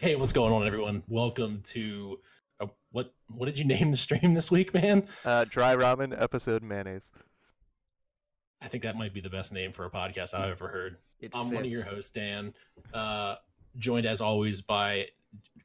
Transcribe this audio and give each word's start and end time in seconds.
Hey, 0.00 0.14
what's 0.14 0.32
going 0.32 0.52
on, 0.52 0.64
everyone? 0.64 1.02
Welcome 1.08 1.60
to 1.64 2.20
uh, 2.60 2.66
what? 2.92 3.12
What 3.26 3.46
did 3.46 3.58
you 3.58 3.64
name 3.64 3.90
the 3.90 3.96
stream 3.96 4.32
this 4.32 4.48
week, 4.48 4.72
man? 4.72 5.08
Uh, 5.24 5.44
dry 5.44 5.74
ramen 5.74 6.14
episode 6.16 6.62
mayonnaise. 6.62 7.10
I 8.62 8.68
think 8.68 8.84
that 8.84 8.94
might 8.94 9.12
be 9.12 9.20
the 9.20 9.28
best 9.28 9.52
name 9.52 9.72
for 9.72 9.86
a 9.86 9.90
podcast 9.90 10.34
I've 10.34 10.50
ever 10.50 10.68
heard. 10.68 10.98
It 11.18 11.32
I'm 11.34 11.50
one 11.50 11.64
of 11.64 11.70
your 11.70 11.82
hosts, 11.82 12.12
Dan. 12.12 12.54
Uh, 12.94 13.34
joined 13.76 14.06
as 14.06 14.20
always 14.20 14.60
by 14.60 15.08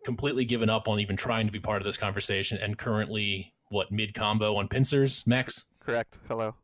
completely 0.03 0.45
given 0.45 0.67
up 0.67 0.87
on 0.87 0.99
even 0.99 1.15
trying 1.15 1.45
to 1.45 1.51
be 1.51 1.59
part 1.59 1.79
of 1.79 1.85
this 1.85 1.97
conversation, 1.97 2.57
and 2.57 2.75
currently 2.75 3.53
what 3.69 3.91
mid 3.91 4.15
combo 4.15 4.55
on 4.55 4.67
pincers, 4.67 5.27
Max. 5.27 5.65
Correct. 5.79 6.17
Hello. 6.27 6.55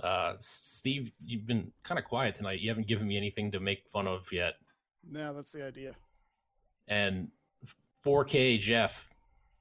Uh, 0.00 0.34
Steve, 0.38 1.10
you've 1.24 1.44
been 1.44 1.72
kind 1.82 1.98
of 1.98 2.04
quiet 2.04 2.36
tonight. 2.36 2.60
You 2.60 2.68
haven't 2.68 2.86
given 2.86 3.08
me 3.08 3.16
anything 3.16 3.50
to 3.50 3.58
make 3.58 3.88
fun 3.88 4.06
of 4.06 4.28
yet. 4.30 4.54
No, 5.10 5.34
that's 5.34 5.50
the 5.50 5.66
idea. 5.66 5.96
And 6.88 7.28
4K 8.04 8.58
Jeff, 8.58 9.08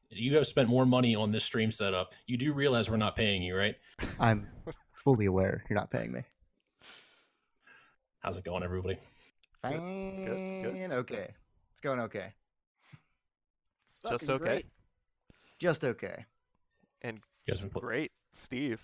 you 0.09 0.35
have 0.35 0.47
spent 0.47 0.69
more 0.69 0.85
money 0.85 1.15
on 1.15 1.31
this 1.31 1.43
stream 1.43 1.71
setup. 1.71 2.13
You 2.25 2.37
do 2.37 2.53
realize 2.53 2.89
we're 2.89 2.97
not 2.97 3.15
paying 3.15 3.43
you, 3.43 3.55
right? 3.55 3.75
I'm 4.19 4.47
fully 4.93 5.25
aware 5.25 5.63
you're 5.69 5.77
not 5.77 5.91
paying 5.91 6.11
me. 6.11 6.21
How's 8.19 8.37
it 8.37 8.43
going, 8.43 8.63
everybody? 8.63 8.97
Fine. 9.61 10.25
good, 10.25 10.73
good. 10.89 10.91
Okay. 10.97 11.29
It's 11.71 11.81
going 11.81 11.99
okay. 12.01 12.33
It's 13.87 13.99
Just 13.99 14.29
okay. 14.29 14.43
great. 14.43 14.65
Just 15.59 15.83
okay. 15.83 16.25
And 17.01 17.19
You 17.45 17.53
guys 17.53 17.65
pl- 17.65 17.81
great, 17.81 18.11
Steve. 18.33 18.81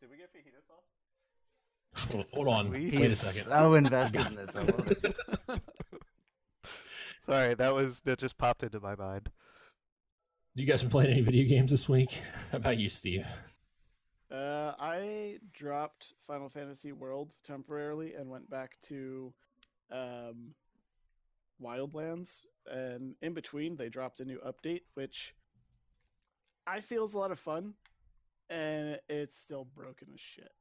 Did 0.00 0.10
we 0.10 0.16
get 0.16 0.30
fajita 0.32 0.62
sauce? 0.66 2.10
Hold- 2.12 2.26
Hold 2.32 2.48
on. 2.48 2.68
Sweet. 2.68 2.94
Wait 2.94 3.02
a 3.02 3.04
is 3.10 3.20
second. 3.20 3.50
so 3.52 3.74
invested 3.74 4.26
in 4.26 4.34
this. 4.36 5.58
I 7.28 7.30
love 7.30 7.40
it. 7.40 7.44
Sorry, 7.44 7.54
that 7.54 7.74
was 7.74 8.00
that 8.00 8.18
just 8.18 8.38
popped 8.38 8.62
into 8.62 8.80
my 8.80 8.94
mind. 8.94 9.30
Do 10.56 10.62
you 10.62 10.68
guys 10.68 10.82
been 10.82 10.90
playing 10.90 11.10
any 11.10 11.20
video 11.20 11.48
games 11.48 11.70
this 11.70 11.88
week? 11.88 12.16
How 12.52 12.58
about 12.58 12.78
you, 12.78 12.88
Steve? 12.88 13.26
Uh, 14.30 14.72
I 14.78 15.38
dropped 15.52 16.14
Final 16.26 16.48
Fantasy 16.48 16.92
World 16.92 17.34
temporarily 17.42 18.14
and 18.14 18.30
went 18.30 18.48
back 18.48 18.78
to 18.82 19.32
um, 19.90 20.54
Wildlands. 21.62 22.42
And 22.70 23.14
in 23.22 23.34
between, 23.34 23.76
they 23.76 23.88
dropped 23.88 24.20
a 24.20 24.24
new 24.24 24.40
update, 24.46 24.82
which 24.94 25.34
I 26.66 26.80
feel 26.80 27.04
is 27.04 27.14
a 27.14 27.18
lot 27.18 27.30
of 27.30 27.38
fun, 27.38 27.74
and 28.48 28.98
it's 29.08 29.36
still 29.36 29.66
broken 29.76 30.08
as 30.14 30.20
shit. 30.20 30.52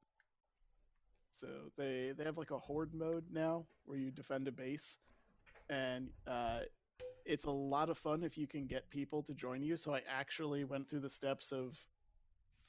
So 1.30 1.48
they 1.78 2.14
they 2.16 2.24
have 2.26 2.38
like 2.38 2.52
a 2.52 2.60
horde 2.60 2.94
mode 2.94 3.26
now 3.32 3.66
where 3.86 3.98
you 3.98 4.12
defend 4.12 4.48
a 4.48 4.52
base, 4.52 5.00
and 5.70 6.10
uh, 6.28 6.60
it's 7.26 7.46
a 7.46 7.52
lot 7.52 7.90
of 7.90 7.98
fun 7.98 8.24
if 8.24 8.38
you 8.38 8.48
can 8.48 8.66
get 8.68 8.90
people 8.90 9.24
to 9.24 9.34
join 9.34 9.62
you. 9.64 9.76
So 9.76 9.94
I 9.94 10.02
actually 10.10 10.64
went 10.64 10.90
through 10.90 11.02
the 11.02 11.10
steps 11.10 11.52
of 11.52 11.78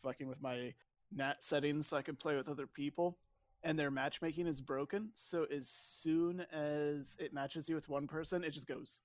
fucking 0.02 0.28
with 0.28 0.40
my 0.42 0.74
NAT 1.12 1.42
settings 1.42 1.86
so 1.88 1.96
I 1.96 2.02
can 2.02 2.16
play 2.16 2.36
with 2.36 2.48
other 2.48 2.66
people. 2.66 3.18
And 3.62 3.78
their 3.78 3.90
matchmaking 3.90 4.46
is 4.46 4.60
broken. 4.60 5.10
So 5.14 5.44
as 5.44 5.68
soon 5.68 6.44
as 6.52 7.16
it 7.18 7.32
matches 7.32 7.68
you 7.68 7.74
with 7.74 7.88
one 7.88 8.06
person, 8.06 8.44
it 8.44 8.50
just 8.50 8.66
goes. 8.66 9.00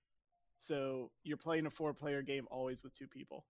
So 0.57 1.11
you're 1.23 1.37
playing 1.37 1.65
a 1.65 1.69
four 1.69 1.93
player 1.93 2.21
game 2.21 2.45
always 2.51 2.83
with 2.83 2.93
two 2.93 3.07
people. 3.07 3.45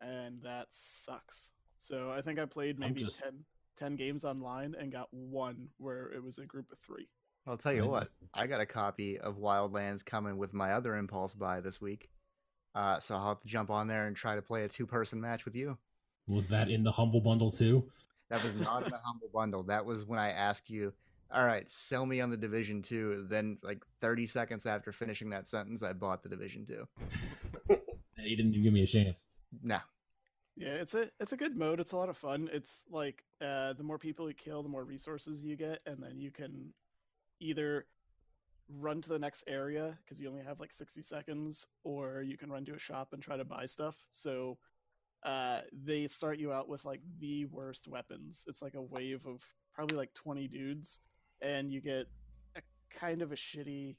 And 0.00 0.42
that 0.42 0.66
sucks. 0.68 1.52
So 1.78 2.10
I 2.10 2.20
think 2.20 2.38
I 2.38 2.44
played 2.44 2.78
maybe 2.78 3.00
just- 3.00 3.22
10, 3.22 3.44
10 3.76 3.96
games 3.96 4.24
online 4.24 4.74
and 4.78 4.92
got 4.92 5.12
one 5.12 5.70
where 5.78 6.12
it 6.12 6.22
was 6.22 6.38
a 6.38 6.44
group 6.46 6.70
of 6.70 6.78
three. 6.78 7.08
I'll 7.46 7.56
tell 7.56 7.72
you 7.72 7.84
I 7.84 7.86
what. 7.86 7.98
just- 8.00 8.12
I 8.34 8.46
got 8.46 8.60
a 8.60 8.66
copy 8.66 9.18
of 9.18 9.38
Wildlands 9.38 10.04
coming 10.04 10.36
with 10.36 10.52
my 10.52 10.72
other 10.72 10.96
impulse 10.96 11.34
buy 11.34 11.60
this 11.60 11.80
week. 11.80 12.10
Uh, 12.74 12.98
so 12.98 13.14
I'll 13.14 13.28
have 13.28 13.40
to 13.40 13.48
jump 13.48 13.70
on 13.70 13.86
there 13.88 14.06
and 14.06 14.14
try 14.14 14.34
to 14.34 14.42
play 14.42 14.64
a 14.64 14.68
two-person 14.68 15.20
match 15.20 15.44
with 15.46 15.54
you. 15.54 15.78
Was 16.26 16.48
that 16.48 16.68
in 16.68 16.82
the 16.82 16.92
Humble 16.92 17.20
Bundle 17.20 17.50
too? 17.50 17.88
That 18.28 18.42
was 18.42 18.54
not 18.56 18.82
in 18.84 18.90
the 18.90 18.98
humble 19.04 19.30
bundle. 19.32 19.62
That 19.62 19.86
was 19.86 20.04
when 20.04 20.18
I 20.18 20.30
asked 20.30 20.68
you, 20.68 20.92
"All 21.30 21.46
right, 21.46 21.70
sell 21.70 22.04
me 22.04 22.20
on 22.20 22.28
the 22.28 22.36
Division 22.36 22.82
Two. 22.82 23.24
Then, 23.30 23.56
like 23.62 23.82
30 24.00 24.26
seconds 24.26 24.66
after 24.66 24.90
finishing 24.92 25.30
that 25.30 25.46
sentence, 25.46 25.84
I 25.84 25.92
bought 25.92 26.24
the 26.24 26.28
Division 26.28 26.66
Two. 26.66 26.86
you 27.70 28.36
didn't 28.36 28.52
even 28.54 28.62
give 28.64 28.72
me 28.72 28.82
a 28.82 28.86
chance. 28.86 29.26
Nah, 29.62 29.78
Yeah, 30.56 30.74
it's 30.74 30.94
a 30.94 31.08
it's 31.20 31.32
a 31.32 31.36
good 31.36 31.56
mode. 31.56 31.78
It's 31.78 31.92
a 31.92 31.96
lot 31.96 32.08
of 32.08 32.16
fun. 32.16 32.50
It's 32.52 32.84
like 32.90 33.24
uh, 33.40 33.74
the 33.74 33.84
more 33.84 33.98
people 33.98 34.28
you 34.28 34.34
kill, 34.34 34.64
the 34.64 34.68
more 34.68 34.84
resources 34.84 35.44
you 35.44 35.54
get, 35.56 35.78
and 35.86 36.02
then 36.02 36.18
you 36.18 36.32
can 36.32 36.74
either 37.40 37.86
run 38.68 39.00
to 39.00 39.08
the 39.08 39.18
next 39.18 39.44
area 39.46 39.96
because 40.04 40.20
you 40.20 40.28
only 40.28 40.42
have 40.42 40.60
like 40.60 40.72
sixty 40.72 41.02
seconds, 41.02 41.66
or 41.84 42.22
you 42.22 42.36
can 42.36 42.50
run 42.50 42.64
to 42.64 42.74
a 42.74 42.78
shop 42.78 43.12
and 43.12 43.22
try 43.22 43.36
to 43.36 43.44
buy 43.44 43.66
stuff. 43.66 43.96
So 44.10 44.58
uh, 45.22 45.60
they 45.72 46.06
start 46.06 46.38
you 46.38 46.52
out 46.52 46.68
with 46.68 46.84
like 46.84 47.00
the 47.18 47.44
worst 47.46 47.88
weapons. 47.88 48.44
It's 48.48 48.62
like 48.62 48.74
a 48.74 48.82
wave 48.82 49.26
of 49.26 49.42
probably 49.74 49.96
like 49.96 50.12
twenty 50.14 50.48
dudes, 50.48 51.00
and 51.40 51.70
you 51.70 51.80
get 51.80 52.06
a 52.56 52.62
kind 52.90 53.22
of 53.22 53.32
a 53.32 53.36
shitty 53.36 53.96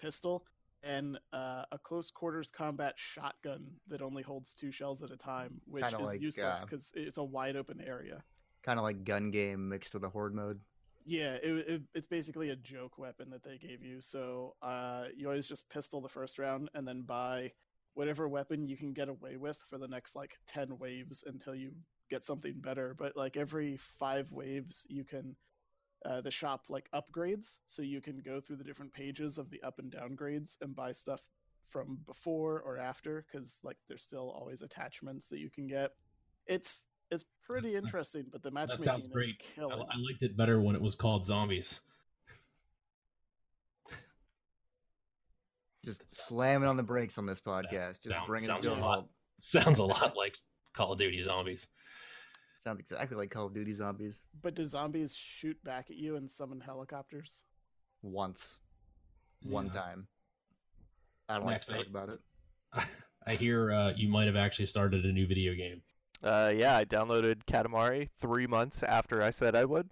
pistol 0.00 0.44
and 0.82 1.18
uh, 1.32 1.64
a 1.72 1.78
close 1.78 2.10
quarters 2.10 2.50
combat 2.50 2.94
shotgun 2.96 3.66
that 3.88 4.00
only 4.00 4.22
holds 4.22 4.54
two 4.54 4.72
shells 4.72 5.02
at 5.02 5.10
a 5.10 5.16
time, 5.16 5.60
which 5.66 5.84
Kinda 5.84 6.00
is 6.00 6.06
like, 6.06 6.20
useless 6.22 6.62
uh, 6.62 6.64
because 6.64 6.90
it's 6.96 7.18
a 7.18 7.24
wide 7.24 7.54
open 7.54 7.82
area. 7.86 8.22
kind 8.62 8.78
of 8.78 8.84
like 8.84 9.04
gun 9.04 9.30
game 9.30 9.68
mixed 9.68 9.92
with 9.94 10.04
a 10.04 10.08
horde 10.08 10.34
mode. 10.34 10.60
Yeah, 11.06 11.34
it, 11.42 11.68
it, 11.68 11.82
it's 11.94 12.06
basically 12.06 12.50
a 12.50 12.56
joke 12.56 12.98
weapon 12.98 13.30
that 13.30 13.42
they 13.42 13.56
gave 13.58 13.82
you. 13.82 14.00
So 14.00 14.54
uh, 14.62 15.04
you 15.16 15.26
always 15.28 15.48
just 15.48 15.68
pistol 15.70 16.00
the 16.00 16.08
first 16.08 16.38
round 16.38 16.68
and 16.74 16.86
then 16.86 17.02
buy 17.02 17.52
whatever 17.94 18.28
weapon 18.28 18.66
you 18.66 18.76
can 18.76 18.92
get 18.92 19.08
away 19.08 19.36
with 19.36 19.58
for 19.68 19.78
the 19.78 19.88
next 19.88 20.14
like 20.14 20.36
10 20.46 20.78
waves 20.78 21.24
until 21.26 21.54
you 21.54 21.72
get 22.10 22.24
something 22.24 22.54
better. 22.60 22.94
But 22.96 23.16
like 23.16 23.36
every 23.36 23.76
five 23.76 24.32
waves, 24.32 24.86
you 24.88 25.04
can. 25.04 25.36
Uh, 26.04 26.20
the 26.20 26.30
shop 26.30 26.64
like 26.70 26.88
upgrades, 26.94 27.60
so 27.66 27.82
you 27.82 28.00
can 28.00 28.20
go 28.24 28.40
through 28.40 28.56
the 28.56 28.64
different 28.64 28.92
pages 28.92 29.38
of 29.38 29.50
the 29.50 29.62
up 29.62 29.78
and 29.78 29.90
down 29.90 30.14
grades 30.14 30.56
and 30.62 30.74
buy 30.76 30.92
stuff 30.92 31.28
from 31.60 31.98
before 32.06 32.60
or 32.60 32.78
after, 32.78 33.26
because 33.30 33.58
like 33.64 33.76
there's 33.88 34.02
still 34.02 34.30
always 34.30 34.62
attachments 34.62 35.28
that 35.28 35.40
you 35.40 35.50
can 35.50 35.66
get. 35.66 35.90
It's 36.46 36.86
it's 37.10 37.24
pretty 37.46 37.74
interesting, 37.76 38.26
but 38.30 38.42
the 38.42 38.50
That 38.50 38.54
matchmaking 38.54 38.84
sounds 38.84 39.04
is 39.06 39.10
great. 39.12 39.36
I, 39.40 39.54
killing. 39.54 39.86
I 39.90 39.98
liked 39.98 40.22
it 40.22 40.36
better 40.36 40.60
when 40.60 40.74
it 40.76 40.82
was 40.82 40.94
called 40.94 41.24
Zombies. 41.26 41.80
Just 45.84 46.00
sounds- 46.00 46.12
slamming 46.28 46.68
on 46.68 46.76
the 46.76 46.82
brakes 46.82 47.16
on 47.18 47.26
this 47.26 47.40
podcast. 47.40 48.02
Just 48.02 48.10
sounds- 48.10 48.26
bringing 48.26 48.44
it 48.44 48.46
sounds 48.48 48.64
to 48.66 48.72
a 48.72 48.74
a 48.74 48.76
lot. 48.80 48.94
halt. 48.94 49.10
Sounds 49.40 49.78
a 49.78 49.84
lot 49.84 50.16
like 50.16 50.36
Call 50.74 50.92
of 50.92 50.98
Duty 50.98 51.20
Zombies. 51.20 51.66
Sounds 52.62 52.78
exactly 52.80 53.16
like 53.16 53.30
Call 53.30 53.46
of 53.46 53.54
Duty 53.54 53.72
Zombies. 53.72 54.18
But 54.42 54.54
do 54.54 54.66
zombies 54.66 55.14
shoot 55.14 55.56
back 55.64 55.90
at 55.90 55.96
you 55.96 56.16
and 56.16 56.28
summon 56.28 56.60
helicopters? 56.60 57.42
Once, 58.02 58.58
one 59.42 59.70
time. 59.70 60.06
I 61.30 61.38
don't 61.38 61.46
Next, 61.46 61.70
like 61.70 61.78
to 61.78 61.84
talk 61.84 61.90
about 61.90 62.08
it. 62.10 62.20
I 63.26 63.34
hear 63.34 63.72
uh, 63.72 63.92
you 63.96 64.08
might 64.10 64.26
have 64.26 64.36
actually 64.36 64.66
started 64.66 65.06
a 65.06 65.12
new 65.12 65.26
video 65.26 65.54
game. 65.54 65.80
Uh, 66.22 66.52
yeah, 66.54 66.76
I 66.76 66.84
downloaded 66.84 67.44
Katamari 67.50 68.08
three 68.20 68.46
months 68.46 68.82
after 68.82 69.22
I 69.22 69.30
said 69.30 69.54
I 69.56 69.64
would, 69.64 69.88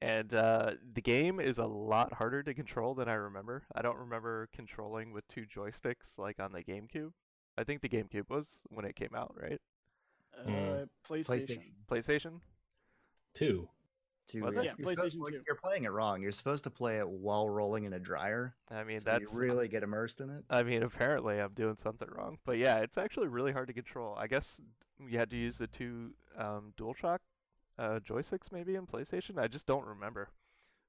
and 0.00 0.32
uh, 0.32 0.72
the 0.94 1.02
game 1.02 1.40
is 1.40 1.58
a 1.58 1.66
lot 1.66 2.14
harder 2.14 2.42
to 2.42 2.54
control 2.54 2.94
than 2.94 3.08
I 3.08 3.14
remember. 3.14 3.64
I 3.74 3.82
don't 3.82 3.98
remember 3.98 4.48
controlling 4.54 5.12
with 5.12 5.28
two 5.28 5.44
joysticks 5.44 6.16
like 6.18 6.40
on 6.40 6.52
the 6.52 6.62
GameCube. 6.62 7.12
I 7.58 7.64
think 7.64 7.82
the 7.82 7.88
GameCube 7.90 8.30
was 8.30 8.60
when 8.70 8.86
it 8.86 8.96
came 8.96 9.14
out, 9.14 9.34
right? 9.40 9.60
Uh, 10.38 10.48
Mm. 10.48 10.88
PlayStation. 11.06 11.58
PlayStation. 11.90 12.40
Two. 13.34 13.68
Two, 13.68 13.68
Was 14.40 14.54
yeah, 14.54 14.60
it? 14.60 14.64
Yeah, 14.64 14.72
you're 14.78 14.94
supposed- 14.94 15.14
2. 15.14 15.42
You're 15.46 15.56
playing 15.56 15.84
it 15.84 15.90
wrong. 15.90 16.22
You're 16.22 16.32
supposed 16.32 16.64
to 16.64 16.70
play 16.70 16.98
it 16.98 17.08
while 17.08 17.48
rolling 17.48 17.84
in 17.84 17.92
a 17.92 17.98
dryer. 17.98 18.54
I 18.70 18.84
mean, 18.84 19.00
so 19.00 19.10
that's 19.10 19.32
you 19.32 19.38
really 19.38 19.68
get 19.68 19.82
immersed 19.82 20.20
in 20.20 20.30
it. 20.30 20.44
I 20.48 20.62
mean, 20.62 20.82
apparently 20.82 21.38
I'm 21.38 21.52
doing 21.52 21.76
something 21.76 22.08
wrong, 22.10 22.38
but 22.44 22.58
yeah, 22.58 22.78
it's 22.78 22.98
actually 22.98 23.28
really 23.28 23.52
hard 23.52 23.68
to 23.68 23.74
control. 23.74 24.14
I 24.16 24.26
guess 24.26 24.60
you 24.98 25.18
had 25.18 25.30
to 25.30 25.36
use 25.36 25.58
the 25.58 25.66
two 25.66 26.14
um, 26.38 26.72
DualShock 26.78 27.18
uh, 27.78 28.00
joysticks 28.00 28.52
maybe 28.52 28.74
in 28.74 28.86
PlayStation. 28.86 29.38
I 29.38 29.48
just 29.48 29.66
don't 29.66 29.86
remember. 29.86 30.28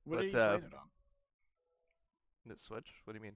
What 0.05 0.19
are 0.19 0.23
you 0.23 0.37
uh, 0.37 0.47
playing 0.47 0.63
it 0.65 0.73
on? 0.73 0.89
The 2.45 2.57
Switch? 2.57 2.87
What 3.05 3.13
do 3.13 3.17
you 3.17 3.23
mean? 3.23 3.35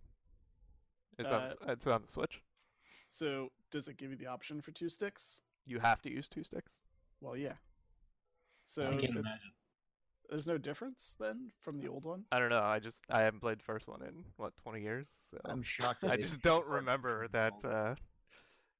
It's 1.17 1.29
on. 1.29 1.41
Uh, 1.41 1.53
the- 1.61 1.71
It's 1.71 1.87
on 1.87 2.01
the 2.03 2.11
Switch. 2.11 2.41
So 3.07 3.51
does 3.71 3.87
it 3.87 3.97
give 3.97 4.11
you 4.11 4.17
the 4.17 4.27
option 4.27 4.61
for 4.61 4.71
two 4.71 4.89
sticks? 4.89 5.41
You 5.65 5.79
have 5.79 6.01
to 6.01 6.11
use 6.11 6.27
two 6.27 6.43
sticks. 6.43 6.71
Well, 7.21 7.37
yeah. 7.37 7.53
So 8.63 8.99
there's 10.29 10.47
no 10.47 10.57
difference 10.57 11.15
then 11.19 11.51
from 11.61 11.79
the 11.79 11.87
old 11.87 12.05
one. 12.05 12.25
I 12.31 12.39
don't 12.39 12.49
know. 12.49 12.61
I 12.61 12.79
just 12.79 13.01
I 13.09 13.21
haven't 13.21 13.41
played 13.41 13.59
the 13.59 13.63
first 13.63 13.87
one 13.87 14.01
in 14.01 14.25
what 14.37 14.53
20 14.63 14.81
years. 14.81 15.09
So 15.31 15.37
I'm 15.45 15.61
shocked. 15.63 16.03
I 16.03 16.17
just 16.17 16.41
don't 16.41 16.65
remember 16.65 17.27
that. 17.29 17.53
Uh, 17.63 17.95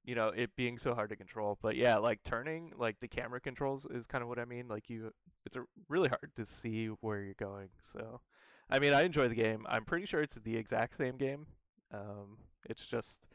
you 0.04 0.16
know, 0.16 0.30
it 0.30 0.56
being 0.56 0.78
so 0.78 0.94
hard 0.96 1.10
to 1.10 1.16
control. 1.18 1.58
But 1.62 1.76
yeah, 1.76 1.98
like 1.98 2.24
turning, 2.24 2.72
like 2.78 2.98
the 3.02 3.08
camera 3.10 3.42
controls 3.42 3.86
is 3.86 4.06
kind 4.06 4.22
of 4.22 4.30
what 4.30 4.40
I 4.40 4.46
mean. 4.46 4.68
Like 4.70 4.90
you, 4.90 5.12
it's 5.46 5.58
a, 5.58 5.64
really 5.90 6.08
hard 6.10 6.32
to 6.38 6.46
see 6.46 6.88
where 7.02 7.22
you're 7.22 7.34
going. 7.34 7.70
So, 7.82 8.22
I 8.70 8.80
mean, 8.80 8.94
I 8.94 9.04
enjoy 9.04 9.28
the 9.28 9.36
game. 9.36 9.66
I'm 9.70 9.84
pretty 9.84 10.06
sure 10.06 10.22
it's 10.22 10.38
the 10.38 10.56
exact 10.56 10.96
same 10.98 11.18
game 11.18 11.48
Um, 11.94 12.38
it's 12.70 12.86
just, 12.86 13.28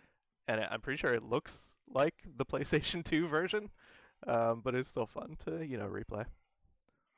and 0.49 0.61
I- 0.61 0.69
I'm 0.71 0.81
pretty 0.81 0.99
sure 0.99 1.13
it 1.15 1.23
looks 1.23 1.73
like 1.89 2.15
the 2.37 2.45
PlayStation 2.53 3.05
2 3.05 3.29
version, 3.29 3.71
um, 4.27 4.61
but 4.65 4.75
it's 4.75 4.89
still 4.89 5.07
fun 5.07 5.37
to 5.47 5.65
you 5.67 5.77
know 5.79 5.89
replay. 5.89 6.25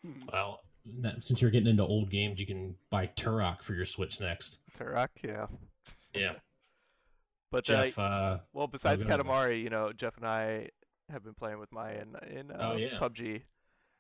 Hmm. 0.05 0.23
Well, 0.33 0.61
that- 1.01 1.25
since 1.25 1.41
you're 1.43 1.51
getting 1.51 1.69
into 1.69 1.85
old 1.85 2.11
games, 2.11 2.41
you 2.41 2.47
can 2.47 2.77
buy 2.91 3.07
Turok 3.07 3.63
for 3.63 3.75
your 3.75 3.85
Switch 3.85 4.21
next. 4.21 4.61
Turok, 4.79 5.09
yeah. 5.23 5.47
Yeah, 6.15 6.35
But 7.51 7.65
Jeff. 7.65 7.99
Uh, 7.99 8.39
well, 8.53 8.67
besides. 8.69 9.03
Katamari, 9.03 9.63
you 9.63 9.71
know, 9.71 9.93
Jeff 9.93 10.17
and 10.17 10.27
I 10.27 10.71
have 11.11 11.25
been 11.25 11.35
playing 11.35 11.59
with 11.59 11.73
Mayan 11.73 12.15
in 12.31 12.51
uh, 12.53 12.71
Oh, 12.73 12.77
yeah. 12.77 12.99
PUBG, 13.01 13.43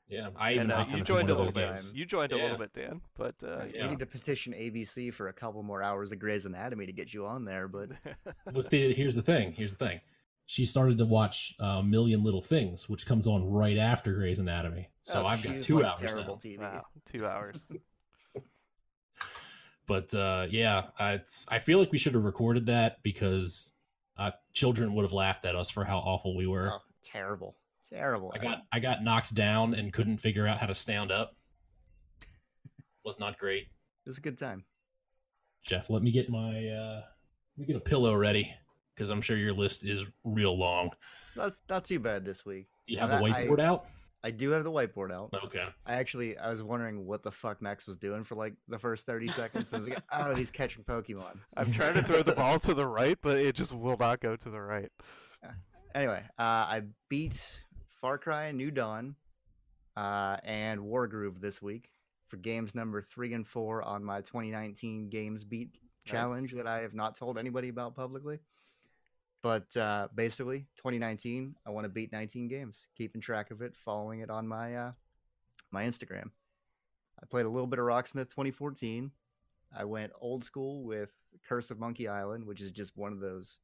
yeah, 0.09 0.29
I 0.37 0.53
even 0.53 0.71
and 0.71 0.73
uh, 0.73 0.97
you 0.97 1.03
joined 1.03 1.29
a 1.31 1.35
little 1.35 1.51
bit. 1.53 1.71
games. 1.71 1.93
You 1.95 2.05
joined 2.05 2.33
a 2.33 2.37
little 2.37 2.59
bit, 2.59 2.73
Dan, 2.73 3.01
but 3.17 3.35
uh, 3.43 3.65
Yeah. 3.73 3.85
We 3.85 3.91
need 3.91 3.99
to 4.01 4.07
petition 4.07 4.53
ABC 4.53 5.13
for 5.13 5.29
a 5.29 5.33
couple 5.33 5.63
more 5.63 5.83
hours 5.83 6.13
of 6.13 6.19
Grey's 6.19 6.45
Anatomy 6.47 6.87
to 6.87 6.93
get 6.93 7.13
you 7.15 7.27
on 7.27 7.45
there, 7.45 7.67
but 7.69 7.91
But 8.53 8.71
the, 8.71 8.93
here's 8.93 9.15
the 9.15 9.23
thing. 9.23 9.53
Here's 9.53 9.75
the 9.75 9.85
thing. 9.85 10.01
She 10.46 10.64
started 10.67 10.99
to 10.99 11.06
watch 11.06 11.55
uh, 11.58 11.81
Million 11.82 12.23
Little 12.23 12.43
Things, 12.43 12.88
which 12.88 13.06
comes 13.06 13.26
on 13.26 13.44
right 13.44 13.79
after 13.79 14.12
Grey's 14.14 14.38
Anatomy. 14.38 14.91
So 15.02 15.23
Oh, 15.23 15.26
I've 15.26 15.43
got 15.43 15.62
two 15.62 15.82
hours 15.85 15.99
terrible 16.00 16.41
now. 16.44 16.50
TV. 16.50 16.58
wow, 16.58 16.85
two 17.11 17.26
hours. 17.26 17.61
But 19.87 20.14
uh, 20.14 20.46
yeah, 20.49 20.85
I, 20.99 21.12
it's, 21.14 21.44
I 21.50 21.58
feel 21.58 21.79
like 21.79 21.93
we 21.93 21.99
should 21.99 22.14
have 22.14 22.25
recorded 22.25 22.64
that 22.67 23.02
because 23.02 23.73
uh, 24.17 24.31
children 24.55 24.94
would 24.94 25.02
have 25.02 25.12
laughed 25.12 25.44
at 25.44 25.55
us 25.55 25.69
for 25.70 25.85
how 25.85 25.99
awful 25.99 26.35
we 26.37 26.47
were. 26.47 26.70
Oh, 26.73 26.79
terrible, 27.02 27.56
terrible. 27.93 28.32
I 28.35 28.38
got 28.38 28.62
I 28.73 28.81
got 28.81 29.05
knocked 29.05 29.35
down 29.35 29.75
and 29.75 29.93
couldn't 29.93 30.19
figure 30.19 30.47
out 30.47 30.56
how 30.56 30.67
to 30.67 30.75
stand 30.75 31.12
up. 31.12 31.37
Was 33.05 33.19
not 33.19 33.38
great. 33.38 33.64
It 34.06 34.08
was 34.08 34.17
a 34.17 34.23
good 34.23 34.38
time. 34.38 34.64
Jeff, 35.64 35.90
let 35.90 36.02
me 36.02 36.11
get 36.11 36.31
my 36.31 36.67
uh, 36.67 37.02
let 37.58 37.58
me 37.58 37.67
get 37.67 37.76
a 37.76 37.81
pillow 37.81 38.14
ready 38.14 38.55
because 38.94 39.11
I'm 39.11 39.20
sure 39.20 39.37
your 39.37 39.52
list 39.52 39.85
is 39.85 40.11
real 40.25 40.56
long. 40.56 40.91
Not 41.37 41.55
not 41.69 41.85
too 41.85 41.99
bad 41.99 42.25
this 42.25 42.44
week. 42.46 42.67
Do 42.87 42.94
you 42.94 43.00
have 43.00 43.11
And 43.11 43.25
the 43.25 43.31
I- 43.31 43.38
I- 43.41 43.46
whiteboard 43.46 43.61
out? 43.61 43.87
I 44.23 44.31
do 44.31 44.49
have 44.52 44.64
the 44.64 44.70
whiteboard 44.70 45.12
out. 45.12 45.35
Okay. 45.44 45.67
I 45.85 45.96
actually 45.96 46.38
I 46.38 46.49
was 46.49 46.62
wondering 46.62 47.05
what 47.05 47.23
the 47.23 47.31
fuck 47.31 47.61
Max 47.61 47.87
was 47.87 47.99
doing 47.99 48.25
for 48.25 48.37
like 48.37 48.55
the 48.69 48.79
first 48.79 49.05
thirty 49.05 49.29
seconds. 49.29 49.70
I 49.73 49.76
was 49.76 49.88
like, 49.88 50.02
oh, 50.12 50.35
he's 50.35 50.50
catching 50.50 50.82
Pokemon. 50.82 51.41
I'm 51.58 51.70
trying 51.70 51.93
to 51.94 52.02
throw 52.02 52.23
the 52.23 52.32
ball 52.32 52.58
to 52.61 52.73
the 52.73 52.87
right, 52.87 53.19
but 53.20 53.37
it 53.37 53.55
just 53.55 53.73
will 53.73 53.99
not 53.99 54.20
go 54.20 54.35
to 54.35 54.50
the 54.50 54.61
right. 54.61 54.91
Anyway, 55.94 56.23
uh, 56.38 56.43
I 56.43 56.82
beat 57.11 57.61
Far 58.00 58.17
Cry 58.17 58.50
New 58.50 58.70
Dawn 58.70 59.14
uh, 59.97 60.38
and 60.43 60.81
Wargroove 60.81 61.40
this 61.40 61.61
week 61.62 61.90
for 62.26 62.38
games 62.38 62.75
number 62.75 63.02
three 63.02 63.35
and 63.35 63.47
four 63.47 63.82
on 63.82 64.02
my 64.02 64.20
2019 64.23 65.08
Games 65.11 65.44
Beat 65.44 65.70
challenge 66.06 66.52
that 66.55 66.67
I 66.67 66.81
have 66.81 66.94
not 66.94 67.17
told 67.17 67.38
anybody 67.38 67.69
about 67.69 67.94
publicly. 67.94 68.38
But 69.44 69.76
uh, 69.76 70.08
basically, 70.14 70.61
2019, 70.79 71.55
I 71.67 71.70
want 71.70 71.85
to 71.85 71.91
beat 71.91 72.11
19 72.12 72.49
games, 72.49 72.88
keeping 72.96 73.20
track 73.20 73.50
of 73.50 73.61
it, 73.61 73.76
following 73.76 74.20
it 74.20 74.31
on 74.31 74.49
my 74.49 74.75
uh, 74.75 74.93
my 75.70 75.85
Instagram. 75.85 76.31
I 77.23 77.26
played 77.26 77.44
a 77.44 77.50
little 77.50 77.67
bit 77.67 77.79
of 77.79 77.85
Rocksmith 77.85 78.31
2014. 78.31 79.11
I 79.76 79.85
went 79.85 80.12
old 80.19 80.44
school 80.44 80.82
with 80.82 81.12
Curse 81.46 81.70
of 81.70 81.79
Monkey 81.79 82.08
Island, 82.08 82.46
which 82.46 82.62
is 82.62 82.70
just 82.70 82.96
one 82.96 83.12
of 83.12 83.20
those 83.20 83.58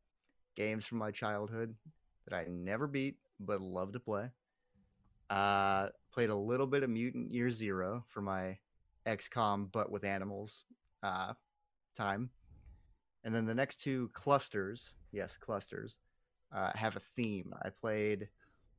games 0.55 0.85
from 0.85 0.99
my 0.99 1.11
childhood 1.11 1.75
that 2.29 2.37
I 2.37 2.45
never 2.51 2.87
beat 2.87 3.17
but 3.41 3.63
love 3.63 3.95
to 3.95 4.01
play. 4.01 4.29
Uh, 5.31 5.89
played 6.13 6.29
a 6.29 6.37
little 6.37 6.67
bit 6.67 6.83
of 6.83 6.91
Mutant 6.91 7.33
Year 7.33 7.49
Zero 7.49 8.05
for 8.07 8.21
my 8.21 8.59
XCOM 9.07 9.73
but 9.73 9.91
with 9.91 10.05
animals 10.05 10.65
uh, 11.03 11.33
time. 11.97 12.29
And 13.25 13.35
then 13.35 13.47
the 13.47 13.55
next 13.55 13.81
two 13.81 14.11
clusters, 14.13 14.93
yes, 15.13 15.37
clusters, 15.37 15.99
uh, 16.53 16.71
have 16.75 16.97
a 16.97 17.01
theme. 17.01 17.53
I 17.63 17.71
played 17.71 18.29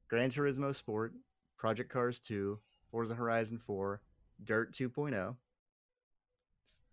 Gran 0.09 0.29
Turismo 0.29 0.75
Sport, 0.75 1.13
Project 1.57 1.91
Cars 1.91 2.19
2, 2.19 2.59
Forza 2.89 3.15
Horizon 3.15 3.57
4, 3.57 4.01
Dirt 4.43 4.73
2.0. 4.73 5.35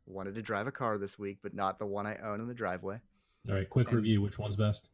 Wanted 0.06 0.34
to 0.36 0.42
drive 0.42 0.66
a 0.66 0.72
car 0.72 0.96
this 0.98 1.18
week, 1.18 1.38
but 1.42 1.54
not 1.54 1.78
the 1.78 1.86
one 1.86 2.06
I 2.06 2.16
own 2.16 2.40
in 2.40 2.48
the 2.48 2.54
driveway. 2.54 3.00
All 3.48 3.54
right. 3.54 3.68
Quick 3.68 3.88
And- 3.88 3.96
review. 3.96 4.22
Which 4.22 4.38
one's 4.38 4.56
best? 4.56 4.88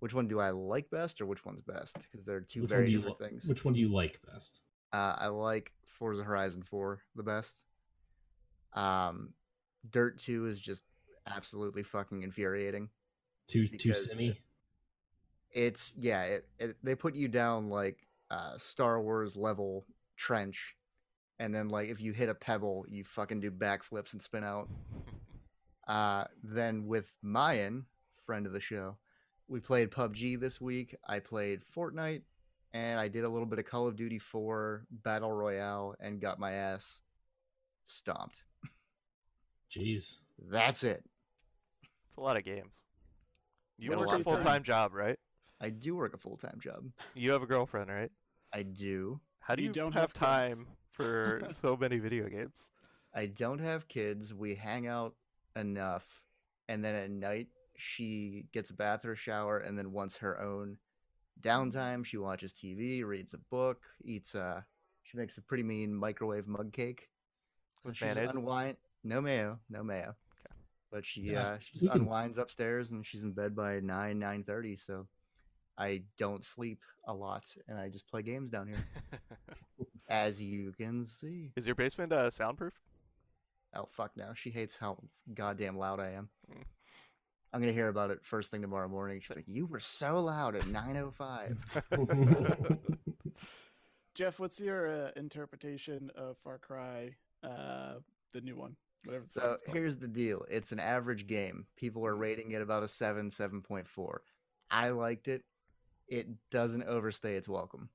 Which 0.00 0.12
one 0.12 0.28
do 0.28 0.38
I 0.38 0.50
like 0.50 0.90
best, 0.90 1.20
or 1.20 1.26
which 1.26 1.46
one's 1.46 1.62
best? 1.62 1.96
Because 2.10 2.26
they're 2.26 2.40
two 2.42 2.62
Which 2.62 2.70
very 2.70 2.90
different 2.92 3.20
li- 3.20 3.28
things. 3.28 3.46
Which 3.46 3.64
one 3.64 3.72
do 3.72 3.80
you 3.80 3.88
like 3.88 4.20
best? 4.30 4.60
Uh, 4.92 5.14
I 5.18 5.28
like 5.28 5.72
Forza 5.86 6.22
Horizon 6.22 6.62
4 6.62 7.00
the 7.14 7.22
best. 7.22 7.64
Um, 8.74 9.32
Dirt 9.90 10.18
2 10.18 10.46
is 10.46 10.60
just 10.60 10.82
absolutely 11.26 11.82
fucking 11.82 12.22
infuriating. 12.22 12.90
Too 13.46 13.66
too 13.66 13.76
Because 13.88 14.04
simmy. 14.06 14.40
It's 15.52 15.94
yeah, 15.98 16.24
it, 16.24 16.48
it 16.58 16.76
they 16.82 16.94
put 16.94 17.14
you 17.14 17.28
down 17.28 17.68
like 17.68 18.06
uh, 18.30 18.56
Star 18.56 19.00
Wars 19.00 19.36
level 19.36 19.86
trench, 20.16 20.76
and 21.38 21.54
then 21.54 21.68
like 21.68 21.88
if 21.88 22.00
you 22.00 22.12
hit 22.12 22.28
a 22.28 22.34
pebble, 22.34 22.84
you 22.88 23.04
fucking 23.04 23.40
do 23.40 23.50
backflips 23.50 24.12
and 24.12 24.22
spin 24.22 24.44
out. 24.44 24.68
Uh, 25.86 26.24
then 26.42 26.86
with 26.86 27.12
Mayan, 27.22 27.84
friend 28.24 28.46
of 28.46 28.52
the 28.52 28.60
show, 28.60 28.96
we 29.48 29.60
played 29.60 29.90
PUBG 29.90 30.40
this 30.40 30.60
week. 30.60 30.96
I 31.06 31.18
played 31.18 31.62
Fortnite, 31.62 32.22
and 32.72 32.98
I 32.98 33.08
did 33.08 33.24
a 33.24 33.28
little 33.28 33.46
bit 33.46 33.58
of 33.58 33.66
Call 33.66 33.86
of 33.86 33.96
Duty 33.96 34.18
4 34.18 34.86
Battle 34.90 35.32
Royale, 35.32 35.94
and 36.00 36.20
got 36.20 36.38
my 36.38 36.52
ass 36.52 37.02
stomped. 37.86 38.42
Jeez. 39.70 40.20
That's 40.50 40.82
it. 40.82 41.04
It's 42.08 42.16
a 42.16 42.20
lot 42.20 42.36
of 42.36 42.44
games. 42.44 42.83
You 43.78 43.90
work 43.90 44.12
a 44.12 44.22
full 44.22 44.36
time. 44.36 44.44
time 44.44 44.62
job, 44.62 44.94
right? 44.94 45.18
I 45.60 45.70
do 45.70 45.96
work 45.96 46.14
a 46.14 46.18
full 46.18 46.36
time 46.36 46.58
job. 46.60 46.84
You 47.14 47.32
have 47.32 47.42
a 47.42 47.46
girlfriend, 47.46 47.90
right? 47.90 48.10
I 48.52 48.62
do. 48.62 49.20
How 49.40 49.54
do 49.54 49.62
you, 49.62 49.68
You 49.68 49.74
don't 49.74 49.92
have 49.92 50.12
have 50.12 50.14
time 50.14 50.66
for 50.90 51.42
so 51.52 51.76
many 51.76 51.98
video 51.98 52.28
games? 52.28 52.70
I 53.14 53.26
don't 53.26 53.60
have 53.60 53.88
kids. 53.88 54.34
We 54.34 54.54
hang 54.54 54.86
out 54.86 55.14
enough, 55.56 56.22
and 56.68 56.84
then 56.84 56.94
at 56.94 57.10
night 57.10 57.48
she 57.76 58.46
gets 58.52 58.70
a 58.70 58.74
bath 58.74 59.04
or 59.04 59.16
shower, 59.16 59.58
and 59.58 59.76
then 59.76 59.92
wants 59.92 60.16
her 60.18 60.40
own 60.40 60.78
downtime. 61.40 62.04
She 62.04 62.16
watches 62.16 62.52
TV, 62.52 63.04
reads 63.04 63.34
a 63.34 63.38
book, 63.50 63.82
eats 64.04 64.34
a. 64.34 64.64
She 65.02 65.18
makes 65.18 65.36
a 65.36 65.42
pretty 65.42 65.62
mean 65.62 65.94
microwave 65.94 66.46
mug 66.46 66.72
cake. 66.72 67.08
So 67.82 67.88
With 67.88 67.96
she 67.96 68.06
unwind. 68.06 68.76
No 69.02 69.20
mayo, 69.20 69.58
no 69.68 69.82
mayo. 69.82 70.16
But 70.94 71.04
she 71.04 71.22
Yeah, 71.22 71.48
uh, 71.48 71.58
she 71.58 71.70
we 71.74 71.80
just 71.80 71.90
can- 71.92 72.02
unwinds 72.02 72.38
upstairs, 72.38 72.92
and 72.92 73.04
she's 73.04 73.24
in 73.24 73.32
bed 73.32 73.56
by 73.56 73.80
nine 73.80 74.20
nine 74.20 74.44
thirty. 74.44 74.76
So 74.76 75.08
I 75.76 76.04
don't 76.18 76.44
sleep 76.44 76.78
a 77.08 77.12
lot, 77.12 77.42
and 77.66 77.76
I 77.76 77.88
just 77.88 78.06
play 78.06 78.22
games 78.22 78.48
down 78.48 78.68
here, 78.68 78.86
as 80.08 80.40
you 80.40 80.72
can 80.78 81.04
see. 81.04 81.50
Is 81.56 81.66
your 81.66 81.74
basement 81.74 82.12
uh, 82.12 82.30
soundproof? 82.30 82.74
Oh 83.74 83.86
fuck 83.86 84.12
no. 84.16 84.34
She 84.34 84.50
hates 84.50 84.78
how 84.78 85.02
goddamn 85.34 85.76
loud 85.76 85.98
I 85.98 86.10
am. 86.12 86.28
Mm. 86.48 86.62
I'm 87.52 87.60
gonna 87.60 87.72
hear 87.72 87.88
about 87.88 88.12
it 88.12 88.20
first 88.22 88.52
thing 88.52 88.62
tomorrow 88.62 88.86
morning. 88.88 89.18
She's 89.20 89.34
like, 89.34 89.48
"You 89.48 89.66
were 89.66 89.80
so 89.80 90.20
loud 90.20 90.54
at 90.54 90.68
9:05." 90.68 91.56
Jeff, 94.14 94.38
what's 94.38 94.60
your 94.60 95.06
uh, 95.06 95.10
interpretation 95.16 96.12
of 96.14 96.38
Far 96.38 96.58
Cry, 96.58 97.16
uh, 97.42 97.94
the 98.32 98.40
new 98.42 98.54
one? 98.56 98.76
Whatever. 99.04 99.24
So 99.28 99.56
here's 99.66 99.96
the 99.96 100.08
deal: 100.08 100.44
it's 100.50 100.72
an 100.72 100.80
average 100.80 101.26
game. 101.26 101.66
People 101.76 102.06
are 102.06 102.16
rating 102.16 102.52
it 102.52 102.62
about 102.62 102.82
a 102.82 102.88
seven, 102.88 103.30
seven 103.30 103.60
point 103.60 103.88
four. 103.88 104.22
I 104.70 104.90
liked 104.90 105.28
it. 105.28 105.42
It 106.08 106.28
doesn't 106.50 106.84
overstay 106.84 107.36
its 107.36 107.48
welcome. 107.48 107.88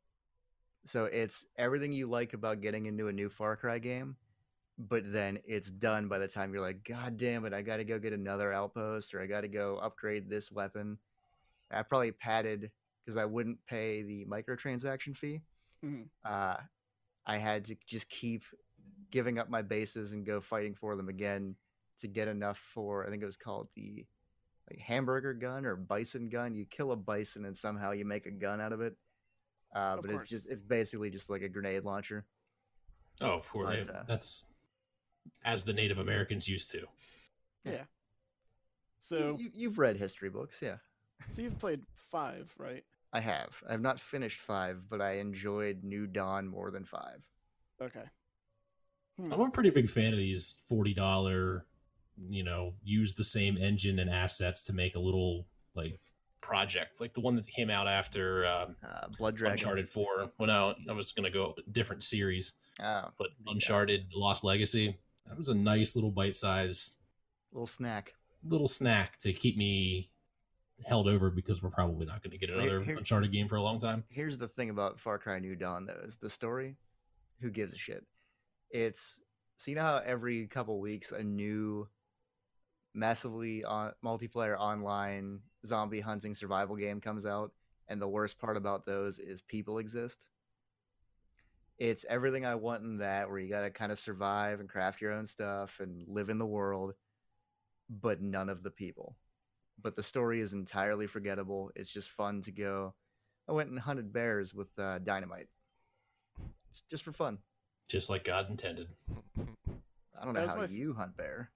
So 0.85 1.05
it's 1.05 1.45
everything 1.57 1.91
you 1.91 2.07
like 2.07 2.33
about 2.33 2.61
getting 2.61 2.85
into 2.85 3.07
a 3.07 3.13
new 3.13 3.29
Far 3.29 3.55
Cry 3.55 3.79
game, 3.79 4.15
but 4.77 5.11
then 5.11 5.39
it's 5.45 5.69
done 5.69 6.07
by 6.07 6.19
the 6.19 6.27
time 6.27 6.53
you're 6.53 6.61
like, 6.61 6.83
God 6.83 7.17
damn 7.17 7.45
it, 7.45 7.53
I 7.53 7.61
got 7.61 7.77
to 7.77 7.83
go 7.83 7.99
get 7.99 8.13
another 8.13 8.53
outpost 8.53 9.13
or 9.13 9.21
I 9.21 9.27
got 9.27 9.41
to 9.41 9.47
go 9.47 9.77
upgrade 9.77 10.29
this 10.29 10.51
weapon. 10.51 10.97
I 11.69 11.83
probably 11.83 12.11
padded 12.11 12.71
because 13.05 13.17
I 13.17 13.25
wouldn't 13.25 13.63
pay 13.67 14.03
the 14.03 14.25
microtransaction 14.25 15.15
fee. 15.15 15.41
Mhm. 15.83 16.07
Uh, 16.23 16.57
I 17.25 17.37
had 17.37 17.65
to 17.65 17.75
just 17.85 18.09
keep 18.09 18.43
giving 19.11 19.39
up 19.39 19.49
my 19.49 19.61
bases 19.61 20.13
and 20.13 20.25
go 20.25 20.39
fighting 20.41 20.75
for 20.75 20.95
them 20.95 21.09
again 21.09 21.55
to 21.99 22.07
get 22.07 22.27
enough 22.27 22.57
for 22.57 23.05
I 23.05 23.09
think 23.09 23.21
it 23.21 23.25
was 23.25 23.37
called 23.37 23.67
the 23.75 24.05
like 24.69 24.79
hamburger 24.79 25.33
gun 25.33 25.65
or 25.65 25.75
bison 25.75 26.29
gun. 26.29 26.55
You 26.55 26.65
kill 26.65 26.91
a 26.91 26.95
bison 26.95 27.45
and 27.45 27.55
somehow 27.57 27.91
you 27.91 28.05
make 28.05 28.25
a 28.25 28.31
gun 28.31 28.61
out 28.61 28.71
of 28.71 28.81
it. 28.81 28.95
Uh, 29.75 29.95
Of 29.97 30.01
but 30.01 30.11
course. 30.11 30.21
it's 30.23 30.31
just 30.31 30.49
it's 30.49 30.61
basically 30.61 31.09
just 31.09 31.29
like 31.29 31.41
a 31.41 31.49
grenade 31.49 31.83
launcher. 31.83 32.25
oh, 33.21 33.31
of 33.31 33.49
course. 33.49 33.75
But, 33.85 33.95
uh, 33.95 34.03
that's 34.07 34.45
as 35.43 35.63
the 35.63 35.73
Native 35.73 35.99
Americans 35.99 36.47
used 36.47 36.71
to. 36.71 36.85
Yeah. 37.65 37.83
So, 38.97 39.37
you, 39.39 39.49
you've 39.53 39.77
read 39.79 39.95
history 39.95 40.29
books, 40.29 40.61
yeah. 40.61 40.77
so 41.27 41.41
you've 41.41 41.57
played 41.59 41.81
five, 41.95 42.53
right? 42.57 42.83
I 43.13 43.19
have. 43.21 43.49
I 43.67 43.71
have 43.71 43.81
not 43.81 43.99
finished 43.99 44.39
five, 44.39 44.89
but 44.89 45.01
I 45.01 45.13
enjoyed 45.13 45.83
New 45.83 46.05
Dawn 46.05 46.47
more 46.47 46.69
than 46.69 46.83
five. 46.85 47.25
Okay. 47.81 48.03
Hmm. 49.19 49.33
I'm 49.33 49.41
a 49.41 49.49
pretty 49.49 49.69
big 49.69 49.89
fan 49.89 50.13
of 50.13 50.19
these 50.19 50.61
forty 50.67 50.93
dollar 50.93 51.65
you 52.29 52.43
know, 52.43 52.73
use 52.83 53.13
the 53.13 53.23
same 53.23 53.57
engine 53.57 53.97
and 53.99 54.09
assets 54.09 54.63
to 54.65 54.73
make 54.73 54.95
a 54.95 54.99
little 54.99 55.45
like 55.73 55.97
project, 56.41 56.99
like 56.99 57.13
the 57.13 57.21
one 57.21 57.33
that 57.35 57.47
came 57.47 57.69
out 57.69 57.87
after 57.87 58.45
um, 58.45 58.75
Uh, 58.83 59.07
Blood 59.17 59.35
Dragon. 59.37 59.53
Uncharted 59.53 59.87
Four. 59.87 60.29
Well, 60.37 60.47
no, 60.47 60.75
I 60.89 60.93
was 60.93 61.13
gonna 61.13 61.31
go 61.31 61.55
different 61.71 62.03
series, 62.03 62.53
Oh, 62.81 63.05
but 63.17 63.29
Uncharted 63.47 64.07
Lost 64.13 64.43
Legacy. 64.43 64.97
That 65.27 65.37
was 65.37 65.47
a 65.49 65.53
nice 65.55 65.95
little 65.95 66.11
bite 66.11 66.35
size, 66.35 66.97
little 67.53 67.67
snack. 67.67 68.15
little 68.43 68.67
snack 68.67 69.17
to 69.19 69.31
keep 69.31 69.55
me 69.57 70.09
held 70.85 71.07
over 71.07 71.29
because 71.29 71.61
we're 71.63 71.69
probably 71.69 72.05
not 72.05 72.21
going 72.23 72.31
to 72.31 72.37
get 72.37 72.49
another 72.49 72.81
here- 72.81 72.97
Uncharted 72.97 73.31
game 73.31 73.47
for 73.47 73.57
a 73.57 73.61
long 73.61 73.79
time. 73.79 74.03
Here's 74.09 74.37
the 74.37 74.47
thing 74.47 74.69
about 74.69 74.99
Far 74.99 75.19
Cry 75.19 75.37
New 75.39 75.55
Dawn, 75.55 75.85
though, 75.85 76.01
is 76.03 76.17
the 76.17 76.29
story. 76.29 76.75
Who 77.41 77.49
gives 77.51 77.73
a 77.73 77.77
shit? 77.77 78.05
It's 78.69 79.19
so 79.57 79.71
you 79.71 79.75
know 79.75 79.81
how 79.81 80.01
every 80.05 80.47
couple 80.47 80.79
weeks 80.79 81.11
a 81.11 81.23
new, 81.23 81.87
massively 82.93 83.63
on, 83.63 83.93
multiplayer 84.03 84.55
online 84.57 85.41
zombie 85.65 85.99
hunting 85.99 86.33
survival 86.33 86.75
game 86.75 87.01
comes 87.01 87.25
out, 87.25 87.51
and 87.87 88.01
the 88.01 88.07
worst 88.07 88.39
part 88.39 88.57
about 88.57 88.85
those 88.85 89.19
is 89.19 89.41
people 89.41 89.79
exist. 89.79 90.27
It's 91.77 92.05
everything 92.09 92.45
I 92.45 92.55
want 92.55 92.83
in 92.83 92.97
that, 92.97 93.29
where 93.29 93.39
you 93.39 93.49
got 93.49 93.61
to 93.61 93.69
kind 93.69 93.91
of 93.91 93.99
survive 93.99 94.59
and 94.59 94.67
craft 94.67 95.01
your 95.01 95.13
own 95.13 95.25
stuff 95.25 95.79
and 95.79 96.05
live 96.07 96.29
in 96.29 96.37
the 96.37 96.45
world, 96.45 96.93
but 97.89 98.21
none 98.21 98.49
of 98.49 98.63
the 98.63 98.71
people. 98.71 99.15
But 99.81 99.95
the 99.95 100.03
story 100.03 100.41
is 100.41 100.53
entirely 100.53 101.07
forgettable. 101.07 101.71
It's 101.75 101.91
just 101.91 102.11
fun 102.11 102.41
to 102.41 102.51
go. 102.51 102.93
I 103.47 103.53
went 103.53 103.69
and 103.69 103.79
hunted 103.79 104.11
bears 104.11 104.53
with 104.53 104.77
uh, 104.77 104.99
dynamite. 104.99 105.47
It's 106.69 106.83
just 106.89 107.03
for 107.03 107.13
fun. 107.13 107.39
Just 107.89 108.09
like 108.09 108.23
God 108.23 108.49
intended. 108.49 108.87
I 110.19 110.23
don't 110.23 110.33
know 110.33 110.41
was 110.41 110.51
how 110.51 110.61
f- 110.61 110.71
you 110.71 110.93
hunt 110.93 111.17
bear. 111.17 111.49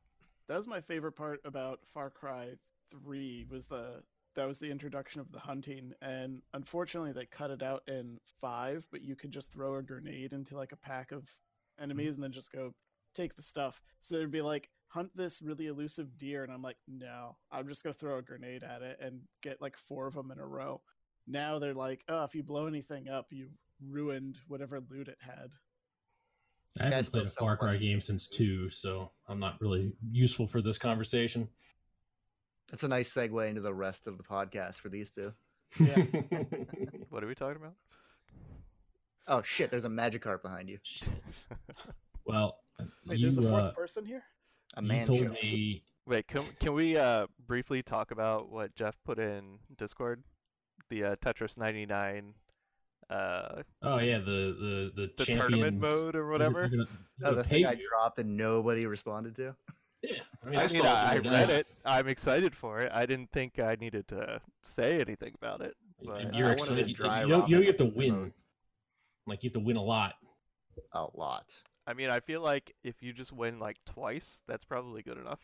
That 0.48 0.58
was 0.58 0.68
my 0.68 0.82
favorite 0.82 1.14
part 1.14 1.40
about 1.46 1.80
Far 1.86 2.10
Cry 2.10 2.56
3 2.92 3.46
was 3.50 3.68
the 3.68 4.04
that 4.36 4.48
was 4.48 4.58
the 4.58 4.72
introduction 4.72 5.22
of 5.22 5.32
the 5.32 5.40
hunting 5.40 5.94
and 6.02 6.42
unfortunately 6.56 7.12
they 7.12 7.26
cut 7.26 7.52
it 7.52 7.62
out 7.62 7.84
in 7.88 8.18
5 8.42 8.88
but 8.92 9.04
you 9.04 9.16
could 9.16 9.30
just 9.30 9.54
throw 9.54 9.76
a 9.76 9.84
grenade 9.84 10.34
into 10.34 10.58
like 10.58 10.72
a 10.72 10.78
pack 10.78 11.12
of 11.12 11.30
enemies 11.80 12.16
mm-hmm. 12.16 12.16
and 12.16 12.24
then 12.24 12.32
just 12.32 12.52
go 12.52 12.74
take 13.14 13.36
the 13.36 13.44
stuff. 13.44 13.82
So 14.00 14.16
there'd 14.16 14.32
be 14.32 14.42
like 14.42 14.70
hunt 14.88 15.12
this 15.16 15.42
really 15.42 15.68
elusive 15.68 16.18
deer 16.18 16.44
and 16.44 16.52
I'm 16.52 16.64
like 16.64 16.78
no, 16.88 17.38
I'm 17.52 17.68
just 17.68 17.84
going 17.84 17.94
to 17.94 18.00
throw 18.00 18.18
a 18.18 18.24
grenade 18.24 18.64
at 18.64 18.82
it 18.82 18.98
and 19.00 19.22
get 19.44 19.62
like 19.62 19.78
4 19.78 20.08
of 20.08 20.16
them 20.16 20.32
in 20.32 20.40
a 20.40 20.48
row. 20.48 20.82
Now 21.28 21.60
they're 21.60 21.74
like, 21.74 22.04
"Oh, 22.10 22.24
if 22.24 22.36
you 22.36 22.44
blow 22.44 22.68
anything 22.68 23.08
up, 23.08 23.28
you 23.30 23.50
ruined 23.82 24.40
whatever 24.48 24.82
loot 24.82 25.08
it 25.08 25.20
had." 25.22 25.52
I 26.80 26.86
haven't 26.86 27.12
played 27.12 27.28
a 27.28 27.30
Far 27.30 27.56
Cry 27.58 27.78
game 27.78 28.00
since 28.00 28.28
two, 28.28 28.68
so 28.70 29.12
I'm 29.28 29.40
not 29.40 29.62
really 29.62 29.94
useful 30.12 30.48
for 30.48 30.62
this 30.62 30.78
conversation. 30.78 31.48
That's 32.72 32.84
a 32.84 32.88
nice 32.88 33.14
segue 33.14 33.48
into 33.48 33.62
the 33.62 33.74
rest 33.74 34.08
of 34.08 34.18
the 34.18 34.24
podcast 34.24 34.76
for 34.76 34.90
these 34.90 35.12
two. 35.12 35.34
Yeah. 35.80 35.96
what 37.10 37.24
are 37.24 37.28
we 37.28 37.36
talking 37.36 37.58
about? 37.58 37.76
Oh 39.28 39.42
shit! 39.44 39.70
There's 39.70 39.86
a 39.86 39.90
magic 39.90 40.24
Magikarp 40.24 40.42
behind 40.42 40.70
you. 40.70 40.80
well, 42.26 42.60
Wait, 43.06 43.20
you, 43.20 43.30
there's 43.30 43.38
a 43.38 43.50
fourth 43.50 43.64
uh, 43.64 43.72
person 43.72 44.06
here? 44.06 44.24
A 44.76 44.82
you 44.82 44.88
man. 44.88 45.06
told 45.06 45.20
show. 45.20 45.30
me 45.30 45.84
Wait, 46.06 46.28
can 46.28 46.44
can 46.60 46.74
we 46.74 46.98
uh 46.98 47.28
briefly 47.48 47.82
talk 47.82 48.12
about 48.12 48.52
what 48.52 48.76
Jeff 48.76 48.98
put 49.06 49.20
in 49.20 49.60
Discord? 49.78 50.24
The 50.90 51.04
uh, 51.06 51.16
Tetris 51.16 51.58
99 51.58 52.34
uh 53.14 53.62
Oh 53.82 54.00
yeah, 54.00 54.20
the 54.20 54.26
the 54.26 54.92
the, 54.96 55.12
the 55.18 55.26
tournament 55.26 55.80
mode 55.80 56.16
or 56.16 56.30
whatever. 56.30 56.68
gonna- 56.68 56.76
you're 57.20 57.28
Oh, 57.28 57.30
gonna 57.32 57.36
the 57.36 57.44
thing 57.44 57.66
I 57.66 57.76
dropped 57.76 58.18
and 58.20 58.36
nobody 58.38 58.86
responded 58.86 59.36
to. 59.36 59.56
Yeah, 60.02 60.20
I 60.44 60.50
mean, 60.50 60.56
I, 60.60 60.64
I, 60.64 60.68
mean, 60.68 60.70
saw 60.70 60.84
I, 60.94 61.14
I 61.14 61.18
read 61.20 61.50
it. 61.50 61.68
I'm 61.86 62.08
excited 62.10 62.54
for 62.56 62.80
it. 62.80 62.92
I 62.94 63.06
didn't 63.06 63.32
think 63.32 63.58
I 63.60 63.76
needed 63.80 64.08
to 64.10 64.42
say 64.62 65.00
anything 65.00 65.34
about 65.36 65.62
it. 65.62 65.76
But 66.04 66.34
you're 66.36 66.48
wanted 66.48 66.58
to 66.58 66.74
excited. 66.74 66.88
You, 66.90 66.96
dry 66.96 67.22
you 67.22 67.28
know, 67.30 67.46
you 67.48 67.56
know 67.56 67.62
you 67.62 67.68
have 67.68 67.78
to 67.78 67.86
mode. 67.86 67.96
win. 67.96 68.34
Like 69.28 69.44
you 69.44 69.48
have 69.48 69.54
to 69.54 69.60
win 69.62 69.78
a 69.78 69.82
lot. 69.84 70.16
A 70.92 71.06
lot. 71.14 71.54
I 71.88 71.94
mean, 71.94 72.10
I 72.10 72.20
feel 72.20 72.42
like 72.42 72.74
if 72.84 73.02
you 73.02 73.14
just 73.14 73.32
win 73.32 73.60
like 73.60 73.78
twice, 73.86 74.42
that's 74.48 74.66
probably 74.66 75.04
good 75.04 75.18
enough. 75.18 75.40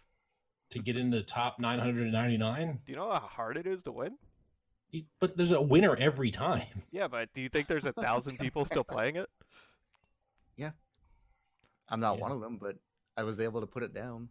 to 0.72 0.80
get 0.80 0.98
in 0.98 1.10
the 1.10 1.22
top 1.24 1.60
999. 1.60 2.80
Do 2.86 2.92
you 2.92 2.98
know 2.98 3.10
how 3.12 3.20
hard 3.20 3.56
it 3.58 3.66
is 3.68 3.84
to 3.84 3.92
win? 3.94 4.18
You- 4.92 5.06
But 5.20 5.38
there's 5.38 5.52
a 5.52 5.62
winner 5.62 5.96
every 5.96 6.32
time. 6.32 6.66
Yeah, 6.92 7.08
but 7.08 7.32
do 7.34 7.42
you 7.42 7.50
think 7.50 7.68
there's 7.68 7.86
a 7.86 7.94
thousand 8.08 8.38
people 8.40 8.66
still 8.66 8.84
playing 8.84 9.16
it? 9.18 9.30
Yeah, 10.58 10.72
I'm 11.88 12.00
not 12.00 12.18
Yeah. 12.18 12.22
one 12.24 12.32
of 12.32 12.42
them, 12.42 12.58
but 12.58 12.76
I 13.18 13.24
was 13.24 13.40
able 13.40 13.62
to 13.62 13.68
put 13.68 13.84
it 13.84 13.94
down. 13.94 14.30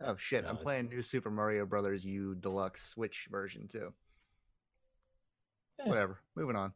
Oh 0.00 0.16
shit! 0.16 0.42
No, 0.44 0.48
I'm 0.50 0.54
it's- 0.56 0.64
playing 0.64 0.88
New 0.88 1.02
Super 1.02 1.30
Mario 1.30 1.64
Brothers 1.66 2.04
U 2.04 2.34
Deluxe 2.34 2.82
Switch 2.88 3.28
version 3.30 3.68
too. 3.68 3.92
Eh. 5.80 5.88
Whatever. 5.88 6.18
Moving 6.34 6.56
on. 6.56 6.72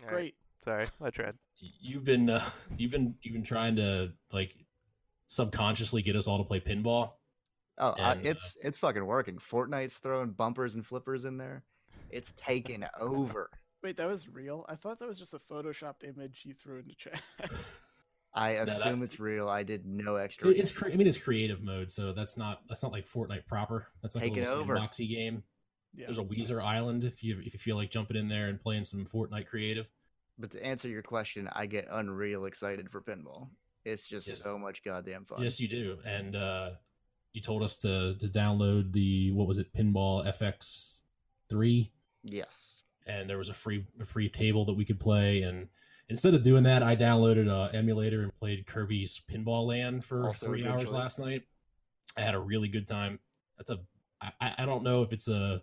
All 0.00 0.06
right, 0.06 0.08
Great. 0.08 0.34
Sorry, 0.64 0.86
I 1.02 1.10
tried. 1.10 1.34
You've 1.58 2.04
been 2.04 2.30
uh, 2.30 2.44
you've 2.78 2.90
been 2.90 3.14
you've 3.22 3.34
been 3.34 3.44
trying 3.44 3.76
to 3.76 4.12
like 4.32 4.54
subconsciously 5.26 6.02
get 6.02 6.16
us 6.16 6.26
all 6.26 6.38
to 6.38 6.44
play 6.44 6.60
pinball. 6.60 7.12
Oh, 7.78 7.94
I, 7.98 8.12
And, 8.12 8.26
uh, 8.26 8.30
it's 8.30 8.56
it's 8.62 8.78
fucking 8.78 9.04
working. 9.04 9.36
Fortnite's 9.38 9.98
throwing 9.98 10.30
bumpers 10.30 10.74
and 10.74 10.84
flippers 10.86 11.24
in 11.24 11.36
there. 11.36 11.62
It's 12.14 12.32
taken 12.36 12.86
over. 13.00 13.50
Wait, 13.82 13.96
that 13.96 14.08
was 14.08 14.28
real? 14.28 14.64
I 14.68 14.76
thought 14.76 14.98
that 15.00 15.08
was 15.08 15.18
just 15.18 15.34
a 15.34 15.38
photoshopped 15.38 16.04
image 16.08 16.42
you 16.46 16.54
threw 16.54 16.78
into 16.78 16.94
chat. 16.94 17.20
I 18.34 18.54
that- 18.54 18.68
assume 18.68 19.02
it's 19.02 19.20
real. 19.20 19.48
I 19.48 19.62
did 19.62 19.86
no 19.86 20.16
extra. 20.16 20.48
It- 20.48 20.58
It's 20.58 20.72
cre- 20.72 20.90
I 20.92 20.96
mean 20.96 21.06
it's 21.06 21.18
creative 21.18 21.62
mode, 21.62 21.90
so 21.90 22.12
that's 22.12 22.36
not 22.36 22.62
that's 22.68 22.82
not 22.82 22.92
like 22.92 23.06
Fortnite 23.06 23.46
proper. 23.46 23.86
That's 24.02 24.14
like 24.16 24.24
Take 24.24 24.36
a 24.36 24.40
it 24.42 24.46
little 24.48 24.62
over. 24.62 24.76
sandboxy 24.76 25.08
game. 25.08 25.42
yeah. 25.94 26.06
There's 26.06 26.18
a 26.18 26.22
Weezer 26.24 26.62
Island 26.62 27.04
if 27.04 27.22
you 27.22 27.40
if 27.44 27.52
you 27.54 27.58
feel 27.58 27.76
like 27.76 27.90
jumping 27.90 28.16
in 28.16 28.28
there 28.28 28.48
and 28.48 28.58
playing 28.58 28.84
some 28.84 29.04
Fortnite 29.04 29.46
creative. 29.46 29.88
But 30.38 30.50
to 30.52 30.64
answer 30.66 30.88
your 30.88 31.02
question, 31.02 31.48
I 31.52 31.66
get 31.66 31.86
unreal 31.90 32.46
excited 32.46 32.90
for 32.90 33.00
pinball. 33.00 33.50
It's 33.84 34.06
just 34.08 34.26
Yeah. 34.26 34.34
so 34.34 34.58
much 34.58 34.82
goddamn 34.82 35.26
fun. 35.26 35.42
Yes, 35.42 35.60
you 35.60 35.68
do. 35.68 35.98
And 36.06 36.34
uh, 36.34 36.70
you 37.32 37.40
told 37.40 37.62
us 37.62 37.78
to 37.80 38.16
to 38.18 38.26
download 38.28 38.92
the 38.92 39.30
what 39.32 39.46
was 39.46 39.58
it, 39.58 39.72
Pinball 39.74 40.26
FX 40.26 41.02
three, 41.48 41.92
Yes. 42.24 42.82
and 43.06 43.28
there 43.28 43.38
was 43.38 43.48
a 43.50 43.54
free 43.54 43.84
a 44.00 44.04
free 44.04 44.28
table 44.28 44.64
that 44.64 44.74
we 44.74 44.84
could 44.84 44.98
play. 44.98 45.42
And 45.42 45.68
instead 46.08 46.34
of 46.34 46.42
doing 46.42 46.62
that, 46.64 46.82
I 46.82 46.96
downloaded 46.96 47.48
a 47.48 47.74
emulator 47.74 48.22
and 48.22 48.34
played 48.34 48.66
Kirby's 48.66 49.20
Pinball 49.30 49.66
Land 49.66 50.04
for 50.04 50.26
Also 50.26 50.46
three 50.46 50.66
hours 50.66 50.84
choice. 50.84 50.92
last 50.92 51.18
night. 51.18 51.42
I 52.16 52.22
had 52.22 52.34
a 52.34 52.40
really 52.40 52.68
good 52.68 52.86
time. 52.86 53.18
That's 53.58 53.70
a 53.70 53.80
I, 54.20 54.54
I 54.58 54.66
don't 54.66 54.82
know 54.82 55.02
if 55.02 55.12
it's 55.12 55.28
a 55.28 55.62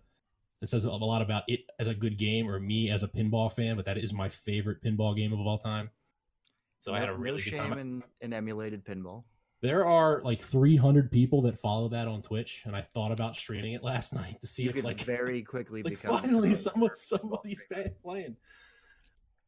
it 0.61 0.69
says 0.69 0.83
a 0.83 0.91
lot 0.91 1.23
about 1.23 1.43
it 1.47 1.61
as 1.79 1.87
a 1.87 1.95
good 1.95 2.17
game 2.17 2.47
or 2.47 2.59
me 2.59 2.91
as 2.91 3.01
a 3.01 3.07
pinball 3.07 3.51
fan, 3.51 3.75
but 3.75 3.85
that 3.85 3.97
is 3.97 4.13
my 4.13 4.29
favorite 4.29 4.81
pinball 4.83 5.15
game 5.15 5.33
of 5.33 5.39
all 5.39 5.57
time. 5.57 5.89
So 6.77 6.93
I 6.93 6.99
had 6.99 7.09
a 7.09 7.13
really 7.13 7.41
good 7.41 7.55
shame 7.55 7.69
time. 7.69 7.79
in, 7.79 8.03
in 8.21 8.33
emulated 8.33 8.85
pinball. 8.85 9.23
There 9.61 9.85
are 9.85 10.21
like 10.23 10.39
300 10.39 11.11
people 11.11 11.41
that 11.43 11.57
follow 11.57 11.87
that 11.89 12.07
on 12.07 12.21
Twitch, 12.23 12.63
and 12.65 12.75
I 12.75 12.81
thought 12.81 13.11
about 13.11 13.35
streaming 13.35 13.73
it 13.73 13.83
last 13.83 14.13
night 14.15 14.41
to 14.41 14.47
see 14.47 14.63
You 14.63 14.71
if 14.71 14.83
like, 14.83 15.01
very 15.03 15.43
quickly 15.43 15.83
like 15.83 15.97
finally 15.97 16.55
someone 16.55 16.93
somebody's 16.93 17.65
playing. 18.03 18.35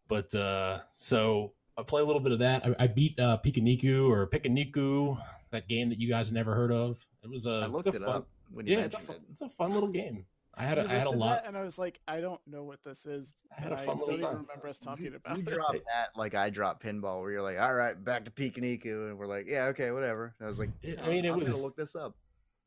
But 0.07 0.33
uh 0.35 0.81
so 0.91 1.53
I 1.77 1.81
play 1.83 2.01
a 2.01 2.05
little 2.05 2.21
bit 2.21 2.31
of 2.31 2.39
that. 2.39 2.65
I, 2.65 2.83
I 2.83 2.87
beat 2.87 3.19
uh 3.19 3.39
Pikaniku 3.43 4.07
or 4.07 4.27
Pikaniku, 4.27 5.17
that 5.49 5.67
game 5.67 5.89
that 5.89 5.99
you 5.99 6.09
guys 6.09 6.31
never 6.31 6.53
heard 6.53 6.71
of. 6.71 7.03
It 7.23 7.29
was 7.29 7.45
a 7.47 7.61
I 7.63 7.65
looked 7.65 7.87
a 7.87 7.89
it 7.89 8.01
fun, 8.01 8.09
up 8.09 8.27
when 8.51 8.67
you 8.67 8.77
Yeah, 8.77 8.83
it's 8.85 8.95
a, 8.95 8.99
fun, 8.99 9.15
it. 9.15 9.21
it's 9.31 9.41
a 9.41 9.49
fun 9.49 9.73
little 9.73 9.89
game. 9.89 10.25
I 10.55 10.63
had 10.65 10.77
a, 10.77 10.83
You 10.83 10.87
had 10.89 11.07
a 11.07 11.09
lot. 11.09 11.47
and 11.47 11.57
I 11.57 11.63
was 11.63 11.79
like, 11.79 11.99
I 12.07 12.21
don't 12.21 12.39
know 12.45 12.63
what 12.63 12.83
this 12.83 13.05
is. 13.07 13.33
I 13.57 13.61
had 13.61 13.71
and 13.71 13.81
a 13.81 13.83
fun 13.83 13.97
don't 13.97 14.07
little 14.07 14.15
even 14.29 14.37
remember 14.41 14.67
us 14.67 14.77
talking 14.77 15.05
you, 15.05 15.15
about 15.15 15.37
you 15.37 15.43
it. 15.43 15.47
dropped 15.53 15.73
that 15.87 16.09
like 16.15 16.35
I 16.35 16.49
dropped 16.51 16.83
pinball, 16.83 17.21
where 17.21 17.31
you're 17.31 17.41
like, 17.41 17.59
all 17.59 17.73
right, 17.73 18.01
back 18.03 18.25
to 18.25 18.31
Pikaniku, 18.31 19.09
and 19.09 19.17
we're 19.17 19.25
like, 19.25 19.47
yeah, 19.47 19.65
okay, 19.65 19.89
whatever. 19.91 20.35
And 20.39 20.45
I 20.45 20.47
was 20.49 20.59
like, 20.59 20.69
It- 20.83 20.99
I 20.99 21.07
"Oh, 21.07 21.09
mean, 21.09 21.25
it 21.25 21.31
I'm 21.31 21.39
was- 21.39 21.51
gonna 21.53 21.63
look 21.63 21.75
this 21.75 21.95
up. 21.95 22.15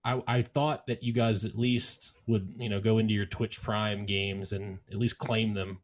I, 0.04 0.22
I 0.28 0.42
thought 0.42 0.86
that 0.86 1.02
you 1.02 1.12
guys 1.12 1.44
at 1.44 1.56
least 1.58 2.12
would, 2.28 2.54
you 2.58 2.68
know, 2.68 2.80
go 2.80 2.98
into 2.98 3.12
your 3.12 3.26
Twitch 3.26 3.60
Prime 3.60 4.04
games 4.04 4.52
and 4.52 4.78
at 4.90 4.98
least 4.98 5.18
claim 5.18 5.52
them. 5.52 5.80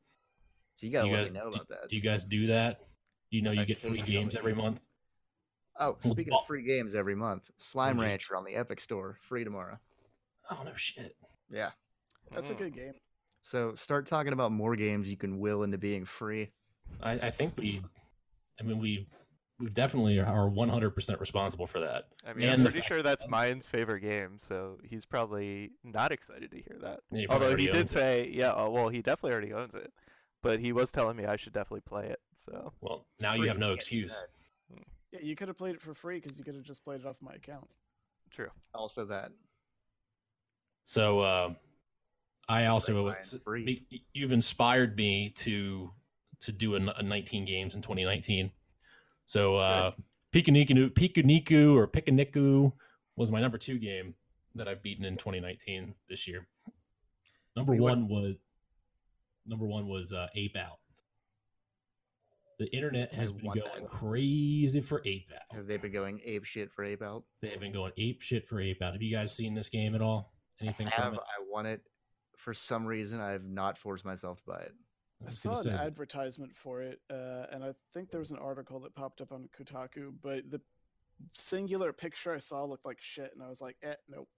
So 0.77 0.87
you 0.87 0.93
gotta 0.93 1.09
you 1.09 1.13
let 1.15 1.19
guys, 1.27 1.31
me 1.33 1.39
know 1.41 1.51
do, 1.51 1.57
about 1.57 1.69
that. 1.69 1.89
do 1.89 1.97
you 1.97 2.03
guys 2.03 2.25
do 2.25 2.47
that? 2.47 2.81
You 3.31 3.43
know, 3.43 3.51
you 3.53 3.65
get 3.65 3.81
free 3.81 4.01
games 4.03 4.37
every 4.37 4.55
month. 4.55 4.81
oh, 5.81 5.97
speaking 6.01 6.33
of 6.33 6.47
free 6.47 6.63
games 6.63 6.95
every 6.95 7.15
month, 7.17 7.51
Slime 7.59 7.97
Mhm. 7.97 8.03
Rancher 8.03 8.37
on 8.37 8.45
the 8.45 8.55
Epic 8.55 8.81
Store, 8.81 9.19
free 9.23 9.43
tomorrow. 9.45 9.79
Oh 10.51 10.63
no 10.65 10.75
shit! 10.77 11.17
Yeah. 11.51 11.71
That's 12.35 12.51
a 12.51 12.55
Mm. 12.55 12.59
good 12.59 12.75
game. 12.75 12.95
So 13.43 13.75
start 13.75 14.07
talking 14.07 14.33
about 14.33 14.53
more 14.53 14.77
games 14.77 15.11
you 15.11 15.17
can 15.17 15.39
will 15.39 15.63
into 15.63 15.79
being 15.79 16.05
free. 16.05 16.51
I, 17.03 17.13
I 17.13 17.31
think 17.31 17.57
we, 17.57 17.83
I 18.61 18.63
mean, 18.63 18.79
we, 18.79 19.07
we 19.59 19.69
definitely 19.71 20.21
are 20.21 20.49
one 20.49 20.69
hundred 20.69 20.91
percent 20.91 21.21
responsible 21.21 21.67
for 21.67 21.81
that. 21.81 22.05
I 22.27 22.33
mean, 22.35 22.45
And 22.49 22.61
I'm 22.61 22.63
pretty 22.63 22.79
fact 22.79 22.89
sure 22.89 23.03
that's 23.03 23.27
Mayan's 23.27 23.67
favorite 23.67 24.01
game, 24.01 24.39
so 24.43 24.79
he's 24.85 25.05
probably 25.05 25.73
not 25.83 26.13
excited 26.13 26.51
to 26.53 26.57
hear 26.57 26.79
that. 26.81 27.01
He 27.11 27.27
Although 27.27 27.57
he 27.57 27.67
did 27.67 27.77
owns 27.77 27.91
it. 27.91 27.99
say, 27.99 28.31
yeah, 28.33 28.53
oh, 28.55 28.71
well, 28.71 28.89
he 28.89 29.03
definitely 29.03 29.33
already 29.33 29.53
owns 29.53 29.75
it, 29.75 29.93
but 30.41 30.61
he 30.61 30.73
was 30.73 30.93
telling 30.93 31.17
me 31.17 31.25
I 31.25 31.37
should 31.37 31.53
definitely 31.53 31.81
play 31.81 32.07
it. 32.07 32.21
So 32.47 32.73
Well, 32.81 33.07
now 33.21 33.35
you 33.35 33.49
have 33.49 33.59
no 33.59 33.73
excuse. 33.73 34.23
Yeah, 35.13 35.19
you 35.21 35.35
could 35.35 35.49
have 35.49 35.59
played 35.59 35.75
it 35.75 35.81
for 35.81 35.95
free 35.95 36.21
because 36.21 36.39
you 36.39 36.45
could 36.45 36.55
have 36.55 36.65
just 36.65 36.85
played 36.85 37.01
it 37.01 37.07
off 37.07 37.17
my 37.21 37.33
account. 37.35 37.69
True. 38.31 38.51
Also 38.73 39.05
that. 39.07 39.33
So 40.85 41.21
uh, 41.21 41.51
I 42.53 42.67
also 42.67 43.05
Like 43.07 43.23
mine, 43.33 43.41
free. 43.45 43.87
y- 43.91 43.99
you've 44.13 44.33
inspired 44.33 44.97
me 44.97 45.31
to 45.37 45.91
to 46.41 46.53
do 46.53 46.75
a 46.75 46.81
19 47.03 47.45
games 47.45 47.75
in 47.77 47.83
2019. 47.83 48.51
So 49.27 49.57
uh, 49.57 49.93
Pikuniku, 50.35 50.91
Pikuniku 50.91 51.75
or 51.77 51.87
Pikuniku 51.87 52.73
was 53.17 53.31
my 53.31 53.41
number 53.41 53.59
two 53.59 53.79
game 53.79 54.15
that 54.57 54.67
I've 54.69 54.83
beaten 54.83 55.05
in 55.05 55.17
2019 55.17 55.95
this 56.09 56.27
year. 56.27 56.47
Number 57.57 57.75
one 57.75 58.09
went- 58.09 58.11
was 58.11 58.35
number 59.47 59.67
one 59.67 59.87
was 59.89 60.13
uh, 60.13 60.27
Ape 60.35 60.57
Out. 60.57 60.79
The 62.59 62.67
internet 62.77 63.13
has 63.15 63.33
been 63.33 63.47
going 63.47 63.61
that. 63.83 63.89
crazy 63.89 64.81
for 64.81 65.01
Ape 65.05 65.31
Out. 65.35 65.57
Have 65.57 65.67
they 65.67 65.79
been 65.79 65.91
going 65.93 66.21
ape 66.25 66.45
shit 66.45 66.71
for 66.71 66.85
ape 66.85 67.03
out? 67.03 67.25
They 67.41 67.49
have 67.49 67.61
been 67.61 67.73
going 67.73 67.93
ape 67.97 68.21
shit 68.21 68.47
for 68.47 68.61
Ape 68.61 68.83
Out. 68.83 68.93
Have 68.93 69.03
you 69.03 69.11
guys 69.15 69.35
seen 69.35 69.55
this 69.55 69.69
game 69.69 69.95
at 69.95 70.03
all? 70.03 70.33
Anything 70.61 70.87
I 70.89 70.91
have 70.91 71.05
from 71.07 71.15
it? 71.15 71.21
I 71.21 71.43
want 71.51 71.67
it? 71.67 71.81
For 72.37 72.55
some 72.55 72.87
reason, 72.87 73.21
I 73.21 73.33
have 73.33 73.45
not 73.45 73.79
forced 73.79 74.05
myself 74.05 74.39
to 74.39 74.47
buy 74.47 74.61
it. 74.61 74.75
I 75.23 75.29
I 75.29 75.31
saw 75.31 75.61
an 75.61 75.71
advertisement 75.71 76.55
for 76.57 76.83
it, 76.83 77.01
uh, 77.09 77.47
and 77.53 77.63
I 77.63 77.75
think 77.93 78.11
there 78.11 78.21
was 78.21 78.33
an 78.33 78.39
article 78.39 78.81
that 78.81 78.95
popped 78.95 79.21
up 79.21 79.31
on 79.33 79.49
Kotaku, 79.57 80.13
but 80.21 80.51
the 80.51 80.61
singular 81.33 81.93
picture 81.93 82.35
I 82.35 82.39
saw 82.39 82.65
looked 82.65 82.85
like 82.85 83.01
shit, 83.01 83.31
and 83.33 83.43
I 83.43 83.49
was 83.49 83.61
like, 83.61 83.77
eh, 83.83 83.95
nope. 84.09 84.29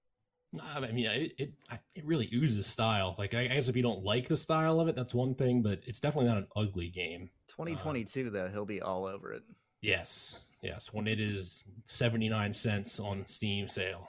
I 0.62 0.80
mean, 0.80 1.06
it 1.06 1.32
it, 1.38 1.52
it 1.94 2.04
really 2.04 2.28
oozes 2.32 2.66
style. 2.66 3.14
Like, 3.18 3.34
I 3.34 3.46
guess 3.48 3.68
if 3.68 3.76
you 3.76 3.82
don't 3.82 4.04
like 4.04 4.28
the 4.28 4.36
style 4.36 4.78
of 4.78 4.88
it, 4.88 4.94
that's 4.94 5.14
one 5.14 5.34
thing, 5.34 5.62
but 5.62 5.80
it's 5.86 6.00
definitely 6.00 6.28
not 6.28 6.38
an 6.38 6.46
ugly 6.54 6.88
game. 6.88 7.30
2022, 7.48 8.30
though, 8.30 8.48
he'll 8.48 8.64
be 8.64 8.80
all 8.80 9.06
over 9.06 9.32
it. 9.32 9.42
Yes, 9.80 10.50
yes. 10.62 10.92
When 10.92 11.06
it 11.06 11.20
is 11.20 11.64
seventy 11.84 12.28
nine 12.28 12.52
cents 12.52 13.00
on 13.00 13.24
Steam 13.26 13.68
sale. 13.68 14.08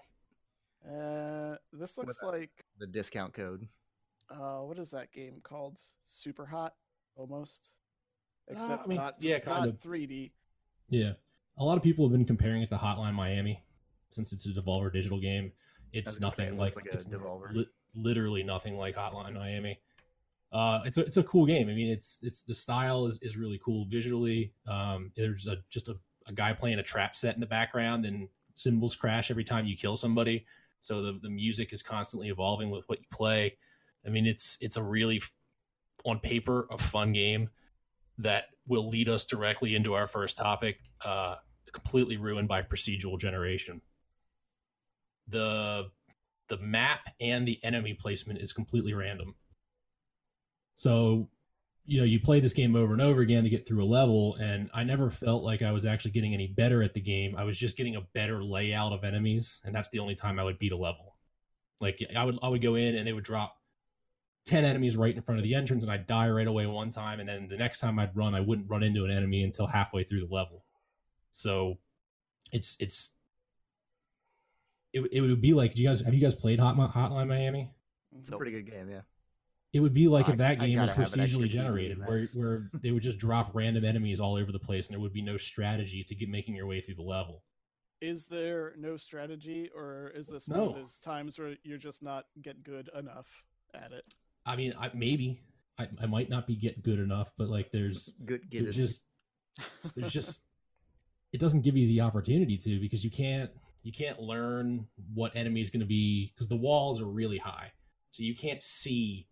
Uh, 0.87 1.55
this 1.73 1.97
looks 1.97 2.19
Without- 2.21 2.39
like 2.39 2.65
The 2.79 2.87
discount 2.87 3.33
code. 3.33 3.67
uh, 4.29 4.59
what 4.59 4.77
is 4.79 4.91
that 4.91 5.11
game 5.11 5.39
called? 5.41 5.79
Super 6.01 6.45
Hot, 6.45 6.75
almost. 7.15 7.71
Uh, 8.49 8.53
Except 8.53 8.83
I 8.85 8.87
mean, 8.87 8.97
not 8.97 9.15
yeah, 9.19 9.39
kind 9.39 9.59
not 9.65 9.69
of. 9.69 9.79
3D. 9.79 10.31
Yeah, 10.89 11.13
a 11.57 11.63
lot 11.63 11.77
of 11.77 11.83
people 11.83 12.05
have 12.05 12.11
been 12.11 12.25
comparing 12.25 12.61
it 12.61 12.69
to 12.69 12.75
Hotline 12.75 13.13
Miami 13.13 13.63
since 14.11 14.31
it's 14.33 14.45
a 14.45 14.49
Devolver 14.49 14.91
Digital 14.93 15.19
game. 15.19 15.51
It's 15.93 16.07
was 16.11 16.15
gonna 16.17 16.31
say, 16.31 16.43
nothing 16.43 16.55
it 16.55 16.59
like, 16.59 16.75
looks 16.75 16.85
like 16.85 16.93
a 16.93 16.95
it's 16.95 17.05
Devolver. 17.05 17.53
li- 17.53 17.69
literally 17.95 18.43
nothing 18.43 18.77
like 18.77 18.95
Hotline 18.95 19.33
Miami. 19.33 19.79
Uh, 20.51 20.81
it's 20.85 20.97
a 20.97 21.01
it's 21.01 21.17
a 21.17 21.23
cool 21.23 21.45
game. 21.47 21.69
I 21.69 21.73
mean, 21.73 21.87
it's 21.89 22.19
it's 22.21 22.41
the 22.43 22.53
style 22.53 23.07
is, 23.07 23.17
is 23.23 23.35
really 23.37 23.59
cool 23.63 23.85
visually. 23.89 24.53
Um, 24.67 25.11
there's 25.15 25.47
a 25.47 25.57
just 25.69 25.87
a, 25.87 25.97
a 26.27 26.33
guy 26.33 26.53
playing 26.53 26.77
a 26.79 26.83
trap 26.83 27.15
set 27.15 27.33
in 27.33 27.41
the 27.41 27.47
background, 27.47 28.05
and 28.05 28.29
cymbals 28.53 28.95
crash 28.95 29.31
every 29.31 29.43
time 29.43 29.65
you 29.65 29.75
kill 29.75 29.95
somebody. 29.95 30.45
So 30.85 31.01
the 31.01 31.19
the 31.21 31.29
music 31.29 31.73
is 31.73 31.81
constantly 31.81 32.29
evolving 32.29 32.69
with 32.69 32.87
what 32.87 32.99
you 32.99 33.05
play. 33.11 33.57
I 34.05 34.09
mean, 34.09 34.25
it's 34.25 34.57
it's 34.61 34.77
a 34.77 34.83
really 34.83 35.21
on 36.05 36.19
paper 36.19 36.67
a 36.69 36.77
fun 36.77 37.11
game 37.11 37.49
that 38.19 38.45
will 38.67 38.87
lead 38.89 39.09
us 39.09 39.25
directly 39.25 39.75
into 39.75 39.93
our 39.93 40.07
first 40.07 40.37
topic. 40.37 40.77
Uh, 41.03 41.35
completely 41.71 42.15
ruined 42.15 42.47
by 42.47 42.61
procedural 42.61 43.19
generation. 43.19 43.81
The 45.27 45.89
the 46.47 46.57
map 46.57 47.01
and 47.19 47.47
the 47.47 47.59
enemy 47.63 47.95
placement 47.95 48.39
is 48.39 48.53
completely 48.53 48.93
random. 48.93 49.35
So, 50.75 51.29
you 51.85 51.99
know, 51.99 52.03
you 52.03 52.19
play 52.19 52.39
this 52.39 52.53
game 52.53 52.75
over 52.75 52.93
and 52.93 53.01
over 53.01 53.21
again 53.21 53.43
to 53.43 53.49
get 53.49 53.67
through 53.67 53.83
a 53.83 53.85
level, 53.85 54.35
and 54.35 54.69
I 54.73 54.83
never 54.83 55.09
felt 55.09 55.43
like 55.43 55.61
I 55.61 55.71
was 55.71 55.85
actually 55.85 56.11
getting 56.11 56.33
any 56.33 56.47
better 56.47 56.81
at 56.81 56.93
the 56.93 57.01
game. 57.01 57.35
I 57.37 57.43
was 57.43 57.59
just 57.59 57.77
getting 57.77 57.95
a 57.95 58.01
better 58.01 58.43
layout 58.43 58.91
of 58.91 59.03
enemies, 59.03 59.61
and 59.65 59.73
that's 59.73 59.89
the 59.89 59.99
only 59.99 60.15
time 60.15 60.39
I 60.39 60.43
would 60.43 60.57
beat 60.57 60.71
a 60.71 60.77
level. 60.77 61.15
Like 61.79 62.03
I 62.15 62.23
would 62.23 62.39
I 62.41 62.49
would 62.49 62.61
go 62.61 62.75
in 62.75 62.95
and 62.95 63.05
they 63.05 63.13
would 63.13 63.23
drop 63.23 63.57
10 64.45 64.63
enemies 64.63 64.95
right 64.95 65.15
in 65.15 65.21
front 65.21 65.39
of 65.39 65.43
the 65.43 65.55
entrance 65.55 65.83
and 65.83 65.91
I'd 65.91 66.05
die 66.05 66.29
right 66.29 66.47
away 66.47 66.65
one 66.67 66.89
time 66.89 67.19
and 67.19 67.27
then 67.27 67.47
the 67.47 67.57
next 67.57 67.79
time 67.79 67.99
I'd 67.99 68.15
run 68.15 68.35
I 68.35 68.39
wouldn't 68.39 68.69
run 68.69 68.83
into 68.83 69.03
an 69.05 69.11
enemy 69.11 69.43
until 69.43 69.67
halfway 69.67 70.03
through 70.03 70.25
the 70.25 70.33
level. 70.33 70.63
So 71.31 71.79
it's 72.51 72.77
it's 72.79 73.15
it, 74.93 75.01
it 75.11 75.21
would 75.21 75.41
be 75.41 75.53
like 75.53 75.73
do 75.73 75.81
you 75.81 75.89
guys 75.89 76.01
have 76.01 76.13
you 76.13 76.21
guys 76.21 76.35
played 76.35 76.59
Hot, 76.59 76.75
Hotline 76.75 77.27
Miami? 77.27 77.71
It's 78.17 78.29
a 78.29 78.37
pretty 78.37 78.51
good 78.51 78.69
game, 78.69 78.89
yeah. 78.89 79.01
It 79.75 79.81
would 79.81 79.91
be 79.93 80.07
like 80.07 80.27
oh, 80.27 80.29
I- 80.29 80.31
if 80.31 80.37
that 80.37 80.51
I 80.61 80.67
game 80.67 80.79
was 80.79 80.89
gotta 80.89 81.01
have 81.01 81.13
an 81.13 81.19
extra 81.19 81.39
procedurally 81.41 81.49
generated, 81.49 81.99
where 81.99 82.23
where 82.33 82.69
they 82.81 82.91
would 82.91 83.03
just 83.03 83.17
drop 83.19 83.53
random 83.53 83.83
enemies 83.83 84.21
all 84.21 84.35
over 84.37 84.53
the 84.53 84.59
place, 84.59 84.87
and 84.87 84.93
there 84.93 85.01
would 85.01 85.11
be 85.11 85.21
no 85.21 85.35
strategy 85.35 86.01
to 86.05 86.15
get 86.15 86.29
making 86.29 86.55
your 86.55 86.65
way 86.65 86.79
through 86.79 86.95
the 86.95 87.03
level. 87.03 87.43
Is 87.99 88.25
there 88.27 88.73
no 88.77 88.95
strategy, 88.95 89.69
or 89.75 90.13
is 90.15 90.27
this 90.27 90.47
one 90.47 90.59
of 90.61 90.65
No. 90.67 90.79
those 90.79 90.97
times 90.97 91.37
where 91.37 91.57
you're 91.63 91.77
just 91.77 92.01
not 92.01 92.23
get 92.41 92.63
good 92.63 92.89
enough 92.97 93.43
at 93.73 93.91
it? 93.91 94.05
I 94.45 94.55
mean, 94.55 94.73
I, 94.79 94.91
maybe 94.93 95.41
I, 95.77 95.89
I 96.01 96.05
might 96.05 96.29
not 96.29 96.47
be 96.47 96.55
get 96.55 96.81
good 96.81 96.99
enough, 96.99 97.33
but 97.37 97.49
like 97.49 97.71
there's 97.71 98.13
Good, 98.25 98.49
get 98.49 98.63
there's 98.63 98.77
it. 98.77 98.81
just 98.81 99.03
there's 99.95 100.13
just 100.13 100.43
it 101.33 101.41
doesn't 101.41 101.63
give 101.63 101.75
you 101.75 101.87
the 101.87 101.99
opportunity 101.99 102.55
to 102.55 102.79
because 102.79 103.03
you 103.03 103.11
can't 103.11 103.51
you 103.83 103.91
can't 103.91 104.21
learn 104.21 104.87
what 105.13 105.35
enemy 105.35 105.59
is 105.59 105.69
going 105.69 105.81
to 105.81 105.85
be 105.85 106.31
because 106.33 106.47
the 106.47 106.55
walls 106.55 107.01
are 107.01 107.07
really 107.07 107.39
high, 107.39 107.73
so 108.11 108.23
you 108.23 108.35
can't 108.35 108.63
see 108.63 109.27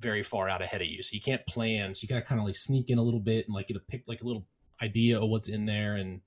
very 0.00 0.22
far 0.22 0.48
out 0.48 0.62
ahead 0.62 0.80
of 0.80 0.88
you. 0.88 1.02
So 1.02 1.14
you 1.14 1.20
can't 1.20 1.44
plan. 1.46 1.94
So 1.94 2.02
you 2.02 2.08
gotta 2.08 2.24
kind 2.24 2.40
of 2.40 2.46
like 2.46 2.56
sneak 2.56 2.90
in 2.90 2.98
a 2.98 3.02
little 3.02 3.20
bit 3.20 3.46
and 3.46 3.54
like 3.54 3.68
get 3.68 3.76
a 3.76 3.80
pick 3.80 4.04
like 4.06 4.22
a 4.22 4.26
little 4.26 4.46
idea 4.82 5.20
of 5.20 5.28
what's 5.28 5.48
in 5.48 5.66
there. 5.66 5.96
And 5.96 6.20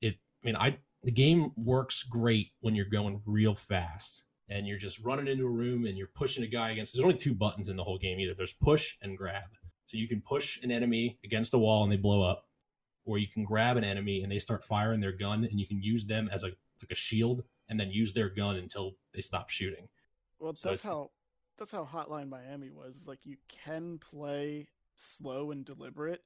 it, 0.00 0.16
I 0.42 0.46
mean, 0.46 0.56
I 0.56 0.78
the 1.02 1.12
game 1.12 1.52
works 1.56 2.02
great 2.02 2.52
when 2.60 2.74
you're 2.74 2.84
going 2.84 3.22
real 3.26 3.54
fast 3.54 4.24
and 4.48 4.66
you're 4.66 4.78
just 4.78 5.00
running 5.00 5.26
into 5.26 5.46
a 5.46 5.50
room 5.50 5.86
and 5.86 5.96
you're 5.96 6.10
pushing 6.14 6.44
a 6.44 6.48
guy 6.48 6.70
against. 6.70 6.94
There's 6.94 7.04
only 7.04 7.16
two 7.16 7.34
buttons 7.34 7.68
in 7.68 7.76
the 7.76 7.84
whole 7.84 7.98
game 7.98 8.20
either. 8.20 8.34
There's 8.34 8.52
push 8.52 8.96
and 9.02 9.16
grab. 9.16 9.50
So 9.86 9.96
you 9.96 10.08
can 10.08 10.20
push 10.20 10.62
an 10.62 10.70
enemy 10.70 11.18
against 11.24 11.54
a 11.54 11.58
wall 11.58 11.82
and 11.82 11.92
they 11.92 11.96
blow 11.96 12.22
up, 12.22 12.46
or 13.04 13.18
you 13.18 13.26
can 13.26 13.44
grab 13.44 13.76
an 13.76 13.84
enemy 13.84 14.22
and 14.22 14.30
they 14.30 14.38
start 14.38 14.64
firing 14.64 15.00
their 15.00 15.12
gun 15.12 15.44
and 15.44 15.58
you 15.58 15.66
can 15.66 15.82
use 15.82 16.04
them 16.04 16.28
as 16.32 16.42
a 16.42 16.46
like 16.46 16.90
a 16.90 16.94
shield 16.94 17.44
and 17.68 17.78
then 17.78 17.90
use 17.90 18.12
their 18.12 18.28
gun 18.28 18.56
until 18.56 18.92
they 19.12 19.20
stop 19.20 19.50
shooting. 19.50 19.88
Well, 20.38 20.54
So 20.54 20.70
that's 20.70 20.82
how 20.82 21.10
that's 21.58 21.72
how 21.72 21.84
Hotline 21.90 22.28
Miami 22.28 22.70
was. 22.70 23.06
Like 23.08 23.20
you 23.24 23.36
can 23.48 23.98
play 23.98 24.68
slow 24.96 25.50
and 25.50 25.64
deliberate, 25.64 26.22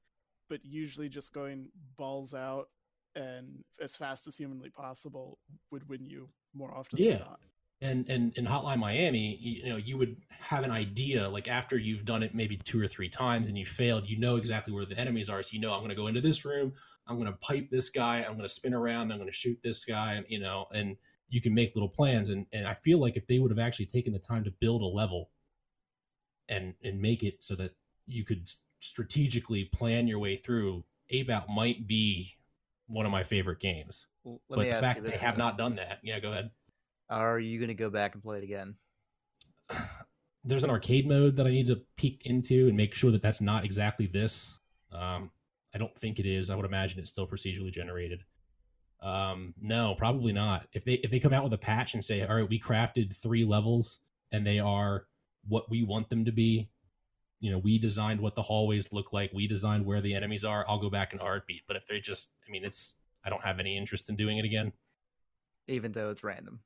but 0.48 0.64
usually 0.64 1.08
just 1.08 1.32
going 1.32 1.68
balls 1.96 2.34
out 2.34 2.68
and 3.14 3.64
as 3.80 3.96
fast 3.96 4.26
as 4.26 4.36
humanly 4.36 4.70
possible 4.70 5.38
would 5.70 5.88
win 5.88 6.04
you 6.04 6.28
more 6.54 6.72
often 6.76 6.98
Yeah. 6.98 7.10
than 7.12 7.18
not. 7.20 7.40
and 7.80 8.08
and 8.10 8.36
in 8.38 8.46
hotline 8.46 8.78
miami 8.78 9.36
you, 9.40 9.62
you 9.62 9.68
know 9.70 9.76
you 9.76 9.96
would 9.98 10.16
have 10.30 10.64
an 10.64 10.70
idea 10.70 11.28
like 11.28 11.46
after 11.48 11.76
you've 11.78 12.04
done 12.06 12.22
it 12.22 12.34
maybe 12.34 12.56
two 12.58 12.80
or 12.80 12.86
three 12.86 13.08
times 13.08 13.48
and 13.48 13.56
you 13.58 13.64
failed 13.66 14.08
you 14.08 14.18
know 14.18 14.36
exactly 14.36 14.72
where 14.72 14.86
the 14.86 14.98
enemies 14.98 15.28
are 15.30 15.42
so 15.42 15.52
you 15.54 15.60
know 15.60 15.72
i'm 15.72 15.80
going 15.80 15.90
to 15.90 15.94
go 15.94 16.06
into 16.06 16.20
this 16.20 16.44
room 16.44 16.72
i'm 17.06 17.16
going 17.18 17.30
to 17.30 17.36
pipe 17.38 17.68
this 17.70 17.90
guy 17.90 18.18
i'm 18.18 18.32
going 18.32 18.40
to 18.42 18.48
spin 18.48 18.72
around 18.74 19.10
i'm 19.12 19.18
going 19.18 19.28
to 19.30 19.36
shoot 19.36 19.58
this 19.62 19.84
guy 19.84 20.14
and 20.14 20.24
you 20.28 20.38
know 20.38 20.66
and 20.74 20.96
you 21.28 21.40
can 21.40 21.54
make 21.54 21.74
little 21.74 21.88
plans 21.88 22.28
and 22.28 22.46
and 22.52 22.66
i 22.66 22.74
feel 22.74 22.98
like 22.98 23.16
if 23.16 23.26
they 23.26 23.38
would 23.38 23.50
have 23.50 23.58
actually 23.58 23.86
taken 23.86 24.12
the 24.12 24.18
time 24.18 24.44
to 24.44 24.50
build 24.50 24.82
a 24.82 24.86
level 24.86 25.30
and 26.48 26.74
and 26.82 27.00
make 27.00 27.22
it 27.22 27.42
so 27.42 27.54
that 27.54 27.72
you 28.06 28.24
could 28.24 28.48
strategically 28.78 29.64
plan 29.64 30.06
your 30.06 30.18
way 30.18 30.36
through 30.36 30.84
ape 31.10 31.30
out 31.30 31.48
might 31.48 31.86
be 31.86 32.36
one 32.86 33.06
of 33.06 33.12
my 33.12 33.22
favorite 33.22 33.58
games 33.58 34.06
L- 34.24 34.40
Let 34.48 34.56
but 34.56 34.68
the 34.68 34.74
fact 34.74 35.04
they 35.04 35.16
have 35.16 35.38
not 35.38 35.58
done 35.58 35.76
that 35.76 35.98
yeah 36.02 36.20
go 36.20 36.30
ahead 36.30 36.50
Are 37.08 37.38
you 37.38 37.58
going 37.58 37.68
to 37.68 37.74
go 37.74 37.90
back 37.90 38.14
and 38.14 38.22
play 38.22 38.38
it 38.38 38.44
again? 38.44 38.74
there's 40.44 40.64
an 40.64 40.70
arcade 40.70 41.06
mode 41.06 41.36
that 41.36 41.46
I 41.46 41.50
need 41.50 41.66
to 41.66 41.80
peek 41.96 42.26
into 42.26 42.68
and 42.68 42.76
make 42.76 42.94
sure 42.94 43.10
that 43.10 43.22
that's 43.22 43.40
not 43.40 43.64
exactly 43.64 44.06
this. 44.06 44.58
Um, 44.92 45.30
I 45.74 45.78
don't 45.78 45.94
think 45.94 46.18
it 46.18 46.26
is. 46.26 46.50
I 46.50 46.54
would 46.54 46.64
imagine 46.64 46.98
it's 46.98 47.10
still 47.10 47.26
procedurally 47.26 47.72
generated. 47.72 48.22
Um, 49.00 49.54
no, 49.61 49.94
probably 49.96 50.32
not. 50.32 50.68
If 50.72 50.85
they 50.85 50.94
if 50.94 51.11
they 51.11 51.20
come 51.20 51.32
out 51.32 51.44
with 51.44 51.52
a 51.52 51.59
patch 51.59 51.94
and 51.94 52.04
say, 52.04 52.22
"All 52.22 52.37
right, 52.37 52.48
we 52.48 52.59
crafted 52.59 53.14
three 53.14 53.44
levels 53.44 54.00
and 54.32 54.46
they 54.46 54.59
are 54.59 55.06
what 55.46 55.70
we 55.70 55.82
want 55.82 56.09
them 56.09 56.24
to 56.24 56.32
be," 56.32 56.70
you 57.40 57.50
know, 57.50 57.59
we 57.59 57.78
designed 57.78 58.20
what 58.20 58.35
the 58.35 58.42
hallways 58.42 58.92
look 58.92 59.12
like, 59.12 59.32
we 59.32 59.46
designed 59.46 59.85
where 59.87 60.00
the 60.00 60.14
enemies 60.14 60.44
are. 60.44 60.64
I'll 60.68 60.80
go 60.80 60.90
back 60.90 61.12
in 61.12 61.18
a 61.20 61.22
heartbeat. 61.22 61.62
But 61.68 61.76
if 61.76 61.87
they 61.87 62.00
just, 62.00 62.32
I 62.46 62.50
mean, 62.50 62.64
it's 62.64 62.96
I 63.24 63.30
don't 63.30 63.44
have 63.44 63.61
any 63.61 63.76
interest 63.76 64.09
in 64.09 64.16
doing 64.16 64.38
it 64.38 64.44
again 64.44 64.72
Even 65.68 65.92
though 65.92 66.11
it's 66.11 66.24
random. 66.24 66.61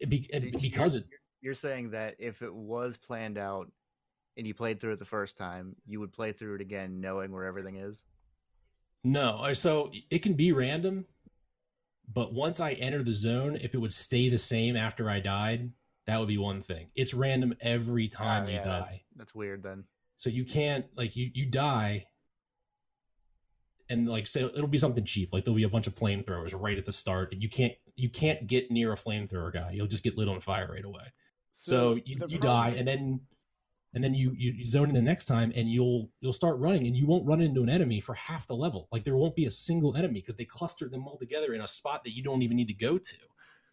It 0.00 0.08
be, 0.08 0.28
and 0.32 0.42
So 0.42 0.48
you're- 0.48 0.60
because 0.60 0.96
it 0.96 1.04
You're 1.40 1.54
saying 1.54 1.90
that 1.90 2.16
if 2.18 2.42
it 2.42 2.52
was 2.52 2.96
planned 2.96 3.38
out 3.38 3.70
and 4.36 4.46
you 4.46 4.54
played 4.54 4.80
through 4.80 4.94
it 4.94 4.98
the 4.98 5.04
first 5.04 5.36
time, 5.36 5.76
you 5.86 6.00
would 6.00 6.12
play 6.12 6.32
through 6.32 6.56
it 6.56 6.60
again 6.60 7.00
knowing 7.00 7.30
where 7.32 7.44
everything 7.44 7.76
is? 7.76 8.04
No, 9.04 9.52
so 9.52 9.92
it 10.10 10.20
can 10.20 10.34
be 10.34 10.52
random, 10.52 11.06
but 12.12 12.32
once 12.32 12.60
I 12.60 12.72
enter 12.72 13.02
the 13.02 13.12
zone, 13.12 13.56
if 13.56 13.74
it 13.74 13.78
would 13.78 13.92
stay 13.92 14.28
the 14.28 14.38
same 14.38 14.76
after 14.76 15.10
I 15.10 15.20
died, 15.20 15.70
that 16.06 16.18
would 16.18 16.28
be 16.28 16.38
one 16.38 16.62
thing. 16.62 16.88
It's 16.94 17.12
random 17.12 17.54
every 17.60 18.10
oh, 18.12 18.16
time 18.16 18.44
Oh, 18.44 18.48
you 18.48 18.54
yeah, 18.54 18.64
die. 18.64 18.88
That's, 18.90 19.04
that's 19.16 19.34
weird 19.34 19.62
then. 19.62 19.84
So 20.16 20.30
you 20.30 20.44
can't 20.44 20.86
like 20.96 21.14
you 21.14 21.30
you 21.32 21.46
die 21.46 22.06
and 23.88 24.08
like 24.08 24.26
say 24.26 24.42
it'll 24.42 24.66
be 24.66 24.78
something 24.78 25.04
cheap, 25.04 25.32
like 25.32 25.44
there'll 25.44 25.56
be 25.56 25.62
a 25.62 25.68
bunch 25.68 25.86
of 25.86 25.94
flamethrowers 25.94 26.58
right 26.58 26.78
at 26.78 26.84
the 26.84 26.92
start, 26.92 27.32
and 27.32 27.42
you 27.42 27.48
can't 27.48 27.74
you 27.96 28.08
can't 28.08 28.46
get 28.46 28.70
near 28.70 28.92
a 28.92 28.96
flamethrower 28.96 29.52
guy. 29.52 29.72
You'll 29.72 29.86
just 29.86 30.02
get 30.02 30.16
lit 30.16 30.28
on 30.28 30.40
fire 30.40 30.70
right 30.72 30.84
away. 30.84 31.12
So, 31.50 31.98
you, 32.04 32.16
the 32.16 32.28
you 32.28 32.38
die, 32.38 32.74
and 32.76 32.86
then 32.86 33.20
and 33.94 34.04
then 34.04 34.14
you, 34.14 34.32
you 34.36 34.66
zone 34.66 34.88
in 34.88 34.94
the 34.94 35.02
next 35.02 35.24
time, 35.24 35.52
and 35.56 35.68
you'll 35.68 36.10
you'll 36.20 36.32
start 36.32 36.58
running, 36.58 36.86
and 36.86 36.96
you 36.96 37.06
won't 37.06 37.26
run 37.26 37.40
into 37.40 37.62
an 37.62 37.68
enemy 37.68 38.00
for 38.00 38.14
half 38.14 38.46
the 38.46 38.54
level. 38.54 38.88
Like 38.92 39.04
there 39.04 39.16
won't 39.16 39.36
be 39.36 39.46
a 39.46 39.50
single 39.50 39.96
enemy 39.96 40.20
because 40.20 40.36
they 40.36 40.44
clustered 40.44 40.92
them 40.92 41.06
all 41.06 41.18
together 41.18 41.54
in 41.54 41.60
a 41.60 41.66
spot 41.66 42.04
that 42.04 42.14
you 42.14 42.22
don't 42.22 42.42
even 42.42 42.56
need 42.56 42.68
to 42.68 42.74
go 42.74 42.98
to. 42.98 43.16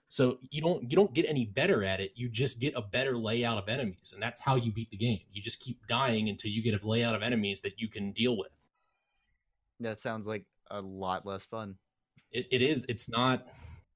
So 0.08 0.38
you 0.50 0.62
don't 0.62 0.90
you 0.90 0.96
don't 0.96 1.14
get 1.14 1.26
any 1.28 1.46
better 1.46 1.84
at 1.84 2.00
it. 2.00 2.12
You 2.16 2.30
just 2.30 2.62
get 2.62 2.74
a 2.76 2.82
better 2.82 3.18
layout 3.18 3.58
of 3.58 3.68
enemies, 3.68 4.12
and 4.14 4.22
that's 4.22 4.40
how 4.40 4.56
you 4.56 4.72
beat 4.72 4.90
the 4.90 4.98
game. 4.98 5.22
You 5.34 5.42
just 5.42 5.60
keep 5.60 5.86
dying 5.88 6.30
until 6.30 6.52
you 6.52 6.64
get 6.64 6.82
a 6.82 6.88
layout 6.88 7.16
of 7.16 7.22
enemies 7.22 7.62
that 7.62 7.80
you 7.82 7.90
can 7.90 8.12
deal 8.12 8.38
with. 8.38 8.56
That 9.82 10.00
sounds 10.00 10.26
like 10.26 10.46
a 10.72 10.82
lot 10.82 11.26
less 11.26 11.46
fun. 11.46 11.76
It, 12.32 12.48
it 12.52 12.62
is. 12.62 12.86
It's 12.88 13.10
not. 13.10 13.48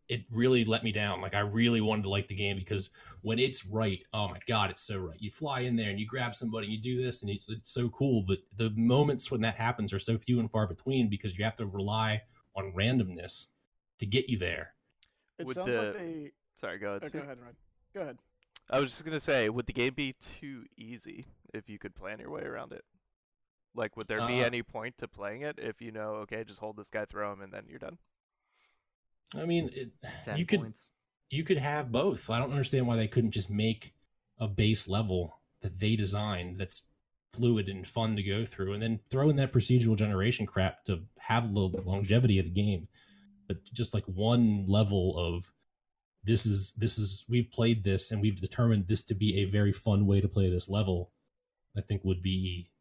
It 0.10 0.26
really 0.32 0.66
let 0.66 0.84
me 0.84 0.92
down. 0.92 1.22
Like 1.22 1.36
I 1.36 1.40
really 1.40 1.82
wanted 1.82 2.02
to 2.04 2.10
like 2.10 2.28
the 2.28 2.36
game 2.36 2.58
because 2.58 2.90
when 3.22 3.38
it's 3.38 3.66
right, 3.66 4.00
oh 4.12 4.28
my 4.28 4.40
god, 4.48 4.72
it's 4.72 4.82
so 4.82 4.98
right. 4.98 5.22
You 5.22 5.30
fly 5.30 5.62
in 5.62 5.76
there 5.76 5.92
and 5.92 6.00
you 6.00 6.08
grab 6.08 6.34
somebody, 6.34 6.66
and 6.66 6.74
you 6.74 6.82
do 6.82 7.02
this, 7.02 7.22
and 7.22 7.30
it's, 7.30 7.48
it's 7.48 7.70
so 7.70 7.90
cool. 7.90 8.24
But 8.28 8.40
the 8.58 8.72
moments 8.72 9.30
when 9.30 9.42
that 9.42 9.56
happens 9.56 9.94
are 9.94 10.00
so 10.00 10.18
few 10.18 10.40
and 10.40 10.52
far 10.52 10.66
between 10.66 11.10
because 11.10 11.38
you 11.38 11.46
have 11.46 11.56
to 11.58 11.66
rely 11.68 12.24
on 12.56 12.74
randomness 12.74 13.48
to 14.00 14.06
get 14.06 14.30
you 14.30 14.38
there. 14.38 14.74
It 15.38 15.46
Would 15.46 15.56
sounds 15.56 15.78
like 15.78 15.94
they. 15.94 16.32
Sorry, 16.60 16.80
go 16.80 16.90
ahead. 16.90 17.04
Oh, 17.06 17.10
go 17.10 17.20
ahead, 17.20 17.38
Ryan. 17.40 17.56
Go 17.94 18.02
ahead. 18.02 18.18
I 18.70 18.80
was 18.80 18.92
just 18.92 19.06
gonna 19.06 19.20
say, 19.20 19.48
would 19.50 19.68
the 19.68 19.74
game 19.74 19.94
be 19.94 20.14
too 20.14 20.66
easy 20.78 21.26
if 21.54 21.70
you 21.70 21.80
could 21.80 21.96
plan 21.96 22.20
your 22.20 22.30
way 22.32 22.42
around 22.42 22.72
it? 22.72 22.84
Like, 23.76 23.96
would 23.96 24.08
there 24.08 24.26
be 24.28 24.42
Uh, 24.42 24.48
any 24.48 24.64
point 24.64 24.98
to 24.98 25.08
playing 25.08 25.44
it 25.44 25.60
if 25.60 25.82
you 25.82 25.92
know, 25.92 26.16
okay, 26.24 26.44
just 26.44 26.60
hold 26.60 26.78
this 26.78 26.90
guy, 26.90 27.06
throw 27.06 27.32
him, 27.32 27.42
and 27.42 27.54
then 27.54 27.66
you're 27.70 27.80
done? 27.80 28.00
I 29.36 29.46
mean, 29.46 29.70
it, 29.74 29.92
you 30.36 30.46
could 30.46 30.62
points. 30.62 30.90
you 31.30 31.44
could 31.44 31.58
have 31.58 31.92
both. 31.92 32.30
I 32.30 32.40
don't 32.40 32.52
understand 32.52 32.88
why 32.88 32.96
they 32.96 33.08
couldn't 33.08 33.32
just 33.32 33.50
make 33.50 33.94
a 34.40 34.48
base 34.48 34.88
level 34.88 35.40
that 35.62 35.80
they 35.80 35.96
designed 35.96 36.60
that's 36.60 36.88
fluid 37.34 37.70
and 37.70 37.86
fun 37.86 38.16
to 38.16 38.24
go 38.24 38.44
through, 38.44 38.74
and 38.74 38.82
then 38.82 39.00
throw 39.10 39.30
in 39.30 39.36
that 39.36 39.54
procedural 39.54 39.96
generation 39.98 40.46
crap 40.46 40.84
to 40.86 41.02
have 41.20 41.54
the 41.54 41.60
longevity 41.60 42.40
of 42.40 42.46
the 42.46 42.52
game. 42.52 42.88
But 43.48 43.64
just 43.74 43.94
like 43.94 44.06
one 44.06 44.66
level 44.68 45.18
of 45.18 45.52
this 46.24 46.46
is 46.46 46.74
this 46.74 46.98
is 46.98 47.26
we've 47.30 47.52
played 47.52 47.84
this 47.84 48.12
and 48.12 48.22
we've 48.22 48.40
determined 48.40 48.88
this 48.88 49.04
to 49.04 49.16
be 49.16 49.40
a 49.40 49.46
very 49.46 49.72
fun 49.72 50.06
way 50.06 50.22
to 50.22 50.28
play 50.28 50.50
this 50.50 50.70
level. 50.70 51.12
I 51.78 51.82
think 51.82 52.04
would 52.04 52.22
be 52.22 52.72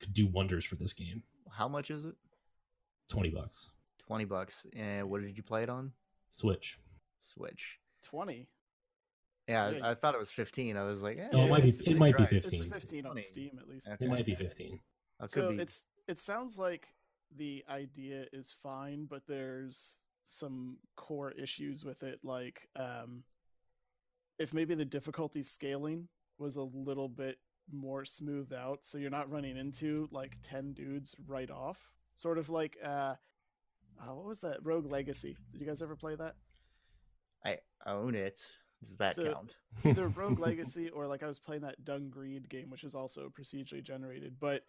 could 0.00 0.12
do 0.14 0.26
wonders 0.26 0.64
for 0.64 0.76
this 0.76 0.92
game. 0.92 1.22
How 1.50 1.68
much 1.68 1.90
is 1.90 2.04
it? 2.04 2.14
Twenty 3.08 3.30
bucks, 3.30 3.70
Twenty 4.08 4.24
bucks. 4.24 4.66
And 4.74 5.08
what 5.08 5.20
did 5.20 5.36
you 5.36 5.42
play 5.44 5.62
it 5.62 5.68
on? 5.70 5.92
Switch. 6.30 6.78
Switch. 7.22 7.78
Twenty. 8.02 8.48
Yeah, 9.46 9.70
Yeah. 9.70 9.86
I, 9.86 9.90
I 9.90 9.94
thought 9.94 10.14
it 10.14 10.18
was 10.20 10.30
fifteen. 10.30 10.76
I 10.76 10.82
was 10.84 11.00
like, 11.02 11.18
eh, 11.18 11.28
No, 11.32 11.44
it 11.44 11.50
might 11.50 11.62
be- 11.62 11.90
it 11.90 11.96
might 11.96 12.16
be 12.16 12.26
15. 12.26 12.60
It's 12.62 12.72
fifteen 12.72 13.06
on 13.06 13.12
20. 13.12 13.20
Steam 13.22 13.58
at 13.60 13.68
least. 13.68 13.88
Okay. 13.88 14.04
It 14.04 14.08
might 14.08 14.26
be 14.26 14.34
fifteen. 14.34 14.80
I 15.20 15.26
So 15.26 15.50
be. 15.52 15.62
it's 15.62 15.84
it 16.08 16.18
sounds 16.18 16.58
like 16.58 16.88
the 17.36 17.64
idea 17.68 18.26
is 18.32 18.52
fine, 18.52 19.04
but 19.06 19.22
there's 19.26 19.98
some 20.22 20.78
core 20.96 21.30
issues 21.32 21.84
with 21.84 22.02
it, 22.02 22.18
like 22.22 22.68
um, 22.76 23.22
if 24.38 24.52
maybe 24.54 24.74
the 24.74 24.84
difficulty 24.84 25.42
scaling 25.42 26.08
was 26.38 26.56
a 26.56 26.62
little 26.62 27.08
bit 27.08 27.38
more 27.70 28.04
smoothed 28.04 28.52
out, 28.54 28.84
so 28.84 28.96
you're 28.98 29.10
not 29.10 29.30
running 29.30 29.56
into 29.58 30.08
like 30.10 30.36
ten 30.42 30.72
dudes 30.72 31.14
right 31.26 31.50
off. 31.50 31.90
Sort 32.14 32.38
of 32.38 32.48
like 32.50 32.76
uh, 32.84 33.14
uh 34.00 34.14
what 34.14 34.24
was 34.26 34.40
that? 34.40 34.58
Rogue 34.62 34.90
Legacy. 34.90 35.36
Did 35.52 35.60
you 35.60 35.66
guys 35.66 35.82
ever 35.82 35.96
play 35.96 36.14
that? 36.16 36.34
I 37.44 37.58
own 37.86 38.14
it. 38.14 38.40
Does 38.84 38.96
that 38.98 39.16
So- 39.16 39.32
count? 39.32 39.56
either 39.84 40.08
Rogue 40.16 40.38
Legacy 40.38 40.88
or 40.90 41.06
like 41.06 41.22
I 41.22 41.26
was 41.26 41.38
playing 41.38 41.62
that 41.62 41.84
Dungreed 41.84 42.48
game, 42.48 42.70
which 42.70 42.84
is 42.84 42.94
also 42.94 43.30
procedurally 43.30 43.82
generated. 43.82 44.36
But 44.40 44.64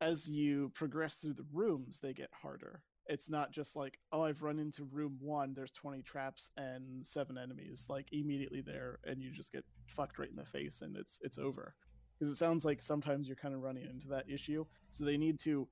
as 0.00 0.30
you 0.30 0.70
progress 0.74 1.16
through 1.16 1.34
the 1.34 1.46
rooms, 1.52 2.00
they 2.00 2.12
get 2.14 2.30
harder. 2.32 2.82
It's 3.06 3.30
not 3.30 3.52
just 3.52 3.74
like, 3.74 3.98
oh, 4.12 4.22
I've 4.22 4.42
run 4.42 4.58
into 4.58 4.84
room 4.84 5.16
one, 5.20 5.54
there's 5.54 5.70
20 5.72 6.02
traps 6.02 6.50
and 6.58 7.04
seven 7.04 7.38
enemies, 7.38 7.86
like 7.88 8.08
immediately 8.12 8.60
there, 8.60 8.98
and 9.04 9.22
you 9.22 9.30
just 9.30 9.50
get 9.52 9.64
fucked 9.86 10.18
right 10.18 10.28
in 10.28 10.36
the 10.36 10.44
face 10.44 10.82
and 10.82 10.96
it's 10.96 11.18
it's 11.22 11.38
over. 11.38 11.74
Because 12.18 12.32
it 12.32 12.36
sounds 12.36 12.64
like 12.64 12.82
sometimes 12.82 13.28
you're 13.28 13.36
kind 13.36 13.54
of 13.54 13.62
running 13.62 13.84
into 13.88 14.08
that 14.08 14.28
issue. 14.28 14.66
So 14.90 15.04
they 15.04 15.16
need 15.16 15.38
to 15.40 15.68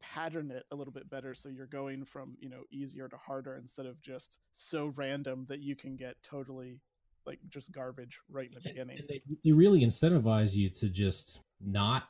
pattern 0.00 0.50
it 0.50 0.64
a 0.70 0.76
little 0.76 0.92
bit 0.92 1.08
better 1.08 1.34
so 1.34 1.48
you're 1.48 1.66
going 1.66 2.04
from, 2.04 2.36
you 2.40 2.48
know, 2.48 2.62
easier 2.70 3.08
to 3.08 3.16
harder 3.16 3.56
instead 3.56 3.86
of 3.86 4.00
just 4.00 4.40
so 4.52 4.92
random 4.96 5.44
that 5.48 5.60
you 5.60 5.74
can 5.74 5.96
get 5.96 6.16
totally 6.22 6.80
like 7.26 7.38
just 7.48 7.72
garbage 7.72 8.20
right 8.30 8.46
in 8.46 8.52
the 8.52 8.60
beginning. 8.60 8.98
And 8.98 9.08
they, 9.08 9.22
they 9.44 9.52
really 9.52 9.84
incentivize 9.84 10.54
you 10.54 10.68
to 10.70 10.88
just 10.88 11.40
not 11.60 12.04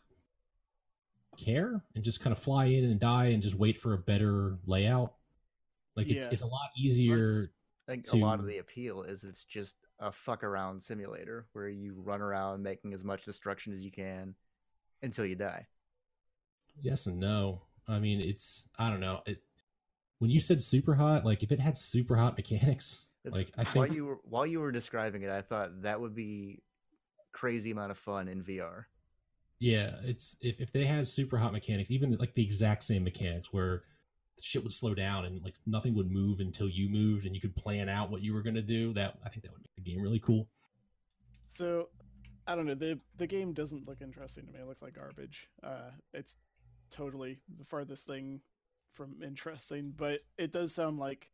care 1.38 1.82
and 1.94 2.04
just 2.04 2.20
kind 2.20 2.32
of 2.32 2.38
fly 2.38 2.66
in 2.66 2.84
and 2.84 2.98
die 2.98 3.26
and 3.26 3.42
just 3.42 3.56
wait 3.56 3.76
for 3.76 3.94
a 3.94 3.98
better 3.98 4.58
layout. 4.66 5.14
Like 5.94 6.08
it's 6.08 6.26
Yeah. 6.26 6.32
it's 6.32 6.42
a 6.42 6.46
lot 6.46 6.70
easier. 6.76 7.50
I 7.88 7.92
think 7.92 8.06
a 8.12 8.16
lot 8.16 8.40
of 8.40 8.46
the 8.46 8.58
appeal 8.58 9.02
is 9.02 9.22
it's 9.22 9.44
just 9.44 9.76
a 10.00 10.10
fuck 10.10 10.42
around 10.42 10.82
simulator 10.82 11.46
where 11.52 11.68
you 11.68 11.94
run 11.98 12.20
around 12.20 12.62
making 12.62 12.92
as 12.92 13.04
much 13.04 13.24
destruction 13.24 13.72
as 13.72 13.84
you 13.84 13.92
can 13.92 14.34
until 15.02 15.24
you 15.24 15.36
die. 15.36 15.66
Yes 16.80 17.06
and 17.06 17.18
no. 17.18 17.62
I 17.88 17.98
mean, 17.98 18.20
it's 18.20 18.68
I 18.78 18.90
don't 18.90 19.00
know. 19.00 19.22
It 19.26 19.42
when 20.18 20.30
you 20.30 20.40
said 20.40 20.62
super 20.62 20.94
hot, 20.94 21.24
like 21.24 21.42
if 21.42 21.52
it 21.52 21.60
had 21.60 21.76
super 21.76 22.16
hot 22.16 22.36
mechanics, 22.36 23.08
It's- 23.24 23.36
like 23.38 23.50
I 23.58 23.64
think 23.64 23.76
while 23.76 23.84
think 23.86 23.96
you 23.96 24.06
were 24.06 24.18
while 24.24 24.46
you 24.46 24.60
were 24.60 24.72
describing 24.72 25.22
it, 25.22 25.30
I 25.30 25.42
thought 25.42 25.82
that 25.82 26.00
would 26.00 26.14
be 26.14 26.62
crazy 27.32 27.70
amount 27.70 27.90
of 27.90 27.98
fun 27.98 28.28
in 28.28 28.42
VR. 28.42 28.84
Yeah, 29.58 29.96
it's 30.04 30.36
if, 30.42 30.60
if 30.60 30.70
they 30.72 30.84
had 30.84 31.08
super 31.08 31.38
hot 31.38 31.52
mechanics, 31.52 31.90
even 31.90 32.12
like 32.16 32.34
the 32.34 32.42
exact 32.42 32.82
same 32.84 33.04
mechanics 33.04 33.52
where 33.52 33.84
shit 34.42 34.62
would 34.62 34.72
slow 34.72 34.94
down 34.94 35.24
and 35.24 35.42
like 35.42 35.56
nothing 35.66 35.94
would 35.94 36.10
move 36.10 36.40
until 36.40 36.68
you 36.68 36.90
moved 36.90 37.24
and 37.24 37.34
you 37.34 37.40
could 37.40 37.56
plan 37.56 37.88
out 37.88 38.10
what 38.10 38.20
you 38.22 38.34
were 38.34 38.42
gonna 38.42 38.60
do. 38.62 38.92
That 38.92 39.18
I 39.24 39.28
think 39.28 39.44
that 39.44 39.52
would 39.52 39.62
make 39.62 39.74
the 39.76 39.90
game 39.90 40.02
really 40.02 40.18
cool. 40.20 40.48
So 41.46 41.88
I 42.46 42.54
don't 42.54 42.66
know. 42.66 42.74
the 42.74 43.00
The 43.16 43.26
game 43.26 43.52
doesn't 43.54 43.88
look 43.88 44.00
interesting 44.00 44.46
to 44.46 44.52
me. 44.52 44.60
It 44.60 44.66
looks 44.66 44.82
like 44.82 44.94
garbage. 44.94 45.48
Uh, 45.62 45.90
it's 46.12 46.36
totally 46.90 47.38
the 47.58 47.64
farthest 47.64 48.06
thing 48.06 48.40
from 48.94 49.22
interesting. 49.22 49.92
But 49.96 50.20
it 50.38 50.52
does 50.52 50.74
sound 50.74 50.98
like 50.98 51.30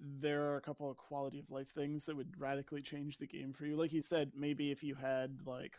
there 0.00 0.50
are 0.50 0.56
a 0.56 0.60
couple 0.60 0.90
of 0.90 0.96
quality 0.96 1.38
of 1.38 1.50
life 1.50 1.68
things 1.68 2.06
that 2.06 2.16
would 2.16 2.32
radically 2.38 2.82
change 2.82 3.18
the 3.18 3.26
game 3.26 3.52
for 3.52 3.66
you. 3.66 3.76
Like 3.76 3.92
you 3.92 4.02
said, 4.02 4.32
maybe 4.36 4.70
if 4.70 4.82
you 4.82 4.94
had 4.94 5.38
like 5.46 5.74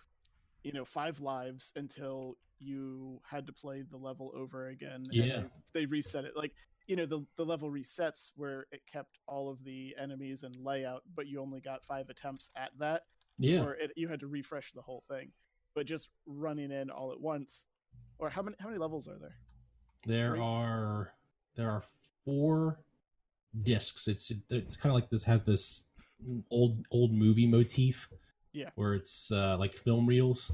you 0.63 0.71
know 0.71 0.85
five 0.85 1.19
lives 1.19 1.73
until 1.75 2.37
you 2.59 3.19
had 3.29 3.47
to 3.47 3.53
play 3.53 3.81
the 3.81 3.97
level 3.97 4.31
over 4.35 4.67
again. 4.69 5.03
Yeah. 5.11 5.41
they, 5.73 5.81
they 5.81 5.85
reset 5.85 6.23
it. 6.25 6.37
Like 6.37 6.53
you 6.87 6.95
know 6.95 7.05
the 7.05 7.25
the 7.35 7.45
level 7.45 7.69
resets 7.69 8.31
where 8.35 8.65
it 8.71 8.81
kept 8.91 9.19
all 9.27 9.49
of 9.49 9.63
the 9.65 9.95
enemies 10.01 10.43
and 10.43 10.55
layout, 10.57 11.03
but 11.13 11.27
you 11.27 11.41
only 11.41 11.59
got 11.59 11.83
five 11.83 12.09
attempts 12.09 12.49
at 12.55 12.71
that 12.79 13.03
Yeah. 13.37 13.63
or 13.63 13.73
it, 13.73 13.91
you 13.97 14.07
had 14.07 14.21
to 14.21 14.27
refresh 14.27 14.71
the 14.71 14.81
whole 14.81 15.03
thing. 15.09 15.31
But 15.75 15.85
just 15.87 16.09
running 16.25 16.71
in 16.71 16.89
all 16.89 17.11
at 17.11 17.19
once, 17.19 17.65
or 18.19 18.29
how 18.29 18.41
many 18.41 18.55
how 18.59 18.67
many 18.67 18.79
levels 18.79 19.07
are 19.07 19.17
there? 19.19 19.35
There 20.05 20.31
Three? 20.31 20.39
are 20.41 21.13
there 21.55 21.69
are 21.69 21.83
four 22.25 22.79
discs. 23.61 24.07
It's 24.07 24.31
it's 24.49 24.75
kind 24.75 24.91
of 24.91 24.95
like 24.95 25.09
this 25.09 25.23
has 25.23 25.41
this 25.43 25.85
old 26.49 26.85
old 26.91 27.13
movie 27.13 27.47
motif. 27.47 28.09
Yeah. 28.53 28.69
Where 28.75 28.93
it's 28.93 29.31
uh, 29.31 29.57
like 29.57 29.73
film 29.73 30.05
reels. 30.05 30.51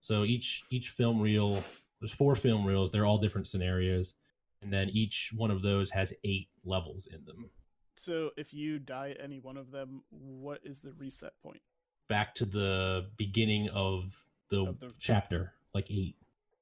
So 0.00 0.24
each 0.24 0.62
each 0.70 0.90
film 0.90 1.20
reel, 1.20 1.62
there's 2.00 2.12
four 2.14 2.34
film 2.34 2.64
reels. 2.66 2.90
They're 2.90 3.06
all 3.06 3.18
different 3.18 3.46
scenarios, 3.46 4.14
and 4.62 4.72
then 4.72 4.88
each 4.90 5.32
one 5.36 5.50
of 5.50 5.62
those 5.62 5.90
has 5.90 6.12
eight 6.24 6.48
levels 6.64 7.06
in 7.06 7.24
them. 7.24 7.50
So 7.96 8.30
if 8.36 8.52
you 8.54 8.78
die 8.78 9.10
at 9.10 9.20
any 9.22 9.40
one 9.40 9.56
of 9.58 9.70
them, 9.70 10.02
what 10.10 10.60
is 10.64 10.80
the 10.80 10.92
reset 10.92 11.32
point? 11.42 11.60
Back 12.08 12.34
to 12.36 12.44
the 12.46 13.10
beginning 13.16 13.68
of 13.70 14.24
the, 14.48 14.64
Of 14.66 14.80
the- 14.80 14.90
chapter, 14.98 15.52
like 15.74 15.90
eight. 15.90 16.16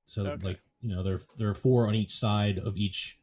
So 0.08 0.24
Okay. 0.26 0.42
like 0.46 0.60
you 0.80 0.88
know 0.88 1.02
there 1.02 1.20
there 1.36 1.48
are 1.48 1.54
four 1.54 1.86
on 1.86 1.94
each 1.94 2.12
side 2.12 2.58
of 2.58 2.76
each 2.76 3.18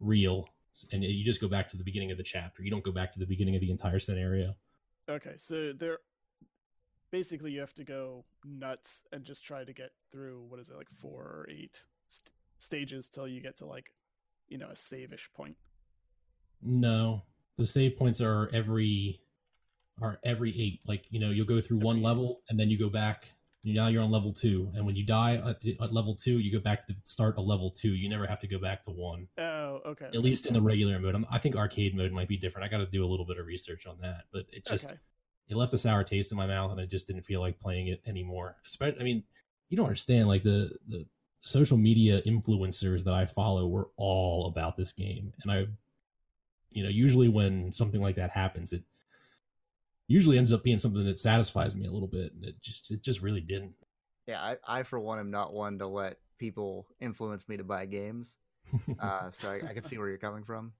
reel, 0.00 0.48
and 0.92 1.04
you 1.04 1.24
just 1.24 1.40
go 1.40 1.48
back 1.48 1.68
to 1.68 1.76
the 1.76 1.84
beginning 1.84 2.10
of 2.10 2.16
the 2.16 2.24
chapter. 2.24 2.62
You 2.62 2.70
don't 2.70 2.82
go 2.84 2.92
back 2.92 3.12
to 3.12 3.18
the 3.18 3.26
beginning 3.26 3.54
of 3.56 3.60
the 3.60 3.70
entire 3.70 3.98
scenario. 3.98 4.56
Okay, 5.08 5.34
so 5.36 5.72
there, 5.72 5.98
basically 7.10 7.50
you 7.52 7.60
have 7.60 7.74
to 7.74 7.84
go 7.84 8.24
nuts 8.44 9.04
and 9.12 9.24
just 9.24 9.44
try 9.44 9.64
to 9.64 9.72
get 9.72 9.90
through 10.12 10.44
what 10.48 10.60
is 10.60 10.70
it 10.70 10.76
like 10.76 10.88
four 10.88 11.22
or 11.22 11.46
eight 11.50 11.80
st- 12.08 12.32
stages 12.58 13.08
till 13.08 13.26
you 13.26 13.40
get 13.40 13.56
to 13.56 13.66
like, 13.66 13.90
you 14.48 14.56
know, 14.56 14.68
a 14.68 14.76
save-ish 14.76 15.28
point. 15.34 15.56
No, 16.62 17.22
the 17.58 17.66
save 17.66 17.96
points 17.96 18.20
are 18.20 18.48
every 18.52 19.20
are 20.00 20.18
every 20.24 20.50
eight. 20.58 20.80
Like 20.86 21.04
you 21.10 21.20
know, 21.20 21.30
you'll 21.30 21.46
go 21.46 21.60
through 21.60 21.78
one 21.78 21.96
Every 21.96 22.00
eight. 22.00 22.04
level 22.04 22.42
and 22.48 22.58
then 22.60 22.70
you 22.70 22.78
go 22.78 22.88
back 22.88 23.32
Now 23.62 23.88
you're 23.88 24.02
on 24.02 24.10
level 24.10 24.32
two, 24.32 24.70
and 24.74 24.86
when 24.86 24.96
you 24.96 25.04
die 25.04 25.34
at, 25.34 25.60
the, 25.60 25.76
at 25.82 25.92
level 25.92 26.14
two, 26.14 26.38
you 26.38 26.50
go 26.50 26.60
back 26.60 26.86
to 26.86 26.94
the 26.94 27.00
start 27.04 27.36
of 27.36 27.46
level 27.46 27.70
two. 27.70 27.90
You 27.94 28.08
never 28.08 28.26
have 28.26 28.40
to 28.40 28.46
go 28.46 28.58
back 28.58 28.82
to 28.84 28.90
one. 28.90 29.28
Oh, 29.36 29.80
okay. 29.86 30.06
At 30.06 30.16
least 30.16 30.46
in 30.46 30.54
the 30.54 30.62
regular 30.62 30.98
mode. 30.98 31.14
I'm, 31.14 31.26
I 31.30 31.36
think 31.36 31.56
arcade 31.56 31.94
mode 31.94 32.10
might 32.10 32.28
be 32.28 32.38
different. 32.38 32.64
I 32.64 32.70
got 32.70 32.78
to 32.78 32.86
do 32.86 33.04
a 33.04 33.06
little 33.06 33.26
bit 33.26 33.38
of 33.38 33.44
research 33.44 33.86
on 33.86 33.98
that, 34.00 34.24
but 34.32 34.46
it 34.50 34.64
just 34.64 34.92
okay. 34.92 35.00
it 35.48 35.56
left 35.56 35.74
a 35.74 35.78
sour 35.78 36.04
taste 36.04 36.32
in 36.32 36.38
my 36.38 36.46
mouth, 36.46 36.72
and 36.72 36.80
I 36.80 36.86
just 36.86 37.06
didn't 37.06 37.22
feel 37.22 37.40
like 37.40 37.60
playing 37.60 37.88
it 37.88 38.00
anymore. 38.06 38.56
Especially, 38.64 38.98
I 38.98 39.04
mean, 39.04 39.24
you 39.68 39.76
don't 39.76 39.86
understand 39.86 40.26
like 40.26 40.42
the 40.42 40.70
the 40.88 41.04
social 41.40 41.76
media 41.76 42.22
influencers 42.22 43.04
that 43.04 43.14
I 43.14 43.26
follow 43.26 43.68
were 43.68 43.90
all 43.98 44.46
about 44.46 44.74
this 44.74 44.92
game, 44.92 45.34
and 45.42 45.52
I, 45.52 45.66
you 46.72 46.82
know, 46.82 46.88
usually 46.88 47.28
when 47.28 47.72
something 47.72 48.00
like 48.00 48.16
that 48.16 48.30
happens, 48.30 48.72
it 48.72 48.84
usually 50.10 50.36
ends 50.36 50.52
up 50.52 50.64
being 50.64 50.78
something 50.78 51.04
that 51.04 51.20
satisfies 51.20 51.76
me 51.76 51.86
a 51.86 51.90
little 51.90 52.08
bit, 52.08 52.32
and 52.34 52.44
it 52.44 52.60
just 52.60 52.90
it 52.90 53.02
just 53.02 53.22
really 53.22 53.40
didn't. 53.40 53.74
Yeah, 54.26 54.40
I, 54.40 54.56
I 54.66 54.82
for 54.82 54.98
one 54.98 55.18
am 55.18 55.30
not 55.30 55.54
one 55.54 55.78
to 55.78 55.86
let 55.86 56.16
people 56.38 56.86
influence 57.00 57.48
me 57.48 57.56
to 57.56 57.64
buy 57.64 57.86
games. 57.86 58.36
Uh, 59.00 59.30
so 59.30 59.50
I, 59.50 59.56
I 59.68 59.72
can 59.72 59.82
see 59.82 59.98
where 59.98 60.08
you're 60.08 60.18
coming 60.18 60.44
from. 60.44 60.72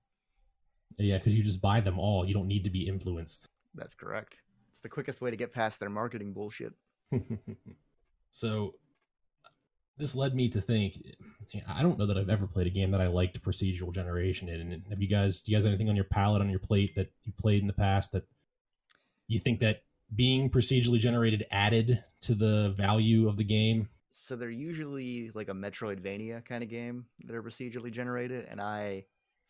yeah, 0.99 1.19
because 1.19 1.35
you 1.35 1.43
just 1.43 1.63
buy 1.63 1.81
them 1.81 1.99
all. 1.99 2.25
You 2.25 2.35
don't 2.35 2.49
need 2.49 2.65
to 2.65 2.71
be 2.71 2.87
influenced. 2.87 3.49
That's 3.75 3.95
correct. 3.95 4.41
It's 4.71 4.81
the 4.81 4.89
quickest 4.89 5.21
way 5.21 5.31
to 5.31 5.37
get 5.37 5.53
past 5.53 5.81
their 5.81 5.91
marketing 5.91 6.33
bullshit. 6.33 6.73
so 8.31 8.75
this 9.97 10.15
led 10.15 10.35
me 10.35 10.49
to 10.49 10.61
think 10.61 10.97
I 11.69 11.83
don't 11.83 11.99
know 11.99 12.07
that 12.07 12.17
I've 12.17 12.31
ever 12.31 12.47
played 12.47 12.67
a 12.67 12.71
game 12.71 12.91
that 12.93 13.01
I 13.01 13.07
liked 13.07 13.43
procedural 13.43 13.95
generation 13.95 14.49
in. 14.49 14.61
And 14.61 14.85
have 14.89 15.01
you 15.01 15.09
guys 15.09 15.43
do 15.43 15.53
you 15.53 15.57
guys 15.57 15.65
have 15.65 15.73
anything 15.73 15.89
on 15.89 15.97
your 15.97 16.05
palette 16.05 16.43
on 16.43 16.51
your 16.51 16.59
plate 16.59 16.95
that 16.97 17.13
you've 17.25 17.37
played 17.37 17.61
in 17.61 17.67
the 17.67 17.73
past 17.73 18.13
that 18.13 18.25
you 19.35 19.41
think 19.41 19.61
that 19.61 19.83
being 20.15 20.51
procedurally 20.51 20.99
generated 20.99 21.47
added 21.51 22.03
to 22.23 22.35
the 22.35 22.71
value 22.71 23.29
of 23.29 23.37
the 23.37 23.45
game? 23.45 23.89
So 24.13 24.37
they're 24.37 24.51
usually 24.51 25.31
like 25.35 25.49
a 25.49 25.55
Metroidvania 25.55 26.45
kind 26.45 26.63
of 26.63 26.69
game 26.69 27.07
that 27.25 27.35
are 27.35 27.43
procedurally 27.43 27.91
generated, 27.91 28.47
and 28.51 28.61
I, 28.61 29.05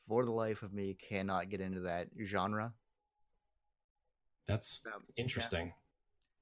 for 0.07 0.25
the 0.25 0.31
life 0.31 0.62
of 0.62 0.73
me, 0.73 0.97
cannot 1.09 1.49
get 1.51 1.61
into 1.61 1.81
that 1.81 2.09
genre. 2.23 2.73
That's 4.47 4.83
Um, 4.87 5.05
interesting. 5.16 5.73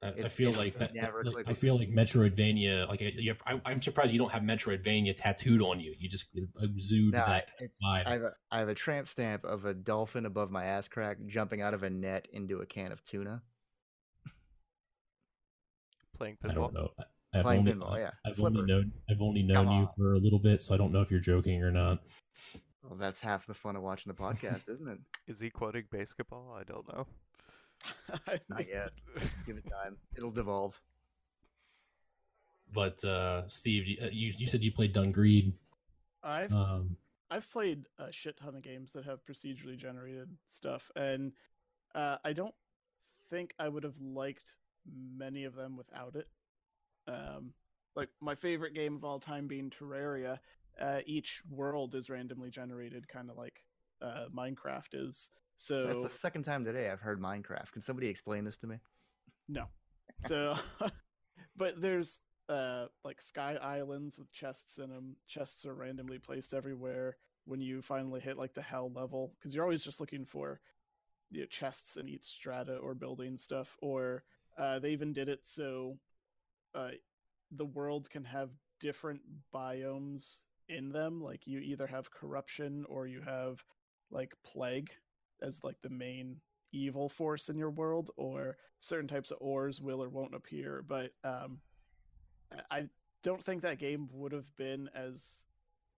I, 0.01 0.09
I 0.11 0.29
feel 0.29 0.53
like 0.53 0.79
that. 0.79 0.95
never 0.95 1.25
like, 1.25 1.49
I 1.49 1.55
feel 1.55 1.77
like 1.77 1.89
Metroidvania. 1.91 2.87
Like 2.89 3.03
I, 3.03 3.13
I, 3.53 3.61
I'm 3.65 3.81
surprised 3.83 4.13
you 4.13 4.19
don't 4.19 4.31
have 4.31 4.43
Metroidvania 4.43 5.17
tattooed 5.17 5.61
on 5.61 5.81
you. 5.81 5.95
You 5.99 6.09
just 6.09 6.27
exude 6.63 7.15
No, 7.15 7.25
that 7.27 7.49
it's, 7.59 7.83
vibe. 7.83 8.07
I 8.07 8.11
have 8.13 8.23
a 8.23 8.31
I 8.53 8.59
have 8.61 8.69
a 8.69 8.75
tramp 8.75 9.09
stamp 9.09 9.45
of 9.45 9.65
a 9.65 9.75
dolphin 9.75 10.25
above 10.25 10.51
my 10.53 10.65
ass 10.65 10.87
crack 10.89 11.17
jumping 11.27 11.63
out 11.63 11.75
of 11.75 11.83
a 11.83 11.91
net 11.91 12.29
into 12.33 12.61
a 12.61 12.67
can 12.67 12.93
of 12.93 13.03
tuna. 13.03 13.43
Playing 16.17 16.37
I 16.45 16.53
don't 16.53 16.73
know. 16.75 16.91
I- 16.99 17.05
I've 17.35 17.43
Playing 17.43 17.61
only, 17.61 17.73
pinball, 17.75 17.99
yeah. 17.99 18.13
I've 18.25 18.37
Flipper. 18.37 18.61
only 18.61 18.73
known 18.73 18.93
I've 19.11 19.21
only 19.21 19.41
Come 19.43 19.67
known 19.67 19.73
you 19.75 19.83
on. 19.83 19.89
for 19.99 20.15
a 20.15 20.19
little 20.19 20.39
bit, 20.39 20.63
so 20.63 20.75
I 20.75 20.79
don't 20.79 20.93
know 20.93 21.03
if 21.03 21.11
you're 21.11 21.21
joking 21.21 21.63
or 21.63 21.71
not. 21.71 21.99
Well, 22.83 22.97
that's 22.99 23.21
half 23.21 23.47
the 23.47 23.53
fun 23.53 23.77
of 23.77 23.83
watching 23.83 24.11
the 24.11 24.17
podcast, 24.19 24.71
isn't 24.71 24.89
it? 24.89 24.99
Is 25.31 25.39
he 25.39 25.51
quoting 25.51 25.85
basketball? 25.93 26.57
I 26.59 26.65
don't 26.65 26.89
know. 26.91 27.07
Not 28.49 28.69
yet. 28.69 28.91
Give 29.47 29.57
it 29.57 29.65
time. 29.71 29.97
It'll 30.17 30.31
devolve. 30.31 30.81
But 32.73 33.03
uh, 33.05 33.49
Steve, 33.49 33.87
you, 33.87 33.97
uh, 34.03 34.09
you 34.13 34.33
you 34.37 34.47
said 34.47 34.63
you 34.63 34.73
played 34.73 34.95
Dungreed. 34.95 35.53
I've 36.23 36.53
Um, 36.53 36.97
I've 37.31 37.51
played 37.51 37.87
a 37.99 38.13
shit 38.13 38.39
ton 38.39 38.57
of 38.57 38.63
games 38.63 38.93
that 38.93 39.05
have 39.05 39.25
procedurally 39.25 39.77
generated 39.77 40.29
stuff, 40.47 40.91
and 40.97 41.33
uh, 41.95 42.17
I 42.25 42.33
don't 42.33 42.55
think 43.31 43.55
I 43.59 43.69
would 43.69 43.85
have 43.85 43.99
liked 44.01 44.55
many 44.87 45.45
of 45.45 45.55
them 45.55 45.77
without 45.77 46.17
it. 46.17 46.29
Um, 47.07 47.53
like 47.97 48.11
my 48.21 48.35
favorite 48.35 48.75
game 48.75 48.95
of 48.95 49.05
all 49.05 49.19
time 49.19 49.47
being 49.47 49.71
Terraria. 49.71 50.39
Uh, 50.81 51.01
each 51.07 51.43
world 51.51 51.95
is 51.95 52.09
randomly 52.09 52.51
generated, 52.51 53.09
kind 53.09 53.31
of 53.31 53.37
like 53.37 53.65
uh, 54.01 54.27
Minecraft 54.35 54.95
is. 54.95 55.31
So 55.59 55.89
That's 55.89 56.05
the 56.05 56.09
second 56.09 56.45
time 56.45 56.65
today 56.65 56.89
I've 56.89 57.01
heard 57.01 57.21
Minecraft. 57.21 57.73
Can 57.73 57.83
somebody 57.83 58.07
explain 58.09 58.45
this 58.45 58.57
to 58.59 58.69
me? 58.69 58.77
No. 59.49 59.65
So, 60.21 60.55
but 61.57 61.81
there's 61.81 62.21
uh 62.49 62.87
like 63.05 63.21
sky 63.21 63.59
islands 63.61 64.19
with 64.19 64.33
chests 64.33 64.79
in 64.79 64.89
them. 64.89 65.17
Chests 65.27 65.67
are 65.67 65.75
randomly 65.75 66.21
placed 66.21 66.55
everywhere 66.55 67.17
when 67.45 67.61
you 67.61 67.83
finally 67.83 68.21
hit 68.21 68.39
like 68.39 68.55
the 68.55 68.63
hell 68.63 68.93
level 68.95 69.33
because 69.37 69.53
you're 69.53 69.65
always 69.65 69.83
just 69.83 69.99
looking 69.99 70.25
for 70.25 70.61
you 71.31 71.41
know, 71.41 71.47
chests 71.47 71.97
in 71.97 72.09
each 72.09 72.25
strata 72.25 72.77
or 72.77 72.95
building 72.95 73.37
stuff. 73.37 73.77
Or 73.83 74.23
uh, 74.57 74.79
they 74.79 74.91
even 74.91 75.13
did 75.13 75.29
it 75.29 75.45
so 75.45 75.99
uh, 76.73 76.91
the 77.51 77.67
world 77.67 78.09
can 78.11 78.25
have 78.25 78.51
different 78.79 79.23
biomes 79.53 80.39
in 80.69 80.93
them. 80.93 81.21
Like 81.21 81.49
you 81.49 81.59
either 81.59 81.89
have 81.89 82.13
corruption 82.13 82.87
or 82.89 83.09
you 83.09 83.23
have 83.23 83.65
like 84.11 84.35
plague 84.45 84.91
as 85.43 85.65
like 85.65 85.81
the 85.83 85.91
main 85.91 86.37
evil 86.73 87.09
force 87.09 87.49
in 87.49 87.57
your 87.57 87.71
world 87.71 88.11
or 88.17 88.57
certain 88.79 89.09
types 89.09 89.31
of 89.31 89.39
ores 89.41 89.81
will 89.81 90.03
or 90.03 90.09
won't 90.09 90.35
appear 90.35 90.85
but 90.87 91.13
um 91.25 91.59
I- 92.71 92.89
don't 93.25 93.43
think 93.43 93.63
that 93.63 93.79
game 93.79 94.09
would 94.13 94.31
have 94.33 94.55
been 94.57 94.89
as 94.95 95.45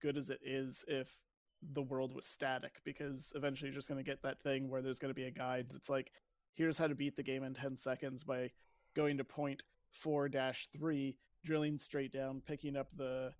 good 0.01 0.17
as 0.17 0.29
it 0.31 0.39
is 0.43 0.83
if 0.87 1.19
the 1.61 1.83
world 1.83 2.13
was 2.15 2.25
static 2.25 2.81
because 2.83 3.31
eventually 3.35 3.69
you're 3.69 3.75
just 3.75 3.87
going 3.87 4.03
to 4.03 4.09
get 4.09 4.23
that 4.23 4.41
thing 4.41 4.69
where 4.69 4.81
there's 4.81 4.97
going 4.97 5.11
to 5.11 5.15
be 5.15 5.27
a 5.27 5.31
guide 5.31 5.67
that's 5.71 5.89
like 5.89 6.11
here's 6.55 6.79
how 6.79 6.87
to 6.87 6.95
beat 6.95 7.15
the 7.15 7.23
game 7.23 7.43
in 7.43 7.53
10 7.53 7.77
seconds 7.77 8.23
by 8.23 8.49
going 8.95 9.17
to 9.17 9.23
point 9.23 9.61
4-3 10.03 11.15
drilling 11.45 11.77
straight 11.77 12.11
down 12.11 12.41
picking 12.45 12.75
up 12.75 12.89
the 12.97 13.33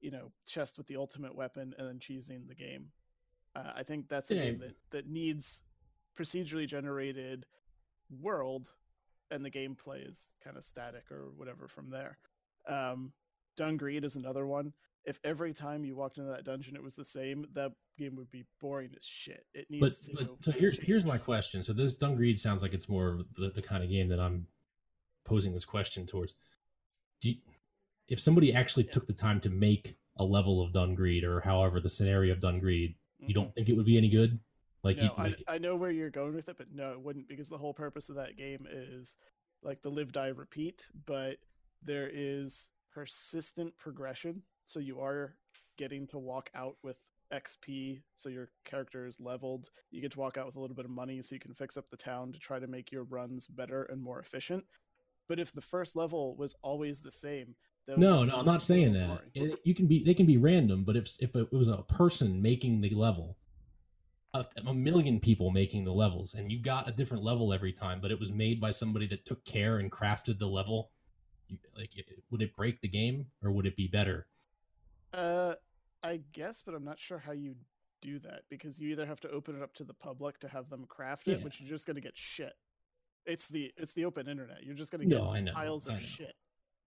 you 0.00 0.10
know 0.10 0.30
chest 0.46 0.78
with 0.78 0.86
the 0.86 0.96
ultimate 0.96 1.34
weapon 1.34 1.74
and 1.76 1.88
then 1.88 1.98
cheesing 1.98 2.46
the 2.46 2.54
game 2.54 2.92
uh, 3.56 3.72
i 3.74 3.82
think 3.82 4.08
that's 4.08 4.30
a 4.30 4.34
Yeah. 4.34 4.44
game 4.44 4.58
that, 4.58 4.74
that 4.90 5.08
needs 5.08 5.62
procedurally 6.18 6.66
generated 6.66 7.46
world 8.20 8.70
and 9.30 9.44
the 9.44 9.50
gameplay 9.50 10.08
is 10.08 10.34
kind 10.42 10.56
of 10.56 10.64
static 10.64 11.10
or 11.10 11.30
whatever 11.36 11.68
from 11.68 11.90
there 11.90 12.18
um 12.68 13.12
Dungreed 13.58 14.04
is 14.04 14.16
another 14.16 14.46
one 14.46 14.72
if 15.04 15.20
every 15.22 15.52
time 15.52 15.84
you 15.84 15.94
walked 15.96 16.18
into 16.18 16.30
that 16.30 16.44
dungeon 16.44 16.76
it 16.76 16.82
was 16.82 16.94
the 16.94 17.04
same 17.04 17.46
that 17.52 17.72
game 17.98 18.16
would 18.16 18.30
be 18.30 18.44
boring 18.60 18.90
as 18.96 19.04
shit 19.04 19.44
it 19.54 19.66
but, 19.70 19.86
needs 19.86 20.10
but 20.14 20.42
to 20.42 20.52
so 20.52 20.58
here's 20.58 20.78
here's 20.80 21.04
my 21.04 21.18
question. 21.18 21.62
So 21.62 21.72
this 21.72 21.96
Dungreed 21.96 22.38
sounds 22.38 22.62
like 22.62 22.74
it's 22.74 22.88
more 22.88 23.08
of 23.12 23.34
the, 23.34 23.50
the 23.50 23.62
kind 23.62 23.84
of 23.84 23.90
game 23.90 24.08
that 24.08 24.18
I'm 24.18 24.46
posing 25.24 25.52
this 25.52 25.64
question 25.64 26.04
towards. 26.06 26.34
Do 27.20 27.30
you, 27.30 27.36
if 28.08 28.18
somebody 28.18 28.52
actually 28.52 28.84
Yeah. 28.86 28.90
took 28.92 29.06
the 29.06 29.12
time 29.12 29.40
to 29.42 29.50
make 29.50 29.96
a 30.16 30.24
level 30.24 30.60
of 30.60 30.72
Dungreed 30.72 31.22
or 31.22 31.40
however 31.40 31.78
the 31.80 31.88
scenario 31.88 32.32
of 32.32 32.40
Dungreed, 32.40 32.96
you 33.26 33.34
Mhm. 33.34 33.34
don't 33.34 33.54
think 33.54 33.68
it 33.68 33.74
would 33.76 33.86
be 33.86 33.96
any 33.98 34.08
good? 34.08 34.38
Like 34.82 34.96
no, 34.98 35.14
I, 35.16 35.34
I 35.48 35.58
know 35.58 35.76
where 35.76 35.90
you're 35.90 36.10
going 36.10 36.34
with 36.34 36.48
it, 36.48 36.58
but 36.58 36.70
no, 36.72 36.92
it 36.92 37.00
wouldn't 37.00 37.26
because 37.28 37.48
the 37.48 37.58
whole 37.58 37.72
purpose 37.72 38.08
of 38.10 38.16
that 38.16 38.36
game 38.36 38.66
is 38.70 39.16
like 39.62 39.80
the 39.80 39.90
live, 39.90 40.12
die, 40.12 40.28
repeat. 40.28 40.86
But 41.06 41.38
there 41.82 42.10
is 42.12 42.70
persistent 42.92 43.76
progression, 43.78 44.42
so 44.66 44.80
you 44.80 45.00
are 45.00 45.36
getting 45.76 46.06
to 46.08 46.18
walk 46.18 46.50
out 46.54 46.76
with 46.82 46.98
XP, 47.32 48.02
so 48.14 48.28
your 48.28 48.50
character 48.64 49.06
is 49.06 49.18
leveled. 49.20 49.70
You 49.90 50.02
get 50.02 50.12
to 50.12 50.18
walk 50.20 50.36
out 50.36 50.46
with 50.46 50.56
a 50.56 50.60
little 50.60 50.76
bit 50.76 50.84
of 50.84 50.90
money, 50.90 51.22
so 51.22 51.34
you 51.34 51.40
can 51.40 51.54
fix 51.54 51.76
up 51.78 51.88
the 51.90 51.96
town 51.96 52.32
to 52.32 52.38
try 52.38 52.58
to 52.58 52.66
make 52.66 52.92
your 52.92 53.04
runs 53.04 53.48
better 53.48 53.84
and 53.84 54.02
more 54.02 54.20
efficient. 54.20 54.64
But 55.26 55.40
if 55.40 55.50
the 55.52 55.62
first 55.62 55.96
level 55.96 56.36
was 56.36 56.54
always 56.62 57.00
the 57.00 57.10
same, 57.10 57.56
no, 57.88 58.24
no, 58.24 58.36
I'm 58.36 58.46
not 58.46 58.62
saying 58.62 58.92
that. 58.94 59.22
It- 59.34 59.60
you 59.64 59.74
can 59.74 59.86
be 59.86 60.02
they 60.02 60.14
can 60.14 60.26
be 60.26 60.36
random, 60.36 60.84
but 60.84 60.96
if 60.96 61.16
if 61.20 61.34
it 61.36 61.52
was 61.52 61.68
a 61.68 61.82
person 61.82 62.40
making 62.40 62.80
the 62.80 62.90
level, 62.90 63.36
a, 64.32 64.44
a 64.66 64.74
million 64.74 65.20
people 65.20 65.50
making 65.50 65.84
the 65.84 65.92
levels, 65.92 66.34
and 66.34 66.50
you 66.50 66.58
got 66.60 66.88
a 66.88 66.92
different 66.92 67.22
level 67.22 67.52
every 67.52 67.72
time, 67.72 68.00
but 68.00 68.10
it 68.10 68.18
was 68.18 68.32
made 68.32 68.60
by 68.60 68.70
somebody 68.70 69.06
that 69.08 69.24
took 69.24 69.44
care 69.44 69.78
and 69.78 69.90
crafted 69.92 70.38
the 70.38 70.46
level, 70.48 70.90
you, 71.48 71.58
like 71.76 71.96
it- 71.96 72.22
would 72.30 72.42
it 72.42 72.56
break 72.56 72.80
the 72.80 72.88
game 72.88 73.26
or 73.42 73.50
would 73.52 73.66
it 73.66 73.76
be 73.76 73.86
better? 73.86 74.26
Uh, 75.12 75.54
I 76.02 76.20
guess, 76.32 76.62
but 76.62 76.74
I'm 76.74 76.84
not 76.84 76.98
sure 76.98 77.18
how 77.18 77.32
you 77.32 77.54
do 78.02 78.18
that 78.18 78.42
because 78.50 78.80
you 78.80 78.90
either 78.90 79.06
have 79.06 79.20
to 79.20 79.30
open 79.30 79.56
it 79.56 79.62
up 79.62 79.72
to 79.74 79.84
the 79.84 79.94
public 79.94 80.38
to 80.40 80.48
have 80.48 80.68
them 80.68 80.84
craft 80.86 81.28
it, 81.28 81.38
Yeah. 81.38 81.44
which 81.44 81.60
you're 81.60 81.70
just 81.70 81.86
gonna 81.86 82.00
get 82.00 82.16
shit. 82.16 82.52
It's 83.24 83.48
the 83.48 83.72
it's 83.76 83.94
the 83.94 84.04
open 84.04 84.28
internet. 84.28 84.64
You're 84.64 84.74
just 84.74 84.90
gonna 84.92 85.04
get 85.06 85.16
No, 85.18 85.30
I 85.30 85.40
know, 85.40 85.52
piles 85.54 85.88
I 85.88 85.94
of 85.94 86.00
know. 86.00 86.04
shit, 86.06 86.34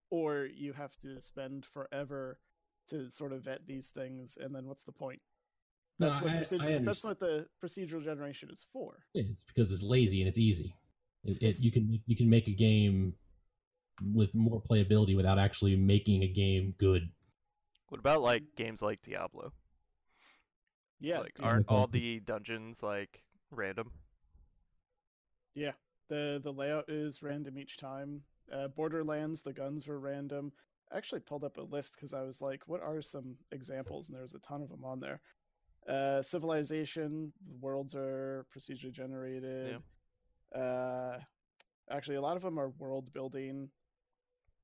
or 0.10 0.46
you 0.46 0.74
have 0.74 0.96
to 0.98 1.20
spend 1.22 1.66
forever 1.66 2.40
to 2.90 3.10
sort 3.10 3.34
of 3.34 3.44
vet 3.44 3.68
these 3.68 3.90
things, 3.90 4.38
and 4.40 4.54
then 4.56 4.66
what's 4.66 4.84
the 4.84 4.92
point? 4.92 5.22
No, 6.00 6.10
That's 6.10 6.22
what 6.52 6.62
I- 6.62 6.76
I 6.76 6.78
that's 6.80 7.04
what 7.04 7.20
the 7.20 7.48
procedural 7.64 8.04
generation 8.04 8.50
is 8.52 8.66
for. 8.72 9.04
Yeah, 9.14 9.24
It's 9.30 9.44
because 9.44 9.72
it's 9.72 9.82
lazy 9.84 10.22
and 10.22 10.28
it's 10.28 10.38
easy. 10.38 10.76
It, 11.24 11.42
it, 11.42 11.60
you 11.60 11.72
can 11.72 12.00
you 12.06 12.16
can 12.16 12.30
make 12.30 12.48
a 12.48 12.54
game 12.54 13.16
with 14.14 14.36
more 14.36 14.62
playability 14.62 15.16
without 15.16 15.40
actually 15.40 15.76
making 15.76 16.22
a 16.24 16.28
game 16.28 16.76
good. 16.78 17.10
What 17.90 18.00
about 18.00 18.22
like 18.22 18.44
games 18.56 18.82
like 18.82 19.02
Diablo? 19.02 19.52
Yeah, 21.00 21.20
like 21.20 21.36
aren't 21.42 21.68
all 21.68 21.88
the 21.88 22.20
dungeons 22.20 22.82
like 22.84 23.24
random? 23.52 23.92
yeah. 25.56 25.72
The 26.10 26.40
the 26.42 26.54
layout 26.54 26.86
is 26.90 27.22
random 27.22 27.58
each 27.58 27.78
time. 27.78 28.22
Uh, 28.52 28.68
Borderlands, 28.70 29.42
the 29.42 29.54
guns 29.54 29.88
were 29.88 30.00
random. 30.00 30.52
I 30.92 30.98
actually 30.98 31.22
pulled 31.22 31.44
up 31.44 31.58
a 31.58 31.62
list 31.62 31.96
because 31.96 32.14
I 32.14 32.22
was 32.22 32.42
like, 32.42 32.64
what 32.68 32.82
are 32.82 33.02
some 33.02 33.36
examples? 33.52 34.08
And 34.08 34.16
there 34.16 34.22
was 34.22 34.36
a 34.36 34.40
ton 34.40 34.62
of 34.62 34.70
them 34.70 34.86
on 34.86 35.00
there. 35.00 35.20
Uh, 35.88 36.22
Civilization, 36.22 37.34
worlds 37.62 37.96
are 37.96 38.46
procedurally 38.56 38.92
generated. 38.92 39.82
Uh, 40.56 41.18
actually, 41.90 42.16
a 42.16 42.22
lot 42.22 42.36
of 42.38 42.42
them 42.42 42.60
are 42.60 42.70
world 42.70 43.12
building. 43.14 43.70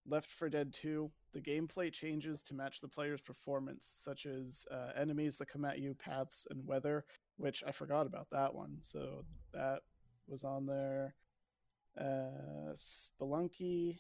Left 0.05 0.29
4 0.29 0.49
Dead 0.49 0.73
2, 0.73 1.09
the 1.31 1.39
gameplay 1.41 1.91
changes 1.91 2.43
to 2.43 2.53
match 2.53 2.81
the 2.81 2.89
player's 2.89 3.21
performance, 3.21 3.89
such 4.03 4.25
as 4.25 4.65
uh, 4.69 4.91
enemies 4.97 5.37
that 5.37 5.47
come 5.47 5.63
at 5.63 5.79
you, 5.79 5.93
paths, 5.93 6.45
and 6.49 6.67
weather, 6.67 7.05
which 7.37 7.63
I 7.65 7.71
forgot 7.71 8.05
about 8.05 8.29
that 8.31 8.53
one. 8.53 8.77
So 8.81 9.23
that 9.53 9.79
was 10.27 10.43
on 10.43 10.65
there. 10.65 11.15
Uh, 11.99 12.73
Spelunky, 12.73 13.99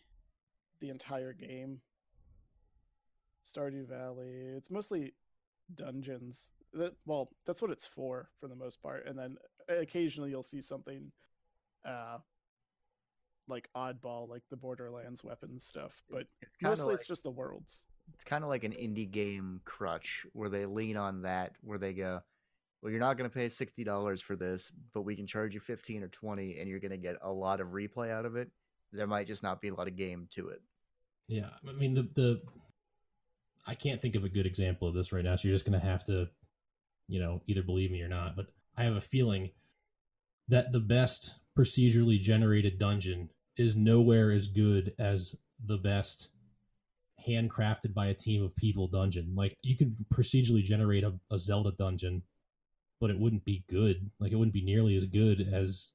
the 0.79 0.89
entire 0.89 1.33
game. 1.33 1.81
Stardew 3.43 3.87
Valley. 3.87 4.53
It's 4.55 4.71
mostly 4.71 5.13
dungeons. 5.73 6.51
That 6.73 6.95
well, 7.05 7.29
that's 7.45 7.61
what 7.61 7.71
it's 7.71 7.85
for 7.85 8.29
for 8.39 8.47
the 8.47 8.55
most 8.55 8.81
part. 8.81 9.05
And 9.05 9.17
then 9.17 9.37
occasionally 9.69 10.29
you'll 10.29 10.43
see 10.43 10.61
something 10.61 11.11
uh 11.85 12.17
like 13.47 13.69
oddball, 13.75 14.29
like 14.29 14.43
the 14.49 14.55
Borderlands 14.57 15.23
weapons 15.23 15.63
stuff. 15.65 16.01
But 16.09 16.27
It's 16.41 16.55
mostly 16.61 16.87
like, 16.91 16.95
it's 16.99 17.07
just 17.07 17.23
the 17.23 17.31
worlds. 17.31 17.83
it's 18.13 18.23
kind 18.23 18.43
of 18.43 18.49
like 18.49 18.63
an 18.63 18.71
indie 18.71 19.09
game 19.09 19.59
crutch 19.65 20.25
where 20.33 20.49
they 20.49 20.65
lean 20.65 20.95
on 20.95 21.23
that, 21.23 21.55
where 21.61 21.77
they 21.77 21.93
go, 21.93 22.21
"Well, 22.83 22.91
you're 22.91 22.99
not 22.99 23.17
going 23.17 23.29
to 23.29 23.33
pay 23.33 23.47
sixty 23.47 23.85
dollars 23.85 24.21
for 24.21 24.35
this, 24.35 24.69
but 24.93 25.03
we 25.03 25.15
can 25.15 25.25
charge 25.25 25.53
you 25.53 25.61
fifteen 25.61 26.03
or 26.03 26.09
twenty, 26.09 26.59
and 26.59 26.69
you're 26.69 26.81
going 26.81 26.91
to 26.91 26.97
get 26.97 27.15
a 27.21 27.31
lot 27.31 27.61
of 27.61 27.69
replay 27.69 28.11
out 28.11 28.25
of 28.25 28.35
it. 28.35 28.51
There 28.91 29.07
might 29.07 29.25
just 29.25 29.41
not 29.41 29.61
be 29.61 29.69
a 29.69 29.73
lot 29.73 29.87
of 29.87 29.95
game 29.95 30.27
to 30.31 30.49
it." 30.49 30.61
Yeah, 31.29 31.49
I 31.65 31.71
mean 31.71 31.93
the 31.93 32.03
the 32.13 32.41
I 33.65 33.75
can't 33.75 34.01
think 34.01 34.15
of 34.15 34.25
a 34.25 34.29
good 34.29 34.45
example 34.45 34.89
of 34.89 34.93
this 34.93 35.13
right 35.13 35.23
now, 35.23 35.37
so 35.37 35.47
you're 35.47 35.55
just 35.55 35.63
gonna 35.63 35.79
have 35.79 36.03
to, 36.05 36.27
you 37.07 37.21
know, 37.21 37.41
either 37.47 37.63
believe 37.63 37.89
me 37.89 38.01
or 38.01 38.09
not. 38.09 38.35
But 38.35 38.47
I 38.75 38.83
have 38.83 38.97
a 38.97 39.01
feeling 39.01 39.51
that 40.49 40.73
the 40.73 40.81
best 40.81 41.35
procedurally 41.57 42.19
generated 42.19 42.77
dungeon 42.77 43.29
is 43.55 43.77
nowhere 43.77 44.29
as 44.29 44.47
good 44.47 44.93
as 44.99 45.35
the 45.63 45.77
best 45.77 46.31
handcrafted 47.25 47.93
by 47.93 48.07
a 48.07 48.13
team 48.13 48.43
of 48.43 48.57
people 48.57 48.89
dungeon. 48.89 49.35
Like 49.35 49.55
you 49.61 49.77
could 49.77 49.95
procedurally 50.13 50.63
generate 50.63 51.05
a, 51.05 51.13
a 51.31 51.39
Zelda 51.39 51.71
dungeon, 51.71 52.23
but 53.03 53.09
it 53.11 53.19
wouldn't 53.19 53.43
be 53.43 53.65
good. 53.67 54.09
Like 54.17 54.31
it 54.31 54.37
wouldn't 54.37 54.53
be 54.53 54.63
nearly 54.63 54.95
as 54.95 55.05
good 55.05 55.41
as 55.51 55.91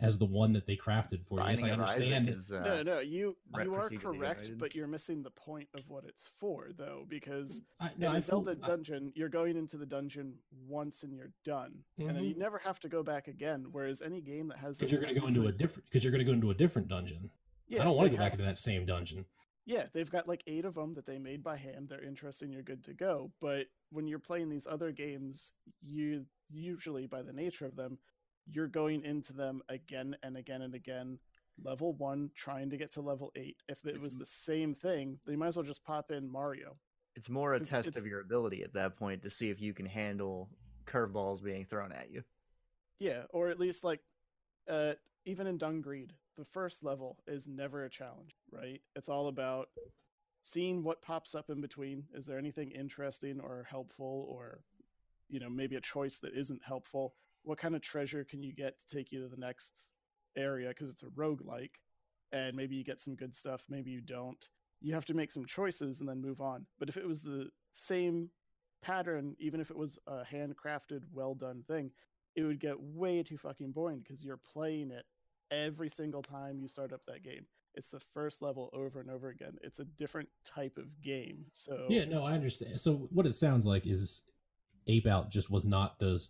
as 0.00 0.16
the 0.16 0.24
one 0.24 0.52
that 0.52 0.64
they 0.64 0.76
crafted 0.76 1.26
for 1.26 1.40
you. 1.40 1.44
Yes, 1.48 1.60
I 1.60 1.66
Binding 1.70 1.80
of 1.80 1.88
Isaac 1.88 2.12
understand. 2.14 2.28
is, 2.28 2.52
uh, 2.52 2.60
no, 2.60 2.82
no, 2.84 3.00
you 3.00 3.36
you 3.60 3.74
are 3.74 3.90
correct, 3.90 4.52
but 4.56 4.76
you're 4.76 4.86
missing 4.86 5.24
the 5.24 5.30
point 5.32 5.68
of 5.74 5.90
what 5.90 6.04
it's 6.04 6.30
for, 6.38 6.68
though, 6.78 7.04
because 7.08 7.62
I, 7.80 7.90
no, 7.98 8.10
in 8.10 8.14
I 8.14 8.18
a 8.18 8.22
Zelda 8.22 8.54
feel- 8.54 8.64
I- 8.64 8.68
dungeon, 8.68 9.12
you're 9.16 9.28
going 9.28 9.56
into 9.56 9.76
the 9.78 9.84
dungeon 9.86 10.34
once 10.68 11.02
and 11.02 11.12
you're 11.12 11.32
done, 11.44 11.80
and 11.98 12.10
then 12.10 12.22
you 12.22 12.36
never 12.38 12.58
have 12.58 12.78
to 12.80 12.88
go 12.88 13.02
back 13.02 13.26
again. 13.26 13.66
Whereas 13.72 14.02
any 14.02 14.20
game 14.20 14.46
that 14.50 14.58
has 14.58 14.78
because 14.78 14.92
you're 14.92 15.00
going 15.02 15.14
to 15.14 15.20
go 15.20 15.26
into 15.26 15.46
a 15.48 15.52
different 15.52 15.86
because 15.86 16.04
you're 16.04 16.12
going 16.12 16.24
to 16.24 16.30
go 16.30 16.32
into 16.34 16.50
a 16.52 16.54
different 16.54 16.86
dungeon. 16.86 17.28
yeah, 17.66 17.80
I 17.80 17.84
don't 17.84 17.96
want 17.96 18.08
to 18.08 18.16
go 18.16 18.22
back 18.22 18.34
into 18.34 18.44
that 18.44 18.58
same 18.58 18.86
dungeon. 18.86 19.24
Yeah, 19.64 19.86
they've 19.92 20.10
got 20.10 20.26
like 20.26 20.42
eight 20.46 20.64
of 20.64 20.74
them 20.74 20.92
that 20.94 21.06
they 21.06 21.18
made 21.18 21.42
by 21.42 21.56
hand. 21.56 21.88
They're 21.88 22.02
interesting. 22.02 22.50
You're 22.50 22.62
good 22.62 22.84
to 22.84 22.94
go. 22.94 23.30
But 23.40 23.66
when 23.90 24.08
you're 24.08 24.18
playing 24.18 24.48
these 24.48 24.66
other 24.66 24.90
games, 24.90 25.52
you 25.80 26.26
usually, 26.48 27.06
by 27.06 27.22
the 27.22 27.32
nature 27.32 27.66
of 27.66 27.76
them, 27.76 27.98
you're 28.46 28.66
going 28.66 29.04
into 29.04 29.32
them 29.32 29.62
again 29.68 30.16
and 30.22 30.36
again 30.36 30.62
and 30.62 30.74
again. 30.74 31.18
Level 31.62 31.92
one, 31.92 32.30
trying 32.34 32.70
to 32.70 32.76
get 32.76 32.92
to 32.92 33.02
level 33.02 33.30
eight. 33.36 33.56
If 33.68 33.84
it 33.86 34.00
was 34.00 34.16
the 34.16 34.26
same 34.26 34.74
thing, 34.74 35.18
they 35.26 35.36
might 35.36 35.48
as 35.48 35.56
well 35.56 35.64
just 35.64 35.84
pop 35.84 36.10
in 36.10 36.28
Mario. 36.28 36.76
It's 37.14 37.28
more 37.28 37.52
a 37.52 37.60
test 37.60 37.88
it's- 37.88 38.00
of 38.00 38.06
your 38.06 38.20
ability 38.20 38.62
at 38.62 38.72
that 38.72 38.96
point 38.96 39.22
to 39.22 39.30
see 39.30 39.50
if 39.50 39.60
you 39.60 39.74
can 39.74 39.86
handle 39.86 40.48
curveballs 40.86 41.42
being 41.42 41.66
thrown 41.66 41.92
at 41.92 42.10
you. 42.10 42.24
Yeah, 42.98 43.24
or 43.30 43.48
at 43.48 43.60
least 43.60 43.84
like, 43.84 44.00
uh, 44.68 44.94
even 45.24 45.46
in 45.46 45.58
Dungreed, 45.58 46.12
the 46.36 46.44
first 46.44 46.82
level 46.82 47.18
is 47.26 47.48
never 47.48 47.84
a 47.84 47.90
challenge, 47.90 48.36
right? 48.50 48.80
It's 48.96 49.08
all 49.08 49.28
about 49.28 49.68
seeing 50.42 50.82
what 50.82 51.02
pops 51.02 51.34
up 51.34 51.50
in 51.50 51.60
between. 51.60 52.04
Is 52.14 52.26
there 52.26 52.38
anything 52.38 52.70
interesting 52.70 53.40
or 53.40 53.66
helpful, 53.68 54.26
or 54.28 54.60
you 55.28 55.40
know, 55.40 55.50
maybe 55.50 55.76
a 55.76 55.80
choice 55.80 56.18
that 56.18 56.34
isn't 56.34 56.62
helpful? 56.64 57.14
What 57.42 57.58
kind 57.58 57.74
of 57.74 57.82
treasure 57.82 58.24
can 58.24 58.42
you 58.42 58.52
get 58.52 58.78
to 58.78 58.86
take 58.86 59.12
you 59.12 59.22
to 59.22 59.28
the 59.28 59.40
next 59.40 59.90
area? 60.36 60.68
Because 60.68 60.90
it's 60.90 61.02
a 61.02 61.06
roguelike, 61.06 61.76
and 62.32 62.56
maybe 62.56 62.76
you 62.76 62.84
get 62.84 63.00
some 63.00 63.14
good 63.14 63.34
stuff, 63.34 63.66
maybe 63.68 63.90
you 63.90 64.00
don't. 64.00 64.48
You 64.80 64.94
have 64.94 65.06
to 65.06 65.14
make 65.14 65.30
some 65.30 65.44
choices 65.44 66.00
and 66.00 66.08
then 66.08 66.20
move 66.20 66.40
on. 66.40 66.66
But 66.78 66.88
if 66.88 66.96
it 66.96 67.06
was 67.06 67.22
the 67.22 67.50
same 67.70 68.30
pattern, 68.82 69.36
even 69.38 69.60
if 69.60 69.70
it 69.70 69.76
was 69.76 69.98
a 70.06 70.22
handcrafted, 70.24 71.02
well 71.12 71.34
done 71.34 71.62
thing, 71.66 71.92
it 72.34 72.42
would 72.42 72.58
get 72.58 72.80
way 72.80 73.22
too 73.22 73.36
fucking 73.36 73.72
boring 73.72 74.00
because 74.00 74.24
you're 74.24 74.38
playing 74.38 74.90
it 74.90 75.04
every 75.52 75.88
single 75.88 76.22
time 76.22 76.58
you 76.58 76.66
start 76.68 76.92
up 76.92 77.04
that 77.06 77.22
game. 77.22 77.46
It's 77.74 77.88
the 77.88 78.00
first 78.00 78.42
level 78.42 78.68
over 78.72 79.00
and 79.00 79.10
over 79.10 79.28
again. 79.28 79.56
It's 79.62 79.78
a 79.78 79.84
different 79.84 80.28
type 80.44 80.76
of 80.78 81.00
game. 81.00 81.46
So 81.50 81.86
Yeah, 81.88 82.04
no, 82.04 82.24
I 82.24 82.32
understand. 82.34 82.78
So 82.80 83.08
what 83.12 83.26
it 83.26 83.34
sounds 83.34 83.64
like 83.66 83.86
is 83.86 84.22
Ape 84.88 85.06
Out 85.06 85.30
just 85.30 85.50
was 85.50 85.64
not 85.64 85.98
the 85.98 86.22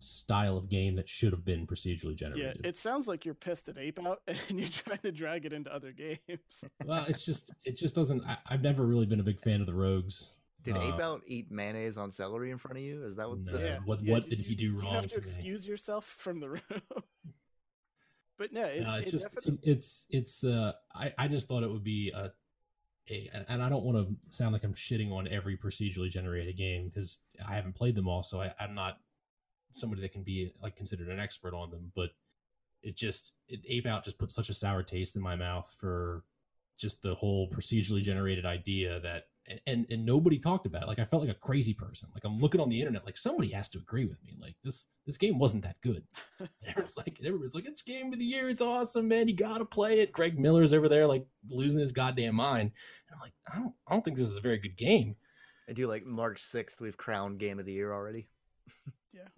style 0.00 0.56
of 0.56 0.68
game 0.68 0.94
that 0.94 1.08
should 1.08 1.32
have 1.32 1.44
been 1.44 1.66
procedurally 1.66 2.14
generated. 2.14 2.36
yeah, 2.38 2.52
generated. 2.52 2.66
it 2.66 2.76
sounds 2.76 3.08
like 3.08 3.24
you're 3.24 3.34
pissed 3.34 3.68
at 3.68 3.76
Ape 3.78 3.98
Out 4.06 4.20
and 4.28 4.60
you're 4.60 4.68
trying 4.68 4.98
to 4.98 5.10
drag 5.10 5.44
it 5.46 5.52
into 5.52 5.74
other 5.74 5.90
games. 5.90 6.64
well, 6.84 7.04
it's 7.08 7.24
just 7.24 7.52
it 7.64 7.76
just 7.76 7.96
doesn't. 7.96 8.24
I, 8.24 8.36
I've 8.48 8.62
never 8.62 8.86
really 8.86 9.06
been 9.06 9.18
a 9.20 9.24
big 9.24 9.40
fan 9.40 9.60
of 9.60 9.66
the 9.66 9.74
rogues. 9.74 10.30
Did 10.62 10.76
Uh, 10.76 10.82
Ape 10.94 11.00
Out 11.00 11.22
eat 11.26 11.50
mayonnaise 11.50 11.98
on 11.98 12.10
celery 12.12 12.50
in 12.52 12.58
front 12.58 12.76
of 12.78 12.84
you? 12.84 13.04
Is 13.04 13.16
that 13.16 13.28
what 13.28 13.38
No. 13.40 13.52
this? 13.52 13.64
Yeah. 13.64 13.78
what- 13.84 14.02
yeah, 14.02 14.12
what 14.12 14.28
did 14.28 14.38
he 14.40 14.50
you- 14.54 14.56
do 14.56 14.76
wrong? 14.76 14.84
you 14.90 14.94
have 14.94 15.02
to 15.04 15.08
today? 15.08 15.20
excuse 15.20 15.66
yourself 15.66 16.04
from 16.04 16.38
the 16.40 16.48
room. 16.50 16.60
But 18.38 18.52
no, 18.52 18.64
it, 18.64 18.82
No, 18.82 18.94
it's 18.94 19.08
it 19.08 19.10
just 19.10 19.24
definitely- 19.34 19.58
it's 19.70 20.06
it's. 20.10 20.44
Uh, 20.44 20.72
I 20.94 21.12
I 21.18 21.28
just 21.28 21.48
thought 21.48 21.62
it 21.62 21.70
would 21.70 21.84
be 21.84 22.10
a. 22.14 22.32
A, 23.10 23.30
and- 23.32 23.46
and 23.48 23.62
I 23.62 23.70
don't 23.70 23.84
want 23.84 23.96
to 24.06 24.14
sound 24.30 24.52
like 24.52 24.64
I'm 24.64 24.74
shitting 24.74 25.10
on 25.12 25.26
every 25.28 25.56
procedurally 25.56 26.10
generated 26.10 26.56
game 26.58 26.88
because 26.88 27.20
I 27.46 27.54
haven't 27.54 27.74
played 27.74 27.94
them 27.94 28.06
all, 28.06 28.22
so 28.22 28.40
I, 28.42 28.52
I'm 28.60 28.74
not 28.74 28.98
somebody 29.72 30.02
that 30.02 30.12
can 30.12 30.22
be 30.24 30.52
like 30.62 30.76
considered 30.76 31.08
an 31.08 31.18
expert 31.18 31.54
on 31.54 31.70
them. 31.70 31.90
But 31.96 32.10
it 32.82 32.96
just 32.96 33.32
it, 33.48 33.60
Ape 33.66 33.86
Out 33.86 34.04
just 34.04 34.18
put 34.18 34.30
such 34.30 34.50
a 34.50 34.54
sour 34.54 34.82
taste 34.82 35.16
in 35.16 35.22
my 35.22 35.36
mouth 35.36 35.74
for 35.80 36.22
just 36.78 37.00
the 37.02 37.14
whole 37.14 37.48
procedurally 37.48 38.02
generated 38.02 38.44
idea 38.44 39.00
that 39.00 39.24
and, 39.48 39.60
and 39.66 39.86
and 39.90 40.04
nobody 40.04 40.38
talked 40.38 40.66
about 40.66 40.82
it. 40.82 40.88
Like 40.88 40.98
I 40.98 41.04
felt 41.04 41.22
like 41.22 41.34
a 41.34 41.38
crazy 41.38 41.74
person. 41.74 42.08
Like 42.14 42.24
I'm 42.24 42.38
looking 42.38 42.60
on 42.60 42.68
the 42.68 42.78
internet, 42.78 43.06
like 43.06 43.16
somebody 43.16 43.50
has 43.50 43.68
to 43.70 43.78
agree 43.78 44.04
with 44.04 44.22
me. 44.24 44.34
Like 44.40 44.54
this 44.62 44.88
this 45.06 45.16
game 45.16 45.38
wasn't 45.38 45.64
that 45.64 45.80
good. 45.80 46.04
And 46.40 46.48
everyone's 46.66 46.96
like 46.96 47.18
everyone's 47.24 47.54
like 47.54 47.66
it's 47.66 47.82
game 47.82 48.12
of 48.12 48.18
the 48.18 48.24
year. 48.24 48.48
It's 48.48 48.60
awesome, 48.60 49.08
man. 49.08 49.28
You 49.28 49.34
gotta 49.34 49.64
play 49.64 50.00
it. 50.00 50.12
Greg 50.12 50.38
Miller's 50.38 50.74
over 50.74 50.88
there 50.88 51.06
like 51.06 51.26
losing 51.48 51.80
his 51.80 51.92
goddamn 51.92 52.34
mind. 52.34 52.70
And 53.08 53.14
I'm 53.14 53.20
like 53.20 53.32
I 53.52 53.58
don't 53.58 53.74
I 53.86 53.92
don't 53.92 54.04
think 54.04 54.16
this 54.16 54.28
is 54.28 54.36
a 54.36 54.42
very 54.42 54.58
good 54.58 54.76
game. 54.76 55.16
I 55.68 55.72
do 55.72 55.86
like 55.86 56.04
March 56.06 56.40
sixth. 56.40 56.80
We've 56.80 56.96
crowned 56.96 57.38
Game 57.38 57.58
of 57.58 57.66
the 57.66 57.72
Year 57.72 57.92
already. 57.92 58.28
Yeah, 59.14 59.28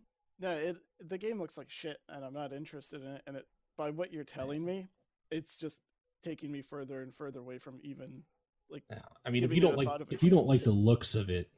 no, 0.40 0.50
it 0.50 0.78
the 0.98 1.16
game 1.16 1.38
looks 1.38 1.56
like 1.56 1.70
shit, 1.70 1.98
and 2.08 2.24
I'm 2.24 2.34
not 2.34 2.52
interested 2.52 3.02
in 3.02 3.06
it. 3.12 3.22
And 3.24 3.36
it 3.36 3.46
by 3.78 3.90
what 3.90 4.12
you're 4.12 4.24
telling 4.24 4.64
me, 4.64 4.88
it's 5.30 5.54
just 5.54 5.80
taking 6.22 6.50
me 6.50 6.60
further 6.60 7.02
and 7.02 7.14
further 7.14 7.38
away 7.38 7.58
from 7.58 7.78
even 7.84 8.24
like. 8.70 8.84
Yeah, 8.90 9.00
I 9.24 9.30
mean, 9.30 9.44
if 9.44 9.52
you 9.52 9.60
don't 9.60 9.76
like 9.76 9.86
thought 9.88 10.00
of 10.02 10.12
if 10.12 10.22
you 10.22 10.30
don't 10.30 10.46
like 10.46 10.62
the 10.64 10.70
looks 10.72 11.14
of 11.14 11.30
it, 11.30 11.50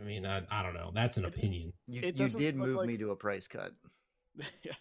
I 0.00 0.02
mean, 0.04 0.24
I, 0.26 0.42
I 0.50 0.62
don't 0.62 0.74
know. 0.74 0.90
That's 0.94 1.16
an 1.16 1.24
It- 1.24 1.28
opinion. 1.36 1.72
You, 1.86 2.00
It 2.00 2.06
you 2.06 2.12
doesn't 2.12 2.40
did 2.40 2.56
look 2.56 2.68
move 2.68 2.86
me 2.86 2.96
to 2.98 3.10
a 3.10 3.16
price 3.16 3.48
cut. 3.48 3.72
yeah, 4.62 4.72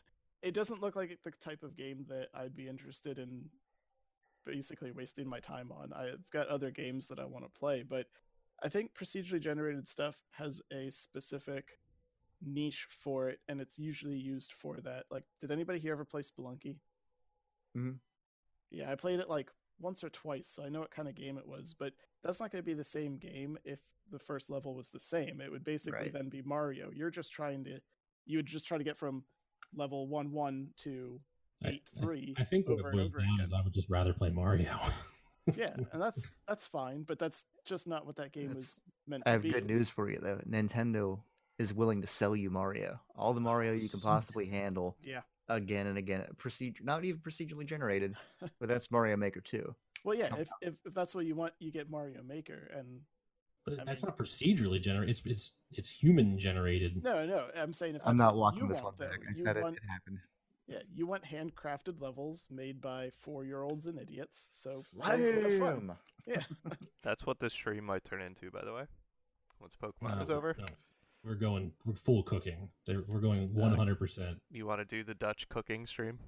it 0.41 0.53
doesn't 0.53 0.81
look 0.81 0.95
like 0.95 1.17
the 1.23 1.31
type 1.31 1.63
of 1.63 1.75
game 1.75 2.05
that 2.09 2.27
I'd 2.33 2.55
be 2.55 2.67
interested 2.67 3.17
in. 3.19 3.49
Basically, 4.45 4.91
wasting 4.91 5.27
my 5.27 5.41
time 5.41 5.73
on. 5.73 5.91
I've 5.91 6.29
got 6.31 6.47
other 6.47 6.71
games 6.71 7.07
that 7.09 7.19
I 7.19 7.25
want 7.25 7.43
to 7.43 7.59
play, 7.59 7.83
but 7.83 8.05
I 8.63 8.69
think 8.69 8.93
procedurally 8.93 9.41
generated 9.41 9.85
stuff 9.89 10.23
has 10.31 10.61
a 10.71 10.89
specific 10.89 11.79
niche 12.41 12.87
for 12.89 13.27
it, 13.27 13.39
and 13.49 13.59
it's 13.59 13.77
usually 13.77 14.15
used 14.15 14.53
for 14.53 14.77
that. 14.81 15.03
Like, 15.11 15.23
did 15.41 15.51
anybody 15.51 15.79
here 15.79 15.91
ever 15.91 16.05
play 16.05 16.21
Spelunky? 16.21 16.77
Mhm. 17.75 17.97
Yeah, 18.71 18.89
I 18.89 18.95
played 18.95 19.19
it 19.19 19.29
like 19.29 19.51
once 19.79 20.03
or 20.03 20.09
twice, 20.09 20.47
so 20.47 20.63
I 20.63 20.69
know 20.69 20.79
what 20.79 20.91
kind 20.91 21.07
of 21.07 21.15
game 21.15 21.37
it 21.37 21.47
was. 21.47 21.73
But 21.77 21.93
that's 22.23 22.39
not 22.39 22.51
going 22.51 22.61
to 22.61 22.65
be 22.65 22.73
the 22.73 22.83
same 22.83 23.17
game 23.17 23.57
if 23.63 23.79
the 24.11 24.19
first 24.19 24.49
level 24.49 24.73
was 24.73 24.89
the 24.89 24.99
same. 24.99 25.41
It 25.41 25.51
would 25.51 25.63
basically 25.63 25.99
Right. 25.99 26.13
then 26.13 26.29
be 26.29 26.41
Mario. 26.41 26.89
You're 26.93 27.11
just 27.11 27.31
trying 27.31 27.63
to, 27.65 27.79
you 28.25 28.37
would 28.39 28.45
just 28.45 28.67
try 28.67 28.77
to 28.77 28.83
get 28.83 28.97
from 28.97 29.23
level 29.75 30.07
one 30.07 30.31
one 30.31 30.69
to 30.77 31.19
I- 31.63 31.69
eight 31.69 31.83
three. 32.01 32.33
I 32.37 32.43
think 32.43 32.67
what 32.67 32.79
it 32.79 32.83
boils 32.91 33.11
down 33.11 33.21
again. 33.35 33.39
is 33.45 33.51
I 33.53 33.61
would 33.61 33.73
just 33.73 33.89
rather 33.89 34.13
play 34.13 34.29
Mario. 34.29 34.77
yeah, 35.55 35.75
and 35.93 36.01
that's 36.01 36.33
that's 36.47 36.65
fine, 36.67 37.03
but 37.03 37.19
that's 37.19 37.45
just 37.65 37.87
not 37.87 38.05
what 38.05 38.15
that 38.17 38.31
game 38.31 38.47
That's- 38.47 38.55
was 38.63 38.81
meant 39.07 39.23
I 39.25 39.29
to 39.29 39.33
have 39.33 39.41
be. 39.43 39.51
good 39.51 39.65
news 39.65 39.89
for 39.89 40.09
you 40.09 40.19
though. 40.21 40.39
Nintendo 40.47 41.19
is 41.59 41.73
willing 41.73 42.01
to 42.01 42.07
sell 42.07 42.35
you 42.35 42.49
Mario. 42.49 42.99
All 43.15 43.33
the 43.33 43.41
Mario 43.41 43.73
you 43.73 43.89
can 43.89 43.99
possibly 43.99 44.45
handle. 44.45 44.95
Yeah. 45.03 45.21
Again 45.49 45.87
and 45.87 45.97
again. 45.97 46.21
Uh, 46.21 46.33
Procedure, 46.37 46.83
not 46.83 47.03
even 47.05 47.19
procedurally 47.21 47.65
generated, 47.65 48.15
but 48.59 48.67
that's 48.69 48.91
Mario 48.91 49.17
Maker 49.17 49.41
2. 49.41 49.73
Well, 50.03 50.17
yeah, 50.17 50.33
if, 50.37 50.49
if 50.61 50.75
if 50.85 50.93
that's 50.93 51.15
what 51.15 51.25
you 51.25 51.35
want, 51.35 51.53
you 51.59 51.71
get 51.71 51.89
Mario 51.89 52.21
Maker, 52.23 52.71
and 52.75 53.01
But 53.65 53.79
I 53.81 53.83
that's 53.83 54.03
mean- 54.03 54.09
not 54.09 54.17
procedurally 54.17 54.81
generated. 54.81 55.09
It's 55.09 55.21
it's 55.25 55.55
it's 55.71 55.89
human 55.89 56.37
generated. 56.37 57.03
no, 57.03 57.25
no, 57.25 57.47
I'm 57.57 57.73
saying 57.73 57.95
if 57.95 58.01
I'm 58.05 58.15
not 58.15 58.35
what 58.35 58.53
walking 58.53 58.67
this 58.67 58.77
one 58.77 58.85
want, 58.85 58.97
though, 58.99 59.07
back. 59.09 59.19
I 59.29 59.33
said 59.33 59.57
it, 59.57 59.63
want, 59.63 59.75
it 59.77 59.81
happened. 59.89 60.19
yeah, 60.67 60.79
you 60.93 61.07
want 61.07 61.23
handcrafted 61.25 61.99
levels 62.01 62.47
made 62.51 62.79
by 62.79 63.09
four 63.19 63.43
year 63.43 63.63
olds 63.63 63.87
and 63.87 63.99
idiots. 63.99 64.49
So 64.53 64.73
go 64.75 65.11
for 65.11 65.17
the 65.17 65.57
fun. 65.59 65.91
Yeah, 66.27 66.43
That's 67.03 67.25
what 67.25 67.39
this 67.39 67.53
stream 67.53 67.83
might 67.85 68.05
turn 68.05 68.21
into, 68.21 68.51
by 68.51 68.63
the 68.63 68.73
way. 68.73 68.83
Once 69.59 69.73
Pokemon 69.81 70.17
No, 70.17 70.21
is 70.21 70.29
over, 70.29 70.55
no. 70.59 70.65
We're 71.27 71.35
going. 71.35 71.71
We're 71.85 71.95
full 71.95 72.23
cooking. 72.23 72.69
They're, 72.85 73.03
we're 73.07 73.19
going 73.19 73.53
one 73.53 73.73
hundred 73.73 73.99
percent. 73.99 74.37
you 74.49 74.65
want 74.65 74.79
to 74.79 74.85
do 74.85 75.03
the 75.03 75.13
Dutch 75.13 75.49
cooking 75.49 75.85
stream? 75.85 76.19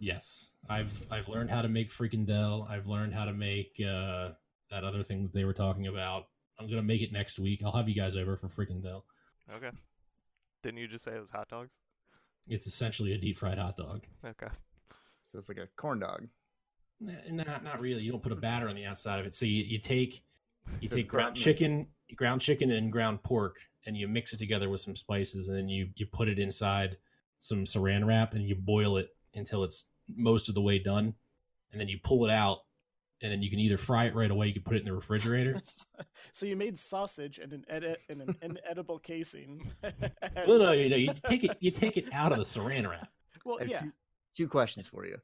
Yes, 0.00 0.50
I've 0.68 1.06
I've 1.10 1.28
learned 1.28 1.50
how 1.50 1.62
to 1.62 1.68
make 1.68 1.90
frikandel. 1.90 2.68
I've 2.68 2.86
learned 2.86 3.14
how 3.14 3.24
to 3.24 3.32
make 3.32 3.80
uh, 3.80 4.30
that 4.70 4.84
other 4.84 5.02
thing 5.02 5.22
that 5.22 5.32
they 5.32 5.44
were 5.44 5.52
talking 5.52 5.86
about. 5.86 6.26
I'm 6.58 6.68
gonna 6.68 6.82
make 6.82 7.02
it 7.02 7.12
next 7.12 7.38
week. 7.38 7.62
I'll 7.64 7.72
have 7.72 7.88
you 7.88 7.94
guys 7.94 8.16
over 8.16 8.36
for 8.36 8.48
frikandel. 8.48 9.02
Okay. 9.54 9.70
Didn't 10.62 10.78
you 10.78 10.88
just 10.88 11.04
say 11.04 11.12
it 11.12 11.20
was 11.20 11.30
hot 11.30 11.48
dogs? 11.48 11.70
It's 12.48 12.66
essentially 12.66 13.12
a 13.12 13.18
deep 13.18 13.36
fried 13.36 13.58
hot 13.58 13.76
dog. 13.76 14.06
Okay. 14.24 14.48
So 15.30 15.38
it's 15.38 15.48
like 15.48 15.58
a 15.58 15.68
corn 15.76 16.00
dog. 16.00 16.26
Not 17.00 17.62
not 17.62 17.80
really. 17.80 18.02
You 18.02 18.10
don't 18.10 18.22
put 18.22 18.32
a 18.32 18.36
batter 18.36 18.68
on 18.68 18.74
the 18.74 18.86
outside 18.86 19.20
of 19.20 19.26
it. 19.26 19.34
So 19.34 19.46
you, 19.46 19.62
you 19.62 19.78
take 19.78 20.24
you 20.80 20.88
Does 20.88 20.96
take 20.96 21.08
ground 21.08 21.26
ground 21.26 21.36
chicken, 21.36 21.86
ground 22.16 22.40
chicken 22.40 22.70
and 22.70 22.90
ground 22.90 23.22
pork, 23.22 23.56
and 23.86 23.96
you 23.96 24.08
mix 24.08 24.32
it 24.32 24.38
together 24.38 24.68
with 24.68 24.80
some 24.80 24.96
spices, 24.96 25.48
and 25.48 25.56
then 25.56 25.68
you 25.68 25.88
you 25.96 26.06
put 26.06 26.28
it 26.28 26.38
inside 26.38 26.96
some 27.38 27.64
saran 27.64 28.06
wrap, 28.06 28.34
and 28.34 28.44
you 28.44 28.54
boil 28.54 28.96
it 28.96 29.14
until 29.34 29.64
it's 29.64 29.86
most 30.08 30.48
of 30.48 30.54
the 30.54 30.60
way 30.60 30.78
done, 30.78 31.14
and 31.72 31.80
then 31.80 31.88
you 31.88 31.98
pull 32.02 32.24
it 32.24 32.30
out, 32.30 32.58
and 33.22 33.32
then 33.32 33.42
you 33.42 33.50
can 33.50 33.58
either 33.58 33.76
fry 33.76 34.04
it 34.04 34.14
right 34.14 34.30
away. 34.30 34.48
You 34.48 34.54
can 34.54 34.62
put 34.62 34.76
it 34.76 34.80
in 34.80 34.86
the 34.86 34.94
refrigerator. 34.94 35.54
so 36.32 36.46
you 36.46 36.56
made 36.56 36.78
sausage 36.78 37.38
and 37.38 37.52
an 37.52 37.64
edit 37.68 38.00
and 38.08 38.22
an 38.22 38.36
inedible 38.42 38.98
casing. 38.98 39.70
no, 40.46 40.58
no, 40.58 40.72
you 40.72 40.88
know, 40.88 40.96
you 40.96 41.12
take 41.26 41.44
it 41.44 41.56
you 41.60 41.70
take 41.70 41.96
it 41.96 42.08
out 42.12 42.32
of 42.32 42.38
the 42.38 42.44
saran 42.44 42.88
wrap. 42.88 43.08
Well, 43.44 43.58
yeah, 43.64 43.80
two, 43.80 43.92
two 44.36 44.48
questions 44.48 44.86
for 44.86 45.06
you. 45.06 45.16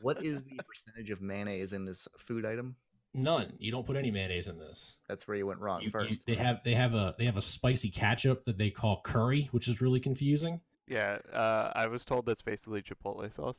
What 0.00 0.24
is 0.24 0.44
the 0.44 0.56
percentage 0.62 1.10
of 1.10 1.20
mayonnaise 1.20 1.72
in 1.72 1.84
this 1.84 2.06
food 2.18 2.46
item? 2.46 2.76
None. 3.14 3.54
You 3.58 3.72
don't 3.72 3.86
put 3.86 3.96
any 3.96 4.10
mayonnaise 4.10 4.48
in 4.48 4.58
this. 4.58 4.98
That's 5.08 5.26
where 5.26 5.36
you 5.36 5.46
went 5.46 5.60
wrong 5.60 5.80
You- 5.80 5.86
you- 5.86 5.90
first. 5.90 6.26
they 6.26 6.34
have 6.34 6.62
they 6.62 6.74
have 6.74 6.94
a 6.94 7.14
they 7.18 7.24
have 7.24 7.36
a 7.36 7.42
spicy 7.42 7.90
ketchup 7.90 8.44
that 8.44 8.58
they 8.58 8.70
call 8.70 9.00
curry, 9.02 9.48
which 9.52 9.66
is 9.68 9.80
really 9.80 10.00
confusing. 10.00 10.60
Yeah, 10.86 11.18
uh, 11.32 11.72
I 11.74 11.86
was 11.86 12.04
told 12.04 12.26
that's 12.26 12.42
basically 12.42 12.82
Chipotle 12.82 13.30
sauce. 13.32 13.56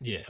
Yeah. 0.00 0.18
And 0.18 0.26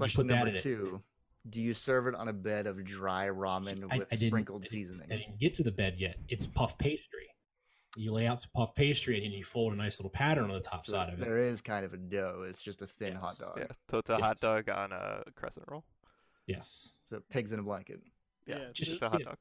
Question 0.00 0.22
put 0.22 0.28
that 0.28 0.34
number 0.36 0.50
in 0.50 0.56
it. 0.56 0.62
two: 0.62 1.02
Do 1.50 1.60
you 1.60 1.72
serve 1.74 2.06
it 2.08 2.14
on 2.14 2.28
a 2.28 2.32
bed 2.32 2.66
of 2.66 2.82
dry 2.84 3.28
ramen 3.28 3.84
I- 3.90 3.98
with 3.98 4.12
I 4.12 4.16
didn't- 4.16 4.30
sprinkled 4.30 4.62
I 4.62 4.64
didn't- 4.64 4.70
seasoning? 4.70 5.12
I 5.12 5.16
didn't 5.16 5.38
get 5.38 5.54
to 5.56 5.62
the 5.62 5.72
bed 5.72 5.98
yet. 5.98 6.18
It's 6.28 6.46
puff 6.46 6.76
pastry. 6.78 7.28
You 7.96 8.10
lay 8.12 8.26
out 8.26 8.40
some 8.40 8.50
puff 8.54 8.74
pastry 8.74 9.16
and 9.16 9.24
then 9.24 9.30
you 9.32 9.44
fold 9.44 9.72
a 9.72 9.76
nice 9.76 10.00
little 10.00 10.10
pattern 10.10 10.44
on 10.44 10.50
the 10.54 10.60
top 10.60 10.84
So 10.84 10.92
side 10.94 11.12
of 11.12 11.20
it. 11.20 11.24
there 11.24 11.38
is 11.38 11.60
kind 11.60 11.84
of 11.84 11.94
a 11.94 11.96
dough. 11.96 12.44
It's 12.48 12.60
just 12.60 12.82
a 12.82 12.88
thin 12.88 13.14
hot 13.14 13.36
dog. 13.38 13.54
Yeah, 13.58 13.66
so 13.88 13.98
it's 13.98 14.10
a 14.10 14.16
hot 14.16 14.38
dog 14.38 14.68
on 14.68 14.90
a 14.90 15.22
crescent 15.36 15.66
roll. 15.68 15.84
Yes. 16.46 16.96
So 17.14 17.22
pigs 17.30 17.52
in 17.52 17.60
a 17.60 17.62
blanket. 17.62 18.00
Yeah, 18.46 18.56
Yeah, 18.58 18.64
just 18.72 18.90
just- 18.90 19.02
a 19.02 19.08
hot 19.08 19.22
dog. 19.22 19.36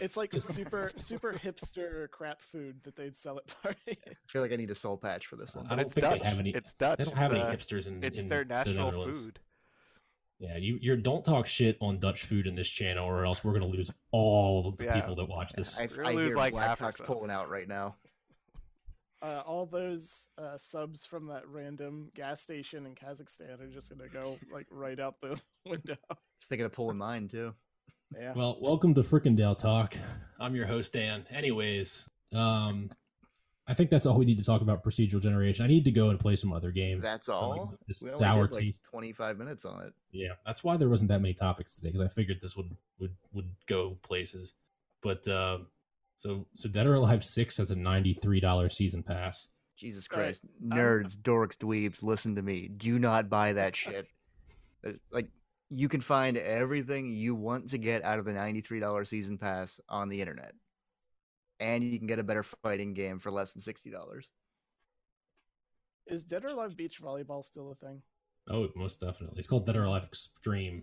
it's 0.00 0.16
like 0.16 0.34
a 0.34 0.40
super 0.40 0.90
super 0.96 1.32
hipster 1.34 2.10
crap 2.10 2.40
food 2.40 2.82
that 2.82 2.96
they'd 2.96 3.14
sell 3.14 3.38
at 3.38 3.46
parties. 3.62 3.96
I 4.06 4.14
feel 4.26 4.42
like 4.42 4.52
I 4.52 4.56
need 4.56 4.70
a 4.70 4.74
soul 4.74 4.96
patch 4.96 5.26
for 5.26 5.36
this 5.36 5.54
one. 5.54 5.66
I 5.66 5.68
But 5.70 5.76
don't 5.76 5.84
it's 5.86 5.94
think 5.94 6.04
Dutch. 6.06 6.20
they 6.20 6.26
have 6.28 6.38
any. 6.38 6.50
It's 6.50 6.74
Dutch. 6.74 6.98
They 6.98 7.04
don't 7.04 7.16
have 7.16 7.32
it's, 7.32 7.40
any 7.40 7.48
uh, 7.48 7.56
hipsters 7.56 7.86
in. 7.86 8.02
It's 8.02 8.18
in 8.18 8.28
their 8.28 8.40
the 8.44 8.48
national 8.54 8.86
Netherlands. 8.86 9.24
food. 9.24 9.38
Yeah, 10.40 10.56
you 10.56 10.78
you 10.80 10.96
don't 10.96 11.24
talk 11.24 11.46
shit 11.46 11.76
on 11.80 11.98
Dutch 12.00 12.22
food 12.24 12.48
in 12.48 12.56
this 12.56 12.68
channel, 12.68 13.06
or 13.06 13.24
else 13.24 13.44
we're 13.44 13.52
gonna 13.52 13.66
lose 13.66 13.92
all 14.10 14.66
of 14.68 14.76
the 14.76 14.86
Yeah. 14.86 14.94
people 15.00 15.14
that 15.14 15.28
watch 15.28 15.52
this. 15.52 15.78
I, 15.78 15.88
We're 15.96 16.04
I 16.04 16.12
lose 16.14 16.28
hear 16.28 16.36
like 16.36 16.52
Black 16.54 16.66
half 16.66 16.80
our 16.80 16.86
Hawk's 16.88 17.00
pulling 17.00 17.30
out 17.30 17.48
right 17.48 17.68
now. 17.68 17.94
Uh, 19.22 19.40
all 19.46 19.66
those 19.66 20.28
uh, 20.36 20.56
subs 20.56 21.06
from 21.06 21.26
that 21.28 21.46
random 21.48 22.10
gas 22.14 22.40
station 22.40 22.86
in 22.86 22.94
Kazakhstan 22.94 23.60
are 23.60 23.68
just 23.68 23.88
gonna 23.88 24.08
go 24.08 24.36
like 24.52 24.66
right 24.68 24.98
out 24.98 25.20
the 25.20 25.40
window. 25.66 25.96
Thinking 26.48 26.66
of 26.66 26.72
pulling 26.72 26.98
mine 26.98 27.28
too. 27.28 27.54
Yeah. 28.18 28.32
Well, 28.34 28.58
welcome 28.60 28.94
to 28.94 29.00
Frickendale 29.02 29.56
Talk. 29.56 29.94
I'm 30.40 30.56
your 30.56 30.66
host 30.66 30.92
Dan. 30.92 31.24
Anyways, 31.30 32.08
um, 32.34 32.90
I 33.68 33.74
think 33.74 33.90
that's 33.90 34.06
all 34.06 34.18
we 34.18 34.24
need 34.24 34.38
to 34.38 34.44
talk 34.44 34.60
about 34.60 34.82
procedural 34.82 35.22
generation. 35.22 35.64
I 35.64 35.68
need 35.68 35.84
to 35.84 35.92
go 35.92 36.10
and 36.10 36.18
play 36.18 36.34
some 36.34 36.52
other 36.52 36.72
games. 36.72 37.04
That's 37.04 37.26
So, 37.26 37.48
like, 37.48 37.60
all. 37.60 37.74
This 37.86 38.02
We 38.02 38.10
only 38.10 38.18
sour 38.18 38.46
did 38.48 38.54
like 38.56 38.64
taste. 38.64 38.82
25 38.90 39.38
minutes 39.38 39.64
on 39.64 39.82
it. 39.82 39.92
Yeah, 40.10 40.32
that's 40.44 40.64
why 40.64 40.76
there 40.76 40.88
wasn't 40.88 41.08
that 41.10 41.22
many 41.22 41.32
topics 41.32 41.76
today 41.76 41.90
because 41.92 42.00
I 42.04 42.08
figured 42.08 42.40
this 42.40 42.56
would 42.56 42.76
would 42.98 43.14
would 43.32 43.50
go 43.68 43.96
places. 44.02 44.54
But 45.00 45.26
uh, 45.28 45.58
so 46.16 46.46
so 46.56 46.68
Dead 46.68 46.86
or 46.86 46.94
Alive 46.94 47.24
Six 47.24 47.56
has 47.58 47.70
a 47.70 47.76
ninety 47.76 48.12
three 48.14 48.40
dollar 48.40 48.68
season 48.68 49.02
pass. 49.02 49.48
Jesus 49.76 50.06
Christ. 50.06 50.44
I'm- 50.70 50.78
Nerds, 50.78 51.16
dorks, 51.16 51.56
dweebs, 51.56 52.02
listen 52.02 52.34
to 52.36 52.42
me. 52.42 52.68
Do 52.68 52.98
not 52.98 53.28
buy 53.28 53.52
that 53.54 53.74
shit. 53.82 54.06
Uh, 54.86 54.92
like, 55.10 55.28
you 55.70 55.88
can 55.88 56.00
find 56.00 56.36
everything 56.36 57.10
you 57.10 57.34
want 57.34 57.68
to 57.70 57.78
get 57.78 58.04
out 58.04 58.18
of 58.18 58.24
the 58.24 58.32
$93 58.32 59.06
season 59.06 59.38
pass 59.38 59.80
on 59.88 60.08
the 60.08 60.20
internet. 60.20 60.52
And 61.58 61.82
you 61.82 61.98
can 61.98 62.06
get 62.06 62.18
a 62.18 62.22
better 62.24 62.42
fighting 62.42 62.92
game 62.94 63.18
for 63.18 63.30
less 63.30 63.52
than 63.54 63.62
$60. 63.62 64.28
Is 66.06 66.24
Dead 66.24 66.44
or 66.44 66.48
Alive 66.48 66.76
Beach 66.76 67.00
Volleyball 67.00 67.44
still 67.44 67.70
a 67.70 67.74
thing? 67.74 68.02
Oh, 68.50 68.68
most 68.76 69.00
definitely. 69.00 69.38
It's 69.38 69.46
called 69.46 69.66
Dead 69.66 69.76
or 69.76 69.84
Alive 69.84 70.04
Extreme. 70.04 70.82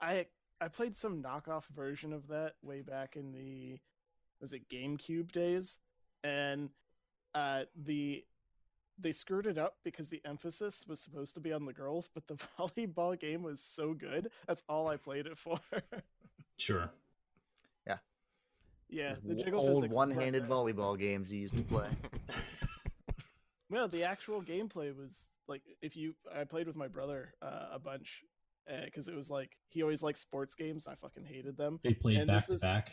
I 0.00 0.26
I 0.60 0.68
played 0.68 0.96
some 0.96 1.22
knockoff 1.22 1.66
version 1.68 2.12
of 2.12 2.28
that 2.28 2.54
way 2.62 2.80
back 2.82 3.16
in 3.16 3.32
the 3.32 3.78
was 4.40 4.52
it 4.52 4.68
GameCube 4.68 5.32
days, 5.32 5.78
and 6.24 6.70
uh, 7.34 7.64
the 7.84 8.24
they 8.98 9.12
screwed 9.12 9.46
it 9.46 9.58
up 9.58 9.76
because 9.84 10.08
the 10.08 10.22
emphasis 10.24 10.86
was 10.88 11.00
supposed 11.00 11.34
to 11.34 11.40
be 11.40 11.52
on 11.52 11.66
the 11.66 11.72
girls, 11.72 12.08
but 12.12 12.26
the 12.26 12.34
volleyball 12.58 13.18
game 13.18 13.42
was 13.42 13.60
so 13.60 13.92
good. 13.92 14.28
That's 14.46 14.62
all 14.68 14.88
I 14.88 14.96
played 14.96 15.26
it 15.26 15.36
for. 15.38 15.58
Sure. 16.58 16.90
yeah, 17.86 17.98
Yeah. 18.88 19.16
the 19.22 19.34
jiggle 19.34 19.60
old 19.60 19.92
one-handed 19.92 20.44
there. 20.44 20.48
volleyball 20.48 20.98
games 20.98 21.30
you 21.30 21.40
used 21.40 21.54
to 21.58 21.62
play. 21.62 21.88
No, 23.68 23.88
the 23.88 24.04
actual 24.04 24.40
gameplay 24.42 24.96
was 24.96 25.28
like 25.48 25.62
if 25.82 25.96
you 25.96 26.14
I 26.34 26.44
played 26.44 26.68
with 26.68 26.76
my 26.76 26.86
brother 26.86 27.34
uh, 27.42 27.66
a 27.72 27.78
bunch 27.80 28.22
because 28.84 29.08
it 29.08 29.14
was 29.14 29.28
like 29.28 29.56
he 29.70 29.82
always 29.82 30.02
liked 30.04 30.18
sports 30.18 30.54
games. 30.54 30.86
I 30.86 30.94
fucking 30.94 31.24
hated 31.24 31.56
them. 31.56 31.80
They 31.82 31.92
played 31.94 32.18
And 32.18 32.28
back 32.28 32.46
to 32.46 32.52
is- 32.52 32.60
back. 32.60 32.92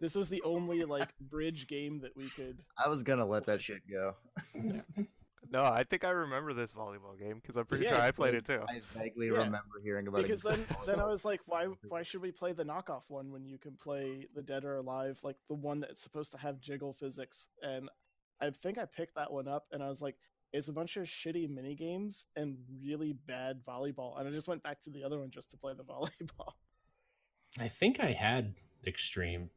This 0.00 0.14
was 0.14 0.28
the 0.28 0.42
only 0.42 0.82
like 0.84 1.08
bridge 1.20 1.66
game 1.66 2.00
that 2.00 2.16
we 2.16 2.28
could. 2.30 2.58
I 2.82 2.88
was 2.88 3.02
gonna 3.02 3.26
let 3.26 3.46
that 3.46 3.62
shit 3.62 3.82
go. 3.90 4.14
no, 5.50 5.62
I 5.64 5.84
think 5.84 6.04
I 6.04 6.10
remember 6.10 6.52
this 6.54 6.72
volleyball 6.72 7.18
game 7.18 7.38
because 7.40 7.56
I'm 7.56 7.66
pretty 7.66 7.84
Yeah, 7.84 7.90
sure 7.96 8.00
I 8.02 8.10
played 8.10 8.34
like- 8.34 8.42
it 8.42 8.46
too. 8.46 8.62
I 8.68 8.80
vaguely 8.98 9.26
Yeah. 9.28 9.32
remember 9.38 9.80
hearing 9.82 10.06
about 10.08 10.20
it. 10.20 10.22
because 10.24 10.42
then 10.42 10.66
then 10.86 11.00
I 11.00 11.04
was 11.06 11.24
like, 11.24 11.40
why 11.46 11.66
why 11.88 12.02
should 12.02 12.22
we 12.22 12.30
play 12.32 12.52
the 12.52 12.64
knockoff 12.64 13.04
one 13.08 13.30
when 13.32 13.44
you 13.46 13.58
can 13.58 13.76
play 13.76 14.26
the 14.34 14.42
Dead 14.42 14.64
or 14.64 14.76
Alive, 14.76 15.18
like 15.22 15.36
the 15.48 15.54
one 15.54 15.80
that's 15.80 16.02
supposed 16.02 16.32
to 16.32 16.38
have 16.38 16.60
jiggle 16.60 16.92
physics? 16.92 17.48
And 17.62 17.88
I 18.40 18.50
think 18.50 18.76
I 18.78 18.84
picked 18.84 19.14
that 19.14 19.32
one 19.32 19.48
up, 19.48 19.64
and 19.72 19.82
I 19.82 19.88
was 19.88 20.02
like, 20.02 20.16
it's 20.52 20.68
a 20.68 20.72
bunch 20.72 20.96
of 20.98 21.04
shitty 21.04 21.48
mini 21.48 21.74
games 21.74 22.26
and 22.36 22.58
really 22.84 23.12
bad 23.14 23.62
volleyball, 23.66 24.18
and 24.18 24.28
I 24.28 24.30
just 24.30 24.46
went 24.48 24.62
back 24.62 24.80
to 24.82 24.90
the 24.90 25.04
other 25.04 25.18
one 25.18 25.30
just 25.30 25.50
to 25.52 25.56
play 25.56 25.72
the 25.74 25.84
volleyball. 25.84 26.52
I 27.58 27.68
think 27.68 27.98
I 28.00 28.12
had 28.12 28.54
Extreme. 28.86 29.50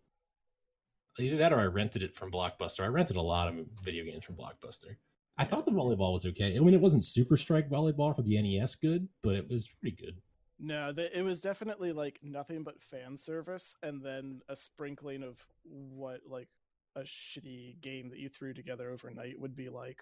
Either 1.19 1.37
that 1.37 1.53
or 1.53 1.59
I 1.59 1.65
rented 1.65 2.03
it 2.03 2.15
from 2.15 2.31
Blockbuster. 2.31 2.83
I 2.83 2.87
rented 2.87 3.15
a 3.15 3.21
lot 3.21 3.47
of 3.47 3.55
video 3.83 4.03
games 4.05 4.23
from 4.23 4.35
Blockbuster. 4.35 4.95
I 5.37 5.45
thought 5.45 5.65
the 5.65 5.71
volleyball 5.71 6.13
was 6.13 6.25
okay. 6.25 6.55
I 6.55 6.59
mean, 6.59 6.73
it 6.73 6.81
wasn't 6.81 7.05
Super 7.05 7.37
Spike 7.37 7.69
volleyball 7.69 8.15
for 8.15 8.21
the 8.21 8.41
NES 8.41 8.75
good, 8.75 9.07
but 9.21 9.35
it 9.35 9.49
was 9.49 9.67
pretty 9.67 9.95
good. 9.95 10.17
No, 10.59 10.91
the, 10.91 11.17
it 11.17 11.21
was 11.21 11.39
definitely 11.39 11.93
like 11.93 12.19
nothing 12.21 12.63
but 12.63 12.81
fan 12.81 13.15
service, 13.15 13.75
and 13.81 14.03
then 14.03 14.41
a 14.49 14.55
sprinkling 14.55 15.23
of 15.23 15.47
what 15.63 16.21
like 16.27 16.49
a 16.97 17.01
shitty 17.01 17.79
game 17.79 18.09
that 18.09 18.19
you 18.19 18.27
threw 18.27 18.53
together 18.53 18.91
overnight 18.91 19.39
would 19.39 19.55
be 19.55 19.69
like. 19.69 20.01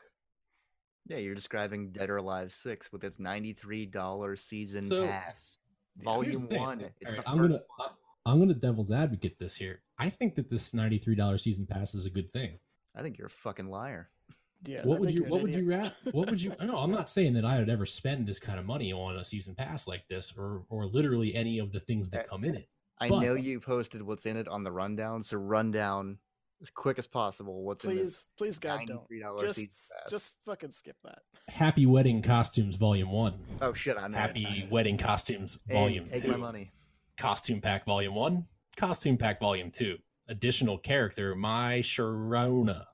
Yeah, 1.05 1.17
you're 1.17 1.35
describing 1.35 1.91
Dead 1.91 2.09
or 2.09 2.17
Alive 2.17 2.51
6 2.51 2.91
with 2.91 3.03
its 3.03 3.17
$93 3.17 4.37
season 4.37 4.89
So, 4.89 5.07
pass. 5.07 5.57
Volume 5.99 6.49
1. 6.49 6.81
It's 6.99 7.11
right, 7.11 7.23
the 7.23 7.29
I'm 7.29 7.37
first 7.37 7.49
gonna 7.49 7.61
one. 7.77 7.89
I- 8.27 8.31
I'm 8.31 8.39
gonna 8.39 8.53
devil's 8.53 8.91
advocate 8.91 9.39
this 9.39 9.55
here. 9.55 9.81
I 9.97 10.09
think 10.09 10.35
that 10.35 10.49
this 10.49 10.73
ninety 10.73 10.97
three 10.97 11.15
dollar 11.15 11.37
season 11.37 11.65
pass 11.65 11.95
is 11.95 12.05
a 12.05 12.09
good 12.09 12.31
thing. 12.31 12.59
I 12.95 13.01
think 13.01 13.17
you're 13.17 13.27
a 13.27 13.31
fucking 13.31 13.69
liar. 13.69 14.09
Yeah. 14.65 14.81
what 14.85 14.97
I 14.97 14.99
would 14.99 15.09
think 15.09 15.15
you 15.15 15.21
you're 15.21 15.29
What 15.31 15.41
would 15.43 15.53
you 15.55 15.71
idiot. 15.71 15.93
What 16.11 16.29
would 16.29 16.41
you? 16.41 16.53
No, 16.63 16.77
I'm 16.77 16.91
not 16.91 17.09
saying 17.09 17.33
that 17.33 17.45
I 17.45 17.59
would 17.59 17.69
ever 17.69 17.85
spend 17.85 18.27
this 18.27 18.39
kind 18.39 18.57
of 18.59 18.65
money 18.65 18.91
on 18.91 19.15
a 19.17 19.23
season 19.23 19.53
pass 19.55 19.87
like 19.87 20.07
this, 20.07 20.33
or 20.37 20.63
or 20.69 20.85
literally 20.87 21.35
any 21.35 21.59
of 21.59 21.71
the 21.71 21.79
things 21.79 22.09
that 22.09 22.27
come 22.27 22.43
in 22.43 22.55
it. 22.55 22.67
I 22.99 23.09
But- 23.09 23.19
know 23.21 23.35
you 23.35 23.59
posted 23.59 24.01
what's 24.01 24.25
in 24.25 24.35
it 24.37 24.47
on 24.47 24.63
the 24.63 24.71
rundown, 24.71 25.21
so 25.21 25.37
rundown 25.37 26.17
as 26.59 26.71
quick 26.71 26.97
as 26.97 27.05
possible. 27.05 27.61
What's 27.63 27.83
in 27.85 27.95
this 27.97 28.29
Please, 28.37 28.55
please, 28.55 28.59
God, 28.59 28.79
don't. 28.79 28.89
ninety-three 28.89 29.19
dollar 29.19 29.47
season 29.51 29.67
Just, 29.69 29.91
just 30.09 30.37
fucking 30.45 30.71
skip 30.71 30.97
that. 31.03 31.19
Happy 31.49 31.85
Wedding 31.85 32.23
Costumes 32.23 32.75
Volume 32.77 33.11
One. 33.11 33.35
oh 33.61 33.73
shit, 33.73 33.95
I'm 33.95 34.05
in 34.05 34.13
it. 34.15 34.17
I'm 34.17 34.21
Happy 34.27 34.45
in 34.45 34.53
it. 34.63 34.71
Wedding 34.71 34.97
Costumes 34.97 35.59
Hey, 35.67 35.75
Volume 35.75 36.05
Take 36.05 36.23
Two. 36.23 36.29
my 36.31 36.37
money. 36.37 36.71
Costume 37.17 37.61
Pack 37.61 37.85
Volume 37.85 38.15
One. 38.15 38.45
Costume 38.75 39.17
Pack 39.17 39.39
Volume 39.39 39.71
Two. 39.71 39.97
Additional 40.29 40.77
character 40.77 41.35
My 41.35 41.79
Sharona. 41.79 42.85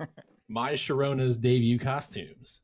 My 0.48 0.72
Sharona's 0.72 1.36
debut 1.36 1.78
costumes. 1.78 2.60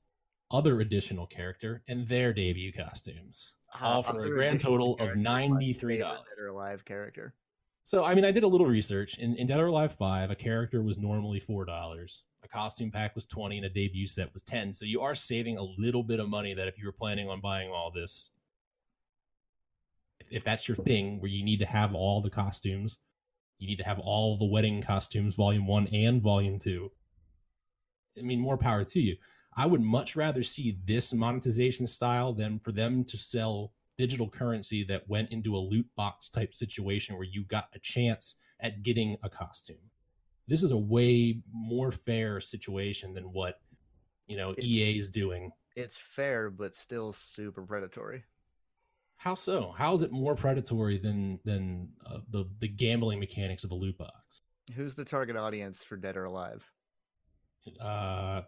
Other 0.50 0.80
additional 0.80 1.26
character 1.26 1.82
and 1.88 2.06
their 2.06 2.32
debut 2.32 2.72
costumes. 2.72 3.56
Uh, 3.74 3.86
all 3.86 4.02
for 4.02 4.24
a 4.24 4.30
grand 4.30 4.60
total 4.60 4.94
of 4.94 5.10
$93. 5.10 5.98
Dead 5.98 6.16
or 6.38 6.48
alive 6.48 6.84
character. 6.84 7.34
So, 7.84 8.04
I 8.04 8.14
mean, 8.14 8.24
I 8.24 8.30
did 8.30 8.44
a 8.44 8.48
little 8.48 8.66
research. 8.66 9.18
In, 9.18 9.34
in 9.36 9.46
Dead 9.46 9.58
or 9.58 9.66
Alive 9.66 9.92
5, 9.92 10.30
a 10.30 10.34
character 10.34 10.82
was 10.82 10.98
normally 10.98 11.40
$4. 11.40 12.22
A 12.44 12.48
costume 12.48 12.90
pack 12.90 13.14
was 13.14 13.26
20 13.26 13.58
and 13.58 13.66
a 13.66 13.70
debut 13.70 14.06
set 14.06 14.32
was 14.32 14.42
10 14.42 14.72
So 14.72 14.84
you 14.84 15.00
are 15.00 15.14
saving 15.14 15.58
a 15.58 15.64
little 15.78 16.02
bit 16.02 16.20
of 16.20 16.28
money 16.28 16.54
that 16.54 16.68
if 16.68 16.78
you 16.78 16.86
were 16.86 16.92
planning 16.92 17.28
on 17.28 17.40
buying 17.40 17.70
all 17.70 17.90
this, 17.90 18.30
if, 20.30 20.44
that's 20.44 20.68
your 20.68 20.76
thing 20.76 21.20
where 21.20 21.30
you 21.30 21.44
need 21.44 21.58
to 21.60 21.66
have 21.66 21.94
all 21.94 22.20
the 22.20 22.30
costumes, 22.30 22.98
you 23.58 23.66
need 23.66 23.78
to 23.78 23.84
have 23.84 23.98
all 23.98 24.36
the 24.36 24.44
wedding 24.44 24.82
costumes, 24.82 25.34
volume 25.34 25.66
one 25.66 25.86
and 25.88 26.20
volume 26.20 26.58
two. 26.58 26.90
I 28.18 28.22
mean, 28.22 28.40
more 28.40 28.58
power 28.58 28.84
to 28.84 29.00
you. 29.00 29.16
I 29.56 29.66
would 29.66 29.80
much 29.80 30.16
rather 30.16 30.42
see 30.42 30.78
this 30.84 31.12
monetization 31.12 31.86
style 31.86 32.32
than 32.32 32.58
for 32.58 32.72
them 32.72 33.04
to 33.04 33.16
sell 33.16 33.72
digital 33.96 34.28
currency 34.28 34.84
that 34.84 35.08
went 35.08 35.30
into 35.30 35.54
a 35.54 35.58
loot 35.58 35.86
box 35.96 36.28
type 36.28 36.54
situation 36.54 37.16
where 37.16 37.26
you 37.26 37.44
got 37.44 37.68
a 37.74 37.78
chance 37.78 38.36
at 38.60 38.82
getting 38.82 39.16
a 39.22 39.28
costume. 39.28 39.76
This 40.48 40.62
is 40.62 40.72
a 40.72 40.76
way 40.76 41.40
more 41.52 41.90
fair 41.92 42.40
situation 42.40 43.14
than 43.14 43.24
what 43.24 43.60
you 44.26 44.36
know 44.36 44.50
It's- 44.52 44.66
EA 44.66 44.98
is 44.98 45.08
doing. 45.08 45.52
It's 45.76 45.96
fair, 45.96 46.50
but 46.50 46.74
still 46.74 47.12
super 47.12 47.62
predatory. 47.62 48.24
How 49.22 49.34
so? 49.34 49.72
How 49.78 49.94
is 49.94 50.02
it 50.02 50.10
more 50.10 50.34
predatory 50.34 50.98
than 50.98 51.38
than 51.44 51.90
uh, 52.04 52.18
the 52.30 52.44
the 52.58 52.66
gambling 52.66 53.20
mechanics 53.20 53.62
of 53.62 53.70
a 53.70 53.74
loot 53.74 53.96
box? 53.96 54.42
Who's 54.74 54.96
the 54.96 55.04
target 55.04 55.36
audience 55.36 55.84
for 55.84 55.96
Dead 55.96 56.16
or 56.16 56.24
Alive? 56.24 56.68
Uh, 57.80 58.42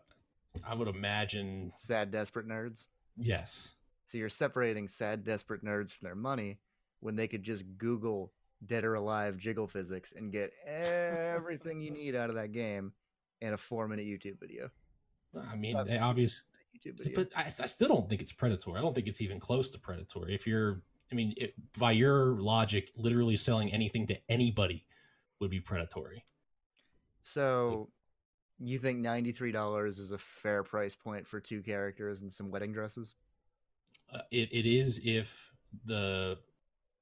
I 0.67 0.75
would 0.75 0.89
imagine 0.89 1.73
Sad, 1.79 2.11
desperate 2.11 2.49
nerds. 2.49 2.87
yes. 3.17 3.77
So 4.07 4.19
you're 4.19 4.29
separating 4.29 4.89
sad, 4.89 5.23
desperate 5.25 5.65
nerds 5.65 5.93
from 5.93 6.07
their 6.07 6.15
money 6.17 6.59
when 7.01 7.15
they 7.15 7.29
could 7.29 7.45
just 7.45 7.65
Google 7.79 8.33
Dead 8.67 8.85
or 8.85 8.95
Alive 8.95 9.37
jiggle 9.37 9.69
physics 9.69 10.13
and 10.17 10.33
get 10.33 10.51
everything 10.67 11.81
you 11.81 11.93
need 11.93 12.17
out 12.17 12.31
of 12.31 12.37
that 12.37 12.51
game 12.53 12.93
in 13.41 13.53
a 13.53 13.57
four 13.57 13.87
minute 13.87 14.07
YouTube 14.07 14.41
video. 14.41 14.71
I 15.49 15.55
mean, 15.55 15.77
Uh, 15.77 15.85
they 15.85 15.99
obvious, 15.99 16.43
YouTube 16.85 16.99
video. 16.99 17.13
but 17.15 17.31
I, 17.37 17.45
I 17.47 17.67
still 17.67 17.89
don't 17.89 18.09
think 18.09 18.21
it's 18.21 18.33
predatory. 18.33 18.79
I 18.79 18.83
don't 18.83 18.95
think 18.95 19.07
it's 19.07 19.21
even 19.21 19.41
close 19.41 19.71
to 19.71 19.79
predatory. 19.79 20.35
If 20.35 20.47
you're, 20.47 20.83
I 21.11 21.15
mean, 21.15 21.35
it, 21.37 21.55
by 21.79 21.93
your 21.93 22.41
logic, 22.41 22.91
literally 22.97 23.37
selling 23.37 23.73
anything 23.73 24.07
to 24.09 24.19
anybody 24.29 24.85
would 25.41 25.51
be 25.51 25.61
predatory. 25.61 26.25
So 27.23 27.89
you 28.59 28.79
think 28.79 29.05
$93 29.05 29.87
is 29.87 30.11
a 30.11 30.19
fair 30.19 30.63
price 30.63 30.95
point 30.95 31.27
for 31.27 31.41
two 31.41 31.63
characters 31.63 32.23
and 32.23 32.33
some 32.33 32.51
wedding 32.51 32.73
dresses? 32.73 33.15
Uh, 34.13 34.19
it, 34.31 34.49
it 34.53 34.67
is 34.67 35.01
if 35.05 35.51
the 35.85 36.39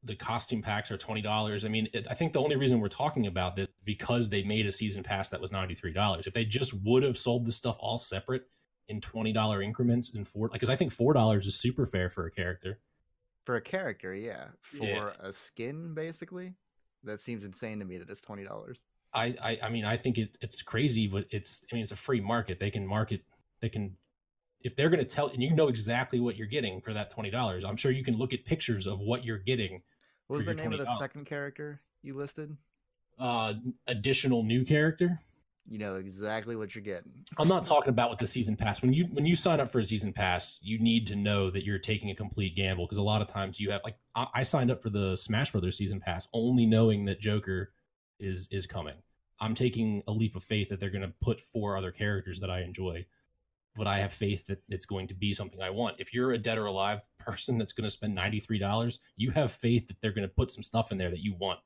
the 0.04 0.16
costume 0.16 0.62
packs 0.62 0.90
are 0.90 0.96
twenty 0.96 1.20
dollars. 1.20 1.64
I 1.64 1.68
mean, 1.68 1.88
it, 1.92 2.06
I 2.10 2.14
think 2.14 2.32
the 2.32 2.40
only 2.40 2.56
reason 2.56 2.80
we're 2.80 2.88
talking 2.88 3.26
about 3.26 3.54
this 3.54 3.68
is 3.68 3.74
because 3.84 4.28
they 4.28 4.42
made 4.42 4.66
a 4.66 4.72
season 4.72 5.02
pass 5.02 5.28
that 5.28 5.40
was 5.40 5.52
ninety 5.52 5.74
three 5.74 5.92
dollars. 5.92 6.26
If 6.26 6.34
they 6.34 6.44
just 6.44 6.74
would 6.82 7.02
have 7.02 7.16
sold 7.16 7.46
this 7.46 7.56
stuff 7.56 7.76
all 7.78 7.98
separate 7.98 8.48
in 8.88 9.00
twenty 9.00 9.32
dollar 9.32 9.62
increments 9.62 10.14
in 10.14 10.24
four, 10.24 10.48
because 10.48 10.68
I 10.68 10.76
think 10.76 10.92
four 10.92 11.14
dollars 11.14 11.46
is 11.46 11.60
super 11.60 11.86
fair 11.86 12.08
for 12.08 12.26
a 12.26 12.30
character. 12.30 12.78
For 13.44 13.56
a 13.56 13.60
character, 13.60 14.14
yeah. 14.14 14.46
For 14.60 14.84
Yeah. 14.84 15.12
a 15.20 15.32
skin, 15.32 15.94
basically? 15.94 16.54
That 17.04 17.20
seems 17.20 17.44
insane 17.44 17.80
to 17.80 17.84
me 17.84 17.98
that 17.98 18.08
it's 18.08 18.20
$20. 18.20 18.80
I, 19.12 19.34
I, 19.42 19.58
I 19.64 19.68
mean, 19.68 19.84
I 19.84 19.96
think 19.96 20.16
it, 20.16 20.38
it's 20.40 20.62
crazy, 20.62 21.08
but 21.08 21.26
it's, 21.30 21.66
I 21.70 21.74
mean, 21.74 21.82
it's 21.82 21.90
a 21.90 21.96
free 21.96 22.20
market. 22.20 22.60
They 22.60 22.70
can 22.70 22.86
market, 22.86 23.22
they 23.60 23.68
can, 23.68 23.96
if 24.60 24.76
they're 24.76 24.88
going 24.88 25.00
to 25.00 25.04
tell, 25.04 25.26
and 25.26 25.42
you 25.42 25.52
know 25.54 25.66
exactly 25.66 26.20
what 26.20 26.36
you're 26.36 26.46
getting 26.46 26.80
for 26.80 26.92
that 26.92 27.10
twenty 27.10 27.30
dollars. 27.30 27.64
I'm 27.64 27.76
sure 27.76 27.90
you 27.90 28.04
can 28.04 28.16
look 28.16 28.32
at 28.32 28.44
pictures 28.44 28.86
of 28.86 29.00
what 29.00 29.24
you're 29.24 29.38
getting. 29.38 29.82
What 30.28 30.36
was 30.36 30.46
the 30.46 30.54
name 30.54 30.72
of 30.72 30.78
the 30.78 30.96
second 30.98 31.26
character 31.26 31.82
you 32.02 32.14
listed? 32.14 32.56
Uh, 33.18 33.54
additional 33.88 34.44
new 34.44 34.64
character. 34.64 35.18
You 35.68 35.78
know 35.78 35.94
exactly 35.94 36.56
what 36.56 36.74
you're 36.74 36.82
getting. 36.82 37.12
I'm 37.38 37.48
not 37.48 37.64
talking 37.64 37.90
about 37.90 38.10
with 38.10 38.18
the 38.18 38.26
season 38.26 38.56
pass. 38.56 38.82
When 38.82 38.92
you 38.92 39.04
when 39.12 39.24
you 39.24 39.36
sign 39.36 39.60
up 39.60 39.70
for 39.70 39.78
a 39.78 39.86
season 39.86 40.12
pass, 40.12 40.58
you 40.60 40.78
need 40.78 41.06
to 41.06 41.16
know 41.16 41.50
that 41.50 41.64
you're 41.64 41.78
taking 41.78 42.10
a 42.10 42.14
complete 42.14 42.56
gamble 42.56 42.84
because 42.84 42.98
a 42.98 43.02
lot 43.02 43.22
of 43.22 43.28
times 43.28 43.60
you 43.60 43.70
have 43.70 43.80
like 43.84 43.96
I, 44.14 44.26
I 44.34 44.42
signed 44.42 44.70
up 44.70 44.82
for 44.82 44.90
the 44.90 45.16
Smash 45.16 45.52
Brothers 45.52 45.76
season 45.76 46.00
pass 46.00 46.26
only 46.32 46.66
knowing 46.66 47.04
that 47.06 47.20
Joker 47.20 47.72
is 48.18 48.48
is 48.50 48.66
coming. 48.66 48.96
I'm 49.40 49.54
taking 49.54 50.02
a 50.08 50.12
leap 50.12 50.36
of 50.36 50.44
faith 50.44 50.68
that 50.68 50.80
they're 50.80 50.90
going 50.90 51.02
to 51.02 51.14
put 51.20 51.40
four 51.40 51.76
other 51.76 51.90
characters 51.90 52.38
that 52.40 52.50
I 52.50 52.62
enjoy, 52.62 53.06
but 53.76 53.86
I 53.86 53.98
have 53.98 54.12
faith 54.12 54.46
that 54.46 54.62
it's 54.68 54.86
going 54.86 55.08
to 55.08 55.14
be 55.14 55.32
something 55.32 55.60
I 55.60 55.70
want. 55.70 55.96
If 55.98 56.12
you're 56.12 56.32
a 56.32 56.38
dead 56.38 56.58
or 56.58 56.66
alive 56.66 57.06
person 57.18 57.56
that's 57.56 57.72
going 57.72 57.86
to 57.86 57.90
spend 57.90 58.14
ninety 58.14 58.40
three 58.40 58.58
dollars, 58.58 58.98
you 59.16 59.30
have 59.30 59.52
faith 59.52 59.86
that 59.86 60.00
they're 60.00 60.12
going 60.12 60.28
to 60.28 60.34
put 60.34 60.50
some 60.50 60.62
stuff 60.64 60.90
in 60.90 60.98
there 60.98 61.10
that 61.10 61.22
you 61.22 61.34
want. 61.38 61.60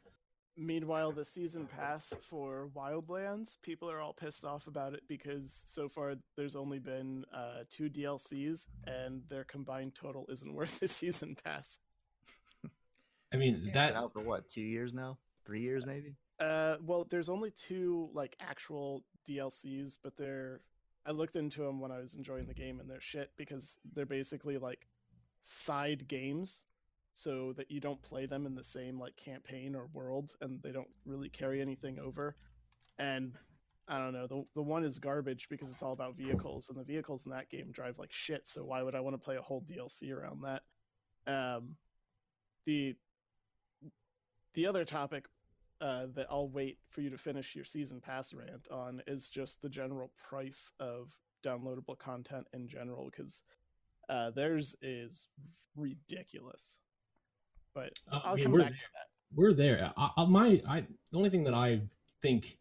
Meanwhile, 0.58 1.12
the 1.12 1.24
season 1.24 1.66
pass 1.66 2.14
for 2.22 2.70
Wildlands, 2.74 3.60
people 3.62 3.90
are 3.90 4.00
all 4.00 4.14
pissed 4.14 4.44
off 4.44 4.66
about 4.66 4.94
it 4.94 5.02
because 5.06 5.62
so 5.66 5.88
far 5.88 6.14
there's 6.36 6.56
only 6.56 6.78
been 6.78 7.24
uh, 7.34 7.64
two 7.68 7.90
DLCs 7.90 8.66
and 8.86 9.22
their 9.28 9.44
combined 9.44 9.94
total 9.94 10.24
isn't 10.30 10.54
worth 10.54 10.80
the 10.80 10.88
season 10.88 11.36
pass. 11.44 11.78
I 13.34 13.36
mean 13.36 13.70
that 13.74 13.94
out 13.94 14.12
for 14.12 14.20
what, 14.20 14.48
two 14.48 14.62
years 14.62 14.94
now? 14.94 15.18
Three 15.44 15.60
years 15.60 15.84
maybe? 15.84 16.14
Uh, 16.40 16.76
well, 16.80 17.06
there's 17.08 17.28
only 17.28 17.50
two 17.50 18.08
like 18.14 18.36
actual 18.40 19.04
DLCs, 19.28 19.98
but 20.02 20.16
they're 20.16 20.60
I 21.06 21.12
looked 21.12 21.36
into 21.36 21.62
them 21.62 21.80
when 21.80 21.92
I 21.92 21.98
was 22.00 22.14
enjoying 22.14 22.46
the 22.46 22.54
game, 22.54 22.80
and 22.80 22.90
they're 22.90 23.00
shit 23.00 23.30
because 23.36 23.78
they're 23.94 24.06
basically 24.06 24.58
like 24.58 24.88
side 25.40 26.08
games, 26.08 26.64
so 27.16 27.54
that 27.54 27.70
you 27.70 27.80
don't 27.80 28.02
play 28.02 28.26
them 28.26 28.44
in 28.44 28.54
the 28.54 28.62
same 28.62 29.00
like 29.00 29.16
campaign 29.16 29.74
or 29.74 29.88
world, 29.94 30.34
and 30.42 30.62
they 30.62 30.70
don't 30.70 30.90
really 31.06 31.30
carry 31.30 31.62
anything 31.62 31.98
over. 31.98 32.36
And 32.98 33.32
I 33.88 33.96
don't 33.96 34.12
know, 34.12 34.26
the 34.26 34.44
the 34.52 34.62
one 34.62 34.84
is 34.84 34.98
garbage 34.98 35.48
because 35.48 35.70
it's 35.70 35.82
all 35.82 35.94
about 35.94 36.14
vehicles, 36.14 36.68
and 36.68 36.78
the 36.78 36.84
vehicles 36.84 37.24
in 37.24 37.32
that 37.32 37.48
game 37.48 37.72
drive 37.72 37.98
like 37.98 38.12
shit. 38.12 38.46
So 38.46 38.64
why 38.64 38.82
would 38.82 38.94
I 38.94 39.00
want 39.00 39.14
to 39.14 39.24
play 39.24 39.36
a 39.36 39.42
whole 39.42 39.62
DLC 39.62 40.12
around 40.12 40.42
that? 40.42 40.62
Um, 41.26 41.76
the 42.66 42.96
the 44.52 44.66
other 44.66 44.84
topic 44.84 45.24
uh, 45.80 46.08
that 46.16 46.26
I'll 46.30 46.50
wait 46.50 46.76
for 46.90 47.00
you 47.00 47.08
to 47.08 47.18
finish 47.18 47.56
your 47.56 47.64
season 47.64 47.98
pass 47.98 48.34
rant 48.34 48.68
on 48.70 49.00
is 49.06 49.30
just 49.30 49.62
the 49.62 49.70
general 49.70 50.12
price 50.28 50.70
of 50.78 51.12
downloadable 51.42 51.96
content 51.96 52.46
in 52.52 52.68
general 52.68 53.06
because 53.10 53.42
uh, 54.10 54.32
theirs 54.32 54.76
is 54.82 55.28
ridiculous. 55.76 56.78
But 57.76 57.92
Uh, 58.10 58.20
I 58.24 58.28
I'll 58.30 58.34
mean, 58.36 58.42
come 58.44 58.52
we're 58.52 58.58
back 58.60 58.70
there. 58.70 58.78
to 58.78 58.84
that. 58.94 59.06
we're 59.34 59.52
there. 59.52 59.92
I, 59.98 60.10
I, 60.16 60.24
my, 60.24 60.62
I, 60.66 60.80
the 61.12 61.18
only 61.18 61.28
thing 61.30 61.44
that 61.44 61.52
I 61.54 61.82
think 62.22 62.58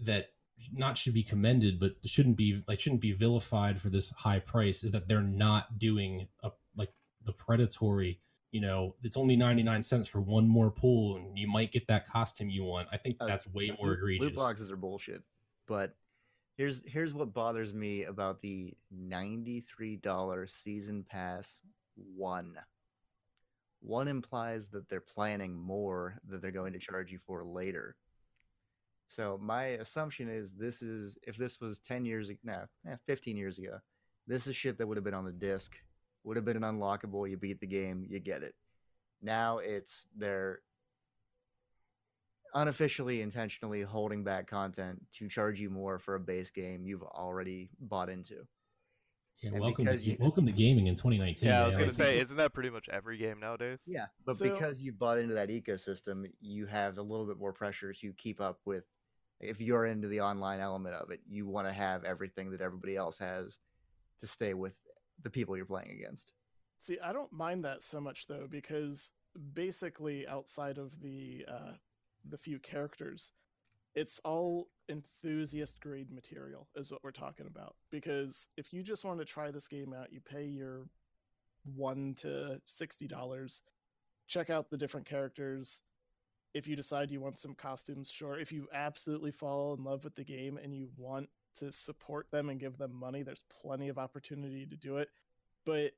that 0.00 0.32
not 0.72 0.98
should 0.98 1.14
be 1.14 1.22
commended, 1.22 1.80
but 1.80 1.96
shouldn't 2.04 2.36
be 2.36 2.62
like 2.68 2.78
shouldn't 2.78 3.00
be 3.00 3.12
vilified 3.12 3.80
for 3.80 3.88
this 3.88 4.10
high 4.10 4.38
price 4.38 4.84
is 4.84 4.92
that 4.92 5.08
they're 5.08 5.22
not 5.22 5.78
doing 5.78 6.28
a 6.42 6.50
like 6.76 6.92
the 7.24 7.32
predatory. 7.32 8.20
You 8.52 8.60
know, 8.60 8.94
it's 9.02 9.16
only 9.16 9.34
ninety 9.36 9.62
nine 9.62 9.82
cents 9.82 10.08
for 10.08 10.20
one 10.20 10.46
more 10.46 10.70
pull, 10.70 11.16
and 11.16 11.38
you 11.38 11.48
might 11.48 11.72
get 11.72 11.86
that 11.88 12.06
costume 12.06 12.50
you 12.50 12.64
want. 12.64 12.88
I 12.92 12.96
think 12.98 13.16
Uh, 13.20 13.26
that's 13.26 13.46
way 13.48 13.74
more 13.78 13.88
Loot- 13.90 13.98
egregious. 13.98 14.24
Loot 14.26 14.36
boxes 14.36 14.70
are 14.70 14.76
bullshit. 14.76 15.22
But 15.66 15.96
here's 16.58 16.84
here's 16.86 17.14
what 17.14 17.32
bothers 17.32 17.72
me 17.72 18.04
about 18.04 18.40
the 18.40 18.74
ninety-three 18.90 19.96
dollar 19.96 20.46
season 20.46 21.02
pass 21.04 21.62
one. 21.94 22.56
One 23.80 24.08
implies 24.08 24.68
that 24.70 24.88
they're 24.88 25.00
planning 25.00 25.54
more 25.54 26.18
that 26.28 26.42
they're 26.42 26.50
going 26.50 26.72
to 26.72 26.78
charge 26.78 27.12
you 27.12 27.18
for 27.18 27.44
later. 27.44 27.96
So 29.06 29.38
my 29.40 29.64
assumption 29.64 30.28
is 30.28 30.52
this 30.52 30.82
is 30.82 31.16
if 31.26 31.36
this 31.36 31.60
was 31.60 31.78
ten 31.78 32.04
years 32.04 32.28
ago, 32.28 32.40
no, 32.42 32.64
eh, 32.88 32.96
fifteen 33.06 33.36
years 33.36 33.58
ago, 33.58 33.78
this 34.26 34.46
is 34.46 34.56
shit 34.56 34.78
that 34.78 34.86
would 34.86 34.96
have 34.96 35.04
been 35.04 35.14
on 35.14 35.24
the 35.24 35.32
disc, 35.32 35.76
would 36.24 36.36
have 36.36 36.44
been 36.44 36.62
an 36.62 36.62
unlockable. 36.62 37.28
You 37.28 37.36
beat 37.36 37.60
the 37.60 37.66
game, 37.66 38.04
you 38.08 38.18
get 38.18 38.42
it. 38.42 38.54
Now 39.22 39.58
it's 39.58 40.08
they're 40.16 40.60
unofficially 42.54 43.20
intentionally 43.20 43.82
holding 43.82 44.24
back 44.24 44.48
content 44.48 45.00
to 45.12 45.28
charge 45.28 45.60
you 45.60 45.68
more 45.68 45.98
for 45.98 46.14
a 46.14 46.20
base 46.20 46.50
game 46.50 46.86
you've 46.86 47.02
already 47.02 47.70
bought 47.80 48.08
into. 48.08 48.46
Yeah, 49.42 49.50
and 49.50 49.60
welcome 49.60 49.84
to 49.84 49.96
you- 49.96 50.16
welcome 50.18 50.46
to 50.46 50.52
gaming 50.52 50.86
in 50.86 50.94
2019. 50.94 51.48
Yeah, 51.48 51.64
I 51.64 51.66
was 51.68 51.76
man. 51.76 51.84
gonna 51.84 51.92
say, 51.92 52.20
isn't 52.20 52.36
that 52.38 52.54
pretty 52.54 52.70
much 52.70 52.88
every 52.88 53.18
game 53.18 53.38
nowadays? 53.38 53.82
Yeah, 53.86 54.06
but 54.24 54.36
So- 54.36 54.50
because 54.50 54.80
you've 54.80 54.98
bought 54.98 55.18
into 55.18 55.34
that 55.34 55.50
ecosystem, 55.50 56.32
you 56.40 56.66
have 56.66 56.96
a 56.98 57.02
little 57.02 57.26
bit 57.26 57.36
more 57.36 57.52
pressure 57.52 57.92
to 57.92 58.12
keep 58.14 58.40
up 58.40 58.60
with 58.64 58.84
If 59.38 59.60
you're 59.60 59.84
into 59.84 60.08
the 60.08 60.22
online 60.22 60.60
element 60.60 60.94
of 60.94 61.10
it, 61.10 61.20
you 61.26 61.46
want 61.46 61.68
to 61.68 61.72
have 61.74 62.04
everything 62.04 62.50
that 62.52 62.62
everybody 62.62 62.96
else 62.96 63.18
has 63.18 63.58
to 64.20 64.26
stay 64.26 64.54
with 64.54 64.82
the 65.20 65.28
people 65.28 65.58
you're 65.58 65.66
playing 65.66 65.90
against. 65.90 66.32
See, 66.78 66.98
I 67.00 67.12
don't 67.12 67.30
mind 67.34 67.62
that 67.66 67.82
so 67.82 68.00
much 68.00 68.28
though, 68.28 68.46
because 68.48 69.12
basically 69.52 70.26
outside 70.26 70.78
of 70.78 71.02
the 71.02 71.44
uh, 71.46 71.72
the 72.24 72.38
few 72.38 72.58
characters, 72.58 73.32
it's 73.96 74.20
all 74.24 74.68
enthusiast 74.88 75.80
grade 75.80 76.12
material 76.12 76.68
is 76.76 76.92
what 76.92 77.02
we're 77.02 77.10
talking 77.10 77.46
about. 77.46 77.74
Because 77.90 78.46
if 78.56 78.72
you 78.72 78.82
just 78.82 79.04
want 79.04 79.18
to 79.18 79.24
try 79.24 79.50
this 79.50 79.66
game 79.66 79.92
out, 79.92 80.12
you 80.12 80.20
pay 80.20 80.44
your 80.44 80.84
one 81.74 82.14
to 82.18 82.60
sixty 82.66 83.08
dollars, 83.08 83.62
check 84.28 84.50
out 84.50 84.70
the 84.70 84.76
different 84.76 85.06
characters. 85.06 85.82
If 86.54 86.68
you 86.68 86.76
decide 86.76 87.10
you 87.10 87.20
want 87.20 87.38
some 87.38 87.54
costumes, 87.54 88.10
sure. 88.10 88.38
If 88.38 88.52
you 88.52 88.68
absolutely 88.72 89.32
fall 89.32 89.74
in 89.74 89.82
love 89.82 90.04
with 90.04 90.14
the 90.14 90.24
game 90.24 90.58
and 90.62 90.74
you 90.74 90.90
want 90.96 91.28
to 91.56 91.72
support 91.72 92.30
them 92.30 92.48
and 92.48 92.60
give 92.60 92.78
them 92.78 92.94
money, 92.94 93.22
there's 93.22 93.44
plenty 93.62 93.88
of 93.88 93.98
opportunity 93.98 94.66
to 94.66 94.76
do 94.76 94.98
it. 94.98 95.08
But 95.64 95.92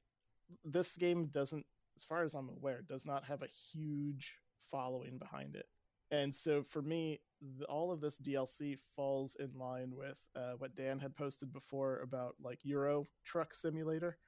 this 0.64 0.96
game 0.96 1.26
doesn't, 1.26 1.66
as 1.96 2.04
far 2.04 2.22
as 2.22 2.34
I'm 2.34 2.48
aware, 2.48 2.80
does 2.80 3.04
not 3.04 3.24
have 3.24 3.42
a 3.42 3.48
huge 3.72 4.38
following 4.70 5.18
behind 5.18 5.54
it. 5.54 5.66
And 6.10 6.34
so 6.34 6.62
for 6.62 6.82
me, 6.82 7.20
the, 7.58 7.64
all 7.66 7.92
of 7.92 8.00
this 8.00 8.18
DLC 8.18 8.78
falls 8.96 9.36
in 9.38 9.50
line 9.58 9.92
with 9.94 10.18
uh, 10.34 10.52
what 10.58 10.74
Dan 10.74 10.98
had 10.98 11.14
posted 11.14 11.52
before 11.52 12.00
about 12.00 12.34
like 12.42 12.58
Euro 12.64 13.06
Truck 13.24 13.54
Simulator, 13.54 14.18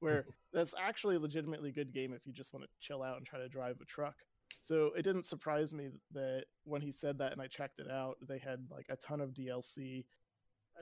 where 0.00 0.26
that's 0.52 0.74
actually 0.78 1.16
a 1.16 1.20
legitimately 1.20 1.72
good 1.72 1.92
game 1.92 2.12
if 2.12 2.26
you 2.26 2.32
just 2.32 2.52
want 2.52 2.64
to 2.64 2.70
chill 2.80 3.02
out 3.02 3.16
and 3.16 3.26
try 3.26 3.38
to 3.38 3.48
drive 3.48 3.80
a 3.80 3.84
truck. 3.84 4.16
So 4.60 4.92
it 4.96 5.02
didn't 5.02 5.24
surprise 5.24 5.74
me 5.74 5.90
that 6.12 6.44
when 6.64 6.80
he 6.80 6.90
said 6.90 7.18
that 7.18 7.32
and 7.32 7.42
I 7.42 7.48
checked 7.48 7.80
it 7.80 7.90
out, 7.90 8.16
they 8.26 8.38
had 8.38 8.66
like 8.70 8.86
a 8.88 8.96
ton 8.96 9.20
of 9.20 9.34
DLC. 9.34 10.04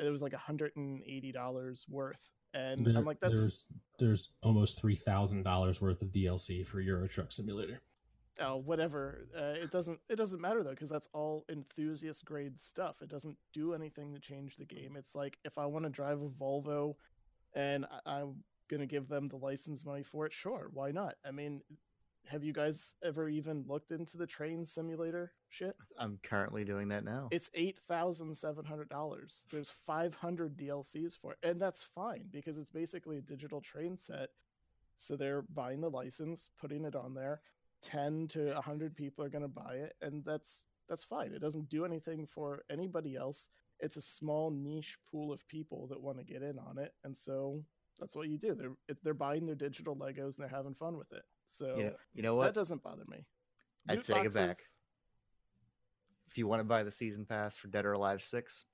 It 0.00 0.08
was 0.08 0.22
like 0.22 0.32
$180 0.32 1.88
worth. 1.88 2.30
And 2.54 2.86
There- 2.86 2.96
I'm 2.96 3.04
like, 3.04 3.18
that's 3.18 3.38
there's 3.38 3.66
there's 3.98 4.28
almost 4.42 4.78
three 4.78 4.94
thousand 4.94 5.42
dollars 5.42 5.80
worth 5.80 6.02
of 6.02 6.08
DLC 6.08 6.64
for 6.66 6.80
Euro 6.80 7.08
Truck 7.08 7.32
Simulator. 7.32 7.80
Oh 8.40 8.56
whatever 8.64 9.26
uh, 9.38 9.54
it 9.62 9.70
doesn't 9.70 9.98
it 10.08 10.16
doesn't 10.16 10.40
matter 10.40 10.62
though 10.62 10.70
because 10.70 10.88
that's 10.88 11.08
all 11.12 11.44
enthusiast 11.50 12.24
grade 12.24 12.58
stuff 12.58 13.02
it 13.02 13.08
doesn't 13.08 13.36
do 13.52 13.74
anything 13.74 14.12
to 14.14 14.20
change 14.20 14.56
the 14.56 14.64
game 14.64 14.96
it's 14.96 15.14
like 15.14 15.38
if 15.44 15.58
i 15.58 15.66
want 15.66 15.84
to 15.84 15.90
drive 15.90 16.20
a 16.22 16.28
volvo 16.28 16.94
and 17.54 17.84
I- 18.06 18.20
i'm 18.20 18.36
gonna 18.68 18.86
give 18.86 19.08
them 19.08 19.28
the 19.28 19.36
license 19.36 19.84
money 19.84 20.02
for 20.02 20.24
it 20.26 20.32
sure 20.32 20.70
why 20.72 20.92
not 20.92 21.16
i 21.26 21.30
mean 21.30 21.60
have 22.28 22.42
you 22.44 22.52
guys 22.52 22.94
ever 23.02 23.28
even 23.28 23.64
looked 23.66 23.90
into 23.90 24.16
the 24.16 24.26
train 24.26 24.64
simulator 24.64 25.32
shit 25.50 25.76
I'm 25.98 26.18
currently 26.22 26.64
doing 26.64 26.88
that 26.88 27.04
now. 27.04 27.28
it's 27.32 27.50
eight 27.54 27.78
thousand 27.80 28.34
seven 28.36 28.64
hundred 28.64 28.88
dollars. 28.88 29.46
There's 29.50 29.70
five 29.70 30.14
hundred 30.14 30.56
DLCs 30.56 31.14
for 31.16 31.32
it, 31.32 31.38
and 31.42 31.60
that's 31.60 31.82
fine 31.82 32.24
because 32.30 32.56
it's 32.56 32.70
basically 32.70 33.18
a 33.18 33.20
digital 33.20 33.60
train 33.60 33.96
set. 33.98 34.30
So 34.96 35.16
they're 35.16 35.42
buying 35.42 35.80
the 35.80 35.90
license, 35.90 36.48
putting 36.58 36.84
it 36.84 36.94
on 36.94 37.12
there. 37.12 37.40
Ten 37.82 38.28
to 38.28 38.54
hundred 38.60 38.94
people 38.96 39.24
are 39.24 39.28
going 39.28 39.42
to 39.42 39.48
buy 39.48 39.74
it, 39.74 39.94
and 40.00 40.24
that's 40.24 40.66
that's 40.88 41.04
fine. 41.04 41.32
It 41.32 41.40
doesn't 41.40 41.68
do 41.68 41.84
anything 41.84 42.26
for 42.26 42.62
anybody 42.70 43.16
else. 43.16 43.48
It's 43.80 43.96
a 43.96 44.02
small 44.02 44.50
niche 44.50 44.98
pool 45.10 45.32
of 45.32 45.46
people 45.48 45.88
that 45.88 46.00
want 46.00 46.18
to 46.18 46.24
get 46.24 46.42
in 46.42 46.58
on 46.58 46.78
it, 46.78 46.92
and 47.04 47.16
so 47.16 47.64
that's 47.98 48.14
what 48.14 48.28
you 48.28 48.38
do. 48.38 48.54
They're 48.54 48.96
they're 49.02 49.14
buying 49.14 49.46
their 49.46 49.54
digital 49.56 49.96
Legos 49.96 50.36
and 50.38 50.44
they're 50.48 50.48
having 50.56 50.74
fun 50.74 50.96
with 50.96 51.12
it. 51.12 51.22
So 51.46 51.74
you 51.76 51.84
know, 51.84 51.92
you 52.14 52.22
know 52.22 52.40
that 52.40 52.54
doesn't 52.54 52.82
bother 52.82 53.04
me. 53.08 53.26
I'd 53.88 53.96
Loot 53.96 54.06
take 54.06 54.24
it 54.26 54.34
back. 54.34 54.56
If 56.30 56.38
you 56.38 56.46
want 56.46 56.60
to 56.60 56.64
buy 56.64 56.82
the 56.82 56.90
season 56.90 57.26
pass 57.26 57.56
for 57.56 57.68
Dead 57.68 57.84
or 57.84 57.92
Alive 57.92 58.22
Six, 58.22 58.64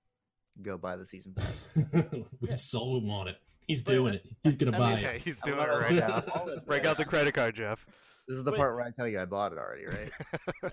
go 0.62 0.76
buy 0.78 0.96
the 0.96 1.06
season 1.06 1.32
pass. 1.34 1.78
we 1.92 2.24
Yeah. 2.48 2.56
sold 2.56 3.02
him 3.02 3.10
on 3.10 3.28
it. 3.28 3.36
He's 3.66 3.82
But, 3.82 3.92
doing 3.92 4.14
it. 4.14 4.24
He's 4.44 4.54
gonna 4.54 4.76
I 4.76 4.78
buy 4.78 4.94
mean, 4.94 5.02
Yeah, 5.02 5.10
it. 5.10 5.22
he's 5.22 5.40
doing 5.40 5.58
it 5.58 5.62
right 5.62 5.94
now. 5.94 6.22
Break 6.66 6.84
out 6.84 6.96
the 6.98 7.04
credit 7.04 7.34
card, 7.34 7.54
Jeff. 7.56 7.84
This 8.28 8.36
is 8.36 8.44
the 8.44 8.50
Wait. 8.52 8.58
part 8.58 8.74
where 8.76 8.84
I 8.84 8.90
tell 8.90 9.08
you 9.08 9.20
I 9.20 9.24
bought 9.24 9.52
it 9.52 9.58
already, 9.58 9.86
right? 9.86 10.72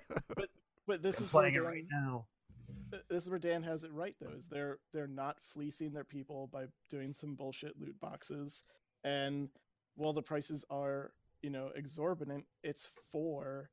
But 0.86 1.02
this 1.02 1.18
I'm 1.18 1.24
is 1.24 1.34
where 1.34 1.50
Dan- 1.50 1.62
right 1.62 1.84
now. 1.90 2.26
this 3.10 3.24
is 3.24 3.30
where 3.30 3.40
Dan 3.40 3.64
has 3.64 3.82
it 3.82 3.90
right 3.92 4.14
though. 4.20 4.30
Is 4.36 4.46
they're 4.46 4.78
they're 4.92 5.08
not 5.08 5.40
fleecing 5.42 5.92
their 5.92 6.04
people 6.04 6.48
by 6.52 6.66
doing 6.88 7.12
some 7.12 7.34
bullshit 7.34 7.72
loot 7.80 7.98
boxes, 8.00 8.62
and 9.02 9.48
while 9.96 10.12
the 10.12 10.22
prices 10.22 10.64
are 10.70 11.10
you 11.42 11.50
know 11.50 11.70
exorbitant, 11.74 12.44
it's 12.62 12.86
for 13.10 13.70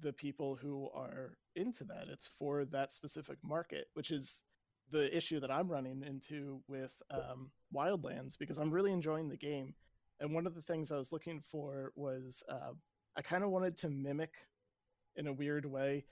the 0.00 0.12
people 0.12 0.56
who 0.56 0.88
are 0.92 1.36
into 1.54 1.84
that. 1.84 2.08
It's 2.08 2.26
for 2.26 2.64
that 2.64 2.90
specific 2.90 3.38
market, 3.44 3.86
which 3.94 4.10
is 4.10 4.42
the 4.90 5.14
issue 5.16 5.38
that 5.38 5.52
I'm 5.52 5.68
running 5.70 6.02
into 6.04 6.62
with 6.66 7.00
um, 7.12 7.52
Wildlands 7.72 8.36
because 8.36 8.58
I'm 8.58 8.72
really 8.72 8.90
enjoying 8.92 9.28
the 9.28 9.36
game. 9.36 9.74
And 10.18 10.34
one 10.34 10.48
of 10.48 10.54
the 10.56 10.62
things 10.62 10.90
I 10.90 10.98
was 10.98 11.12
looking 11.12 11.40
for 11.40 11.92
was 11.94 12.42
uh, 12.48 12.72
I 13.16 13.22
kind 13.22 13.44
of 13.44 13.50
wanted 13.50 13.76
to 13.78 13.88
mimic, 13.88 14.34
in 15.16 15.26
a 15.26 15.32
weird 15.32 15.66
way, 15.66 16.04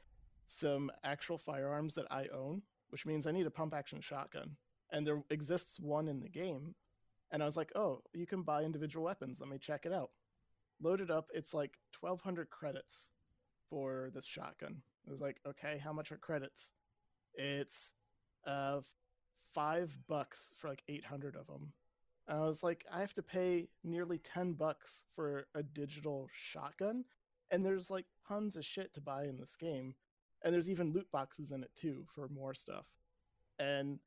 some 0.46 0.90
actual 1.04 1.38
firearms 1.38 1.94
that 1.94 2.06
I 2.10 2.26
own, 2.34 2.62
which 2.88 3.06
means 3.06 3.26
I 3.26 3.32
need 3.32 3.46
a 3.46 3.50
pump 3.50 3.74
action 3.74 4.00
shotgun. 4.00 4.56
And 4.90 5.06
there 5.06 5.22
exists 5.30 5.78
one 5.78 6.08
in 6.08 6.20
the 6.20 6.28
game. 6.28 6.74
And 7.30 7.42
I 7.42 7.46
was 7.46 7.56
like, 7.56 7.72
oh, 7.74 8.02
you 8.14 8.26
can 8.26 8.42
buy 8.42 8.62
individual 8.62 9.04
weapons. 9.04 9.40
Let 9.40 9.50
me 9.50 9.58
check 9.58 9.84
it 9.84 9.92
out. 9.92 10.10
Load 10.80 11.00
it 11.00 11.10
up. 11.10 11.30
It's 11.34 11.52
like 11.52 11.72
1,200 12.00 12.48
credits 12.50 13.10
for 13.68 14.10
this 14.14 14.24
shotgun. 14.24 14.82
I 15.06 15.10
was 15.10 15.20
like, 15.20 15.40
okay, 15.46 15.80
how 15.82 15.92
much 15.92 16.10
are 16.10 16.16
credits? 16.16 16.72
It's 17.34 17.92
uh, 18.46 18.80
five 19.52 19.96
bucks 20.06 20.52
for 20.56 20.68
like 20.68 20.82
800 20.88 21.36
of 21.36 21.46
them. 21.46 21.72
And 22.28 22.38
I 22.38 22.44
was 22.44 22.62
like, 22.62 22.84
I 22.92 23.00
have 23.00 23.14
to 23.14 23.22
pay 23.22 23.68
nearly 23.82 24.18
10 24.18 24.52
bucks 24.52 25.04
for 25.16 25.46
a 25.54 25.62
digital 25.62 26.28
shotgun. 26.32 27.04
And 27.50 27.64
there's 27.64 27.90
like 27.90 28.04
tons 28.28 28.56
of 28.56 28.64
shit 28.64 28.92
to 28.94 29.00
buy 29.00 29.24
in 29.24 29.38
this 29.38 29.56
game 29.56 29.94
and 30.42 30.54
there's 30.54 30.70
even 30.70 30.92
loot 30.92 31.10
boxes 31.10 31.50
in 31.50 31.62
it 31.62 31.70
too 31.74 32.04
for 32.14 32.28
more 32.28 32.54
stuff 32.54 32.86
and 33.58 33.98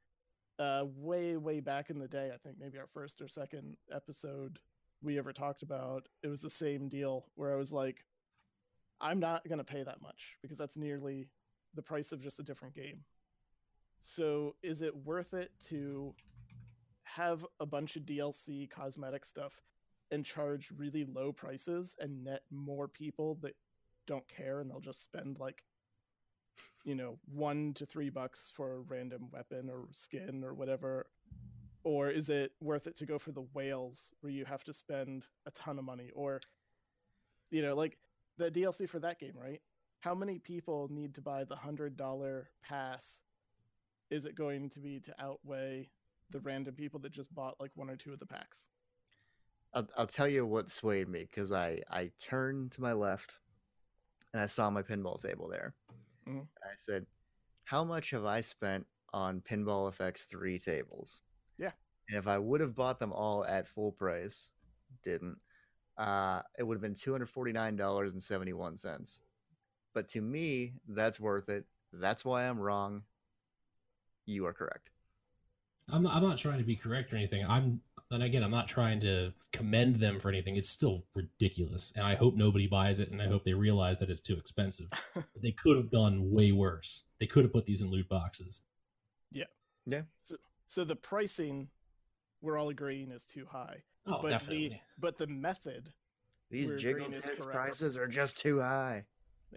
uh 0.59 0.83
way 0.95 1.37
way 1.37 1.59
back 1.59 1.89
in 1.89 1.99
the 1.99 2.07
day 2.07 2.31
i 2.33 2.37
think 2.37 2.57
maybe 2.59 2.77
our 2.77 2.87
first 2.87 3.21
or 3.21 3.27
second 3.27 3.77
episode 3.93 4.59
we 5.01 5.17
ever 5.17 5.33
talked 5.33 5.63
about 5.63 6.07
it 6.23 6.27
was 6.27 6.41
the 6.41 6.49
same 6.49 6.87
deal 6.87 7.25
where 7.35 7.51
i 7.51 7.55
was 7.55 7.71
like 7.71 8.05
i'm 8.99 9.19
not 9.19 9.47
going 9.47 9.57
to 9.57 9.63
pay 9.63 9.83
that 9.83 10.01
much 10.01 10.37
because 10.41 10.57
that's 10.57 10.77
nearly 10.77 11.27
the 11.73 11.81
price 11.81 12.11
of 12.11 12.21
just 12.21 12.39
a 12.39 12.43
different 12.43 12.75
game 12.75 13.03
so 13.99 14.55
is 14.63 14.81
it 14.81 14.95
worth 15.05 15.33
it 15.33 15.51
to 15.59 16.13
have 17.15 17.45
a 17.59 17.65
bunch 17.65 17.95
of 17.95 18.03
dlc 18.03 18.69
cosmetic 18.69 19.25
stuff 19.25 19.61
and 20.11 20.25
charge 20.25 20.69
really 20.77 21.05
low 21.05 21.31
prices 21.31 21.95
and 21.99 22.23
net 22.23 22.41
more 22.51 22.87
people 22.87 23.37
that 23.41 23.55
don't 24.07 24.27
care 24.27 24.59
and 24.59 24.69
they'll 24.69 24.79
just 24.79 25.03
spend 25.03 25.39
like 25.39 25.63
you 26.83 26.95
know 26.95 27.17
one 27.33 27.73
to 27.75 27.85
three 27.85 28.09
bucks 28.09 28.51
for 28.55 28.73
a 28.73 28.79
random 28.79 29.27
weapon 29.31 29.69
or 29.69 29.87
skin 29.91 30.43
or 30.43 30.53
whatever. 30.53 31.07
Or 31.83 32.11
is 32.11 32.29
it 32.29 32.51
worth 32.61 32.85
it 32.85 32.95
to 32.97 33.07
go 33.07 33.17
for 33.17 33.31
the 33.31 33.45
whales 33.55 34.11
where 34.21 34.31
you 34.31 34.45
have 34.45 34.63
to 34.65 34.73
spend 34.73 35.25
a 35.47 35.51
ton 35.51 35.79
of 35.79 35.85
money? 35.85 36.11
Or 36.13 36.41
you 37.49 37.61
know 37.61 37.75
like 37.75 37.97
the 38.37 38.49
dlc 38.49 38.87
for 38.89 38.99
that 38.99 39.19
game 39.19 39.33
right? 39.35 39.61
How 39.99 40.15
many 40.15 40.39
people 40.39 40.87
need 40.91 41.15
to 41.15 41.21
buy 41.21 41.43
the 41.43 41.55
hundred 41.55 41.97
dollar 41.97 42.49
pass? 42.63 43.21
Is 44.09 44.25
it 44.25 44.35
going 44.35 44.69
to 44.69 44.79
be 44.79 44.99
to 45.01 45.15
outweigh 45.19 45.89
the 46.31 46.39
random 46.39 46.73
people 46.75 46.99
that 46.99 47.11
just 47.11 47.33
bought 47.33 47.59
like 47.59 47.71
one 47.75 47.89
or 47.89 47.95
two 47.95 48.11
of 48.13 48.19
the 48.19 48.25
packs 48.25 48.67
I'll, 49.73 49.87
I'll 49.97 50.07
tell 50.07 50.27
you 50.27 50.45
what 50.45 50.69
swayed 50.69 51.07
me 51.07 51.21
because 51.21 51.51
I 51.51 51.79
I 51.89 52.11
turned 52.19 52.71
to 52.73 52.81
my 52.81 52.91
left 52.93 53.35
and 54.33 54.41
I 54.41 54.45
saw 54.45 54.69
my 54.69 54.81
pinball 54.81 55.21
table 55.21 55.47
there. 55.47 55.73
Mhm. 56.27 56.45
I 56.63 56.75
said, 56.77 57.05
"How 57.63 57.83
much 57.85 58.09
have 58.11 58.25
I 58.25 58.41
spent 58.41 58.85
on 59.13 59.41
Pinball 59.41 59.87
FX 59.95 60.25
three 60.25 60.59
tables?" 60.59 61.21
Yeah. 61.57 61.71
And 62.09 62.17
if 62.17 62.27
I 62.27 62.37
would 62.37 62.59
have 62.59 62.75
bought 62.75 62.99
them 62.99 63.13
all 63.13 63.45
at 63.45 63.67
full 63.67 63.93
price, 63.93 64.51
didn't, 65.03 65.41
uh, 65.97 66.41
it 66.57 66.63
would 66.63 66.75
have 66.75 66.81
been 66.81 66.93
two 66.93 67.13
hundred 67.13 67.29
forty 67.29 67.53
nine 67.53 67.77
dollars 67.77 68.11
and 68.11 68.21
seventy 68.21 68.51
one 68.53 68.75
cents. 68.75 69.21
But 69.93 70.09
to 70.09 70.21
me, 70.21 70.73
that's 70.87 71.17
worth 71.19 71.47
it. 71.47 71.65
That's 71.93 72.25
why 72.25 72.43
I'm 72.47 72.59
wrong. 72.59 73.03
You 74.25 74.45
are 74.47 74.53
correct. 74.53 74.89
I'm 75.91 76.03
not, 76.03 76.15
I'm 76.15 76.23
not 76.23 76.37
trying 76.37 76.57
to 76.59 76.63
be 76.63 76.75
correct 76.75 77.13
or 77.13 77.17
anything. 77.17 77.45
I'm 77.47 77.81
and 78.09 78.23
again, 78.23 78.43
I'm 78.43 78.51
not 78.51 78.67
trying 78.67 78.99
to 79.01 79.31
commend 79.53 79.95
them 79.97 80.19
for 80.19 80.29
anything. 80.29 80.57
It's 80.57 80.69
still 80.69 81.05
ridiculous, 81.15 81.93
and 81.95 82.05
I 82.05 82.15
hope 82.15 82.35
nobody 82.35 82.67
buys 82.67 82.99
it, 82.99 83.09
and 83.09 83.21
I 83.21 83.27
hope 83.27 83.45
they 83.45 83.53
realize 83.53 83.99
that 83.99 84.09
it's 84.09 84.21
too 84.21 84.35
expensive. 84.37 84.87
they 85.41 85.51
could 85.51 85.77
have 85.77 85.89
done 85.89 86.31
way 86.31 86.51
worse. 86.51 87.05
They 87.19 87.25
could 87.27 87.43
have 87.43 87.53
put 87.53 87.65
these 87.65 87.81
in 87.81 87.89
loot 87.89 88.09
boxes. 88.09 88.61
Yeah, 89.31 89.45
yeah. 89.85 90.01
So 90.17 90.35
so 90.67 90.83
the 90.83 90.95
pricing 90.95 91.69
we're 92.41 92.57
all 92.57 92.69
agreeing 92.69 93.11
is 93.11 93.25
too 93.25 93.45
high 93.49 93.83
Oh, 94.07 94.19
but 94.21 94.29
definitely. 94.29 94.69
the 94.69 94.75
but 94.97 95.17
the 95.17 95.27
method 95.27 95.93
These 96.49 96.71
We're 96.71 96.77
jiggle 96.77 97.01
agreeing 97.03 97.13
is 97.19 97.25
tits 97.25 97.43
correct. 97.43 97.55
prices 97.55 97.97
are 97.97 98.07
just 98.07 98.37
too 98.37 98.59
high. 98.59 99.05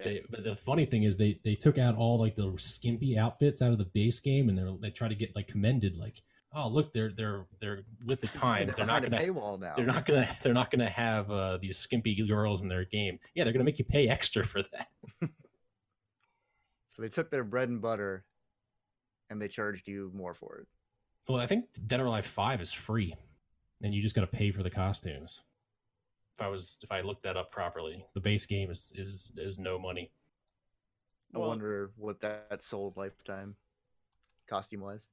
They, 0.03 0.23
but 0.29 0.43
the 0.43 0.57
funny 0.57 0.85
thing 0.87 1.05
is 1.05 1.17
they 1.17 1.39
they 1.45 1.55
took 1.55 1.79
out 1.79 1.97
all 1.97 2.19
like 2.19 2.35
the 2.35 2.53
skimpy 2.59 3.17
outfits 3.17 3.63
out 3.63 3.71
of 3.73 3.79
the 3.79 3.85
base 3.85 4.19
game, 4.21 4.49
and 4.49 4.59
they're 4.59 4.73
they 4.81 4.91
try 4.91 5.07
to 5.09 5.15
get 5.15 5.37
like 5.37 5.47
commended, 5.47 5.97
like, 5.97 6.21
oh 6.53 6.69
look, 6.69 6.93
they're 6.93 7.13
they're 7.13 7.47
they're 7.61 7.83
with 8.05 8.21
the 8.21 8.27
times. 8.27 8.67
They're 8.77 8.85
They're 8.85 8.87
not 8.87 9.03
gonna 9.03 9.19
paywall 9.19 9.61
now. 9.61 9.75
they're 9.77 9.87
not 9.87 10.05
gonna 10.05 10.37
they're 10.43 10.53
not 10.53 10.71
gonna 10.73 10.89
have 10.91 11.31
uh, 11.31 11.59
these 11.59 11.79
skimpy 11.79 12.15
girls 12.27 12.63
in 12.63 12.69
their 12.69 12.85
game. 12.85 13.21
Yeah, 13.35 13.45
they're 13.45 13.53
gonna 13.53 13.65
make 13.65 13.79
you 13.79 13.85
pay 13.85 14.09
extra 14.09 14.43
for 14.43 14.63
that. 14.63 14.89
So 16.89 17.03
they 17.03 17.09
took 17.09 17.29
their 17.29 17.43
bread 17.43 17.69
and 17.69 17.83
butter, 17.83 18.25
and 19.29 19.43
they 19.43 19.49
charged 19.49 19.89
you 19.89 20.13
more 20.15 20.33
for 20.33 20.59
it. 20.59 20.69
Well, 21.29 21.41
I 21.41 21.47
think 21.47 21.65
Dead 21.87 21.99
or 21.99 22.05
Alive 22.07 22.25
Five 22.25 22.61
is 22.61 22.73
free, 22.73 23.15
and 23.83 23.93
you 23.93 24.01
just 24.01 24.15
got 24.15 24.21
to 24.21 24.29
pay 24.29 24.53
for 24.53 24.63
the 24.63 24.71
costumes. 24.71 25.43
If 26.37 26.43
I 26.43 26.49
was 26.49 26.79
if 26.83 26.91
I 26.91 27.01
looked 27.01 27.23
that 27.23 27.37
up 27.37 27.53
properly, 27.53 28.05
the 28.15 28.21
base 28.21 28.45
game 28.47 28.71
is 28.71 28.93
is 28.97 29.31
is 29.37 29.59
no 29.59 29.79
money. 29.79 30.11
I 31.35 31.39
Well- 31.39 31.49
wonder 31.49 31.93
what 31.97 32.21
that 32.21 32.61
sold 32.61 32.97
lifetime, 32.97 33.57
costume 34.49 34.81
wise. 34.81 35.07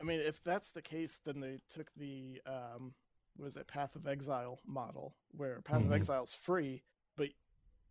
I 0.00 0.04
mean, 0.04 0.20
if 0.20 0.42
that's 0.42 0.70
the 0.70 0.82
case, 0.82 1.18
then 1.18 1.40
they 1.40 1.60
took 1.68 1.92
the 1.94 2.40
um, 2.46 2.94
what 3.36 3.46
is 3.46 3.56
it, 3.56 3.66
Path 3.66 3.96
of 3.96 4.06
Exile 4.06 4.60
model, 4.64 5.14
where 5.30 5.60
Path 5.62 5.82
Mhm. 5.82 6.10
of 6.10 6.22
is 6.24 6.34
free, 6.34 6.82
but 7.16 7.30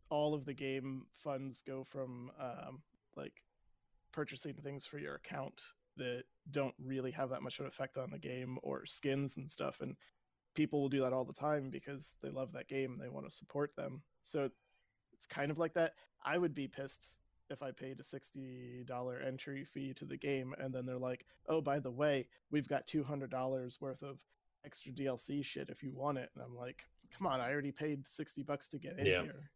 all 0.09 0.33
of 0.33 0.45
the 0.45 0.53
game 0.53 1.07
funds 1.13 1.61
go 1.61 1.83
from 1.83 2.31
um, 2.37 2.83
like 3.15 3.43
purchasing 4.11 4.55
things 4.55 4.85
for 4.87 4.97
your 4.99 5.15
account 5.15 5.73
that 5.97 6.25
don't 6.49 6.75
really 6.79 7.11
have 7.11 7.29
that 7.29 7.41
much 7.43 7.59
of 7.59 7.65
an 7.65 7.67
effect 7.67 7.97
on 7.97 8.09
the 8.09 8.19
game 8.19 8.59
or 8.63 8.85
skins 8.85 9.37
and 9.37 9.49
stuff. 9.49 9.81
And 9.81 9.97
people 10.53 10.81
will 10.81 10.89
do 10.89 11.01
that 11.03 11.13
all 11.13 11.25
the 11.25 11.33
time 11.33 11.69
because 11.69 12.15
they 12.21 12.29
love 12.29 12.51
that 12.53 12.67
game 12.67 12.91
and 12.91 13.01
they 13.01 13.09
want 13.09 13.25
to 13.25 13.35
support 13.35 13.75
them. 13.75 14.01
So 14.21 14.49
it's 15.13 15.25
kind 15.27 15.51
of 15.51 15.57
like 15.57 15.73
that. 15.73 15.93
I 16.23 16.37
would 16.37 16.53
be 16.53 16.67
pissed 16.67 17.19
if 17.49 17.61
I 17.61 17.71
paid 17.71 17.99
a 17.99 18.03
sixty 18.03 18.83
dollar 18.85 19.19
entry 19.19 19.65
fee 19.65 19.93
to 19.95 20.05
the 20.05 20.17
game 20.17 20.53
and 20.57 20.73
then 20.73 20.85
they're 20.85 20.97
like, 20.97 21.25
"Oh, 21.47 21.61
by 21.61 21.79
the 21.79 21.91
way, 21.91 22.27
we've 22.49 22.67
got 22.67 22.87
two 22.87 23.03
hundred 23.03 23.29
dollars 23.31 23.79
worth 23.81 24.03
of 24.03 24.23
extra 24.63 24.91
DLC 24.91 25.43
shit 25.43 25.69
if 25.69 25.83
you 25.83 25.91
want 25.93 26.17
it." 26.17 26.29
And 26.35 26.43
I'm 26.43 26.55
like, 26.55 26.85
"Come 27.17 27.27
on, 27.27 27.41
I 27.41 27.51
already 27.51 27.71
paid 27.71 28.05
sixty 28.07 28.43
bucks 28.43 28.67
to 28.69 28.77
get 28.79 28.99
in 28.99 29.05
Yeah. 29.05 29.21
here." 29.23 29.51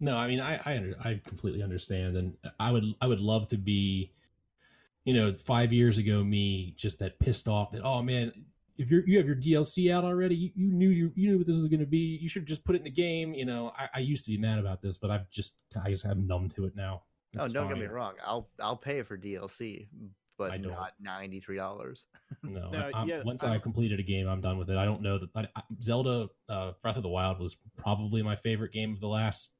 No, 0.00 0.16
I 0.16 0.28
mean 0.28 0.40
I 0.40 0.60
I, 0.64 0.76
under, 0.76 0.94
I 1.04 1.20
completely 1.24 1.62
understand, 1.62 2.16
and 2.16 2.36
I 2.60 2.70
would 2.72 2.84
I 3.00 3.06
would 3.06 3.20
love 3.20 3.48
to 3.48 3.58
be, 3.58 4.12
you 5.04 5.14
know, 5.14 5.32
five 5.32 5.72
years 5.72 5.98
ago 5.98 6.22
me 6.22 6.72
just 6.76 6.98
that 7.00 7.18
pissed 7.18 7.48
off 7.48 7.72
that 7.72 7.82
oh 7.84 8.02
man, 8.02 8.32
if 8.78 8.90
you're 8.90 9.06
you 9.06 9.18
have 9.18 9.26
your 9.26 9.36
DLC 9.36 9.92
out 9.92 10.04
already, 10.04 10.36
you, 10.36 10.50
you 10.54 10.72
knew 10.72 10.88
you 10.88 11.12
you 11.16 11.30
knew 11.30 11.38
what 11.38 11.46
this 11.46 11.56
was 11.56 11.68
going 11.68 11.80
to 11.80 11.86
be. 11.86 12.18
You 12.22 12.28
should 12.28 12.46
just 12.46 12.64
put 12.64 12.74
it 12.76 12.78
in 12.78 12.84
the 12.84 12.90
game. 12.90 13.34
You 13.34 13.44
know, 13.44 13.72
I, 13.76 13.88
I 13.96 13.98
used 13.98 14.24
to 14.26 14.30
be 14.30 14.38
mad 14.38 14.58
about 14.58 14.80
this, 14.80 14.96
but 14.96 15.10
I've 15.10 15.28
just 15.30 15.56
I 15.82 15.90
just 15.90 16.04
I'm 16.04 16.26
numb 16.26 16.48
to 16.50 16.64
it 16.66 16.76
now. 16.76 17.02
Oh, 17.38 17.48
don't 17.48 17.68
get 17.68 17.78
me 17.78 17.86
wrong. 17.86 18.14
I'll 18.24 18.48
I'll 18.60 18.76
pay 18.76 19.02
for 19.02 19.18
DLC, 19.18 19.88
but 20.38 20.62
don't. 20.62 20.74
ninety 21.00 21.40
three 21.40 21.56
dollars. 21.56 22.04
No, 22.42 22.70
No, 22.70 22.90
I, 22.94 23.04
yeah, 23.04 23.22
once 23.24 23.42
I'm- 23.42 23.54
I've 23.54 23.62
completed 23.62 23.98
a 24.00 24.02
game, 24.02 24.28
I'm 24.28 24.40
done 24.40 24.58
with 24.58 24.70
it. 24.70 24.76
I 24.76 24.84
don't 24.84 25.02
know 25.02 25.18
that 25.18 25.28
I, 25.34 25.48
I- 25.56 25.62
Zelda 25.82 26.28
uh, 26.48 26.72
Breath 26.82 26.96
of 26.96 27.02
the 27.02 27.08
Wild 27.08 27.40
was 27.40 27.56
probably 27.76 28.22
my 28.22 28.36
favorite 28.36 28.72
game 28.72 28.92
of 28.92 29.00
the 29.00 29.08
last 29.08 29.54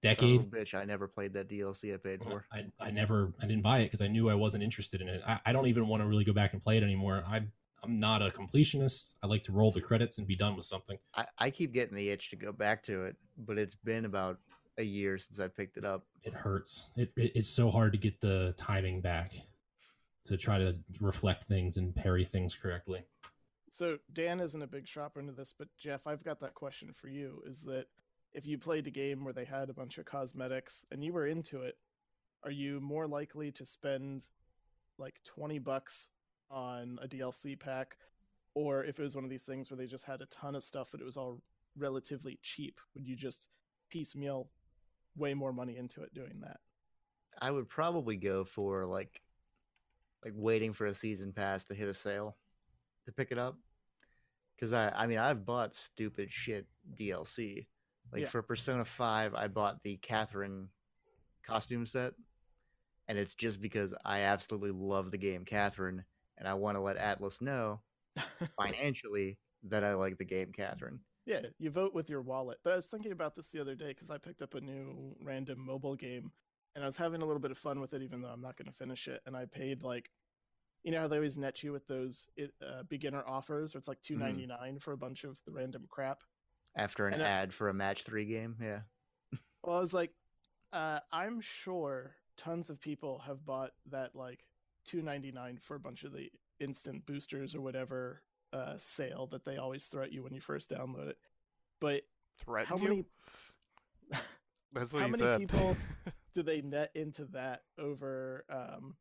decade. 0.00 0.50
bitch, 0.50 0.74
I 0.74 0.84
never 0.84 1.06
played 1.06 1.34
that 1.34 1.48
DLC 1.48 1.94
I 1.94 1.96
paid 1.96 2.22
for. 2.22 2.44
I, 2.52 2.64
I 2.80 2.90
never 2.90 3.32
I 3.40 3.46
didn't 3.46 3.62
buy 3.62 3.80
it 3.80 3.84
because 3.86 4.02
I 4.02 4.08
knew 4.08 4.28
I 4.30 4.34
wasn't 4.34 4.64
interested 4.64 5.00
in 5.00 5.08
it. 5.08 5.22
I, 5.26 5.40
I 5.46 5.52
don't 5.52 5.66
even 5.66 5.86
want 5.86 6.02
to 6.02 6.06
really 6.06 6.24
go 6.24 6.32
back 6.32 6.52
and 6.52 6.62
play 6.62 6.76
it 6.76 6.82
anymore. 6.82 7.22
I 7.26 7.42
I'm 7.84 7.98
not 7.98 8.22
a 8.22 8.28
completionist. 8.28 9.14
I 9.22 9.26
like 9.26 9.42
to 9.44 9.52
roll 9.52 9.72
the 9.72 9.80
credits 9.80 10.18
and 10.18 10.26
be 10.26 10.34
done 10.34 10.56
with 10.56 10.66
something. 10.66 10.98
I, 11.14 11.26
I 11.38 11.50
keep 11.50 11.72
getting 11.72 11.96
the 11.96 12.10
itch 12.10 12.30
to 12.30 12.36
go 12.36 12.52
back 12.52 12.82
to 12.84 13.04
it, 13.04 13.16
but 13.38 13.58
it's 13.58 13.74
been 13.74 14.04
about 14.04 14.38
a 14.78 14.82
year 14.82 15.18
since 15.18 15.40
I 15.40 15.48
picked 15.48 15.76
it 15.76 15.84
up. 15.84 16.04
It 16.22 16.32
hurts. 16.32 16.92
It, 16.96 17.12
it 17.16 17.32
it's 17.34 17.48
so 17.48 17.70
hard 17.70 17.92
to 17.92 17.98
get 17.98 18.20
the 18.20 18.54
timing 18.56 19.00
back 19.00 19.32
to 20.24 20.36
try 20.36 20.58
to 20.58 20.76
reflect 21.00 21.44
things 21.44 21.76
and 21.76 21.94
parry 21.94 22.24
things 22.24 22.54
correctly. 22.54 23.04
So 23.70 23.98
Dan 24.12 24.38
isn't 24.40 24.62
a 24.62 24.66
big 24.66 24.86
shopper 24.86 25.18
into 25.18 25.32
this, 25.32 25.52
but 25.56 25.68
Jeff, 25.78 26.06
I've 26.06 26.24
got 26.24 26.40
that 26.40 26.54
question 26.54 26.92
for 26.92 27.08
you: 27.08 27.42
Is 27.46 27.64
that 27.64 27.86
if 28.32 28.46
you 28.46 28.58
played 28.58 28.86
a 28.86 28.90
game 28.90 29.24
where 29.24 29.34
they 29.34 29.44
had 29.44 29.70
a 29.70 29.74
bunch 29.74 29.98
of 29.98 30.04
cosmetics 30.04 30.86
and 30.92 31.02
you 31.02 31.12
were 31.12 31.26
into 31.26 31.62
it, 31.62 31.76
are 32.44 32.50
you 32.50 32.80
more 32.80 33.08
likely 33.08 33.50
to 33.52 33.66
spend 33.66 34.28
like 34.98 35.20
twenty 35.24 35.58
bucks 35.58 36.10
on 36.52 36.98
a 37.02 37.08
DLC 37.08 37.58
pack, 37.58 37.96
or 38.54 38.84
if 38.84 38.98
it 38.98 39.02
was 39.02 39.16
one 39.16 39.24
of 39.24 39.30
these 39.30 39.44
things 39.44 39.70
where 39.70 39.78
they 39.78 39.86
just 39.86 40.04
had 40.04 40.20
a 40.20 40.26
ton 40.26 40.54
of 40.54 40.62
stuff 40.62 40.90
but 40.92 41.00
it 41.00 41.04
was 41.04 41.16
all 41.16 41.40
relatively 41.76 42.38
cheap, 42.42 42.80
would 42.94 43.06
you 43.08 43.16
just 43.16 43.48
piecemeal 43.90 44.50
way 45.16 45.34
more 45.34 45.52
money 45.52 45.76
into 45.76 46.02
it 46.02 46.14
doing 46.14 46.40
that? 46.42 46.60
I 47.40 47.50
would 47.50 47.68
probably 47.68 48.16
go 48.16 48.44
for 48.44 48.86
like 48.86 49.20
like 50.24 50.34
waiting 50.36 50.72
for 50.72 50.86
a 50.86 50.94
season 50.94 51.32
pass 51.32 51.64
to 51.64 51.74
hit 51.74 51.88
a 51.88 51.94
sale 51.94 52.36
to 53.06 53.12
pick 53.12 53.32
it 53.32 53.38
up. 53.38 53.56
Cause 54.60 54.72
I 54.72 54.92
I 54.94 55.06
mean 55.06 55.18
I've 55.18 55.44
bought 55.46 55.74
stupid 55.74 56.30
shit 56.30 56.66
DLC. 56.94 57.66
Like 58.12 58.22
Yeah. 58.22 58.28
for 58.28 58.42
Persona 58.42 58.84
5, 58.84 59.34
I 59.34 59.48
bought 59.48 59.82
the 59.82 59.96
Catherine 59.96 60.68
costume 61.46 61.86
set. 61.86 62.12
And 63.08 63.18
it's 63.18 63.34
just 63.34 63.60
because 63.60 63.94
I 64.04 64.20
absolutely 64.20 64.70
love 64.70 65.10
the 65.10 65.18
game 65.18 65.44
Catherine 65.44 66.04
and 66.42 66.48
I 66.48 66.54
want 66.54 66.76
to 66.76 66.80
let 66.80 66.96
Atlus 66.98 67.40
know 67.40 67.80
financially 68.56 69.38
that 69.68 69.84
I 69.84 69.94
like 69.94 70.18
the 70.18 70.24
game 70.24 70.50
Catherine. 70.52 70.98
Yeah, 71.24 71.42
you 71.60 71.70
vote 71.70 71.94
with 71.94 72.10
your 72.10 72.20
wallet. 72.20 72.58
But 72.64 72.72
I 72.72 72.76
was 72.76 72.88
thinking 72.88 73.12
about 73.12 73.36
this 73.36 73.50
the 73.50 73.60
other 73.60 73.76
day 73.76 73.88
because 73.88 74.10
I 74.10 74.18
picked 74.18 74.42
up 74.42 74.54
a 74.54 74.60
new 74.60 75.14
random 75.22 75.64
mobile 75.64 75.94
game 75.94 76.32
and 76.74 76.82
I 76.82 76.86
was 76.88 76.96
having 76.96 77.22
a 77.22 77.24
little 77.24 77.38
bit 77.40 77.52
of 77.52 77.58
fun 77.58 77.80
with 77.80 77.94
it, 77.94 78.02
even 78.02 78.22
though 78.22 78.28
I'm 78.30 78.40
not 78.40 78.56
going 78.56 78.66
to 78.66 78.72
finish 78.76 79.06
it. 79.06 79.20
And 79.24 79.36
I 79.36 79.44
paid 79.44 79.84
like, 79.84 80.10
you 80.82 80.90
know 80.90 81.02
how 81.02 81.06
they 81.06 81.14
always 81.16 81.38
net 81.38 81.62
you 81.62 81.70
with 81.70 81.86
those 81.86 82.26
uh, 82.40 82.82
beginner 82.88 83.22
offers 83.24 83.72
where 83.72 83.78
it's 83.78 83.86
like 83.86 84.02
two 84.02 84.16
ninety 84.16 84.46
nine 84.46 84.80
for 84.80 84.90
a 84.90 84.96
bunch 84.96 85.22
of 85.22 85.40
the 85.46 85.52
random 85.52 85.84
crap. 85.88 86.24
After 86.74 87.06
an 87.06 87.14
And 87.14 87.22
I- 87.22 87.28
ad 87.28 87.54
for 87.54 87.68
a 87.68 87.74
match 87.74 88.02
three 88.02 88.24
game, 88.24 88.56
yeah. 88.60 88.80
Well, 89.62 89.76
I 89.76 89.80
was 89.80 89.94
like, 89.94 90.10
uh, 90.72 90.98
I'm 91.12 91.40
sure 91.40 92.16
tons 92.36 92.68
of 92.68 92.80
people 92.80 93.20
have 93.20 93.46
bought 93.46 93.70
that 93.92 94.16
like 94.16 94.40
two 94.84 95.02
ninety 95.02 95.32
nine 95.32 95.58
for 95.58 95.74
a 95.76 95.80
bunch 95.80 96.04
of 96.04 96.12
the 96.12 96.30
instant 96.60 97.06
boosters 97.06 97.54
or 97.54 97.60
whatever 97.60 98.22
uh, 98.52 98.74
sale 98.76 99.26
that 99.28 99.44
they 99.44 99.56
always 99.56 99.86
throw 99.86 100.02
at 100.02 100.12
you 100.12 100.22
when 100.22 100.34
you 100.34 100.40
first 100.40 100.70
download 100.70 101.08
it. 101.08 101.18
But 101.80 102.02
Threaten 102.44 102.68
how 102.68 102.76
you? 102.76 102.88
many 102.88 103.04
That's 104.72 104.92
what 104.92 105.02
how 105.02 105.08
many 105.08 105.22
said. 105.22 105.40
people- 105.40 105.76
do 106.34 106.42
they 106.42 106.62
net 106.62 106.90
into 106.94 107.26
that 107.26 107.62
over 107.78 108.44
um 108.50 108.96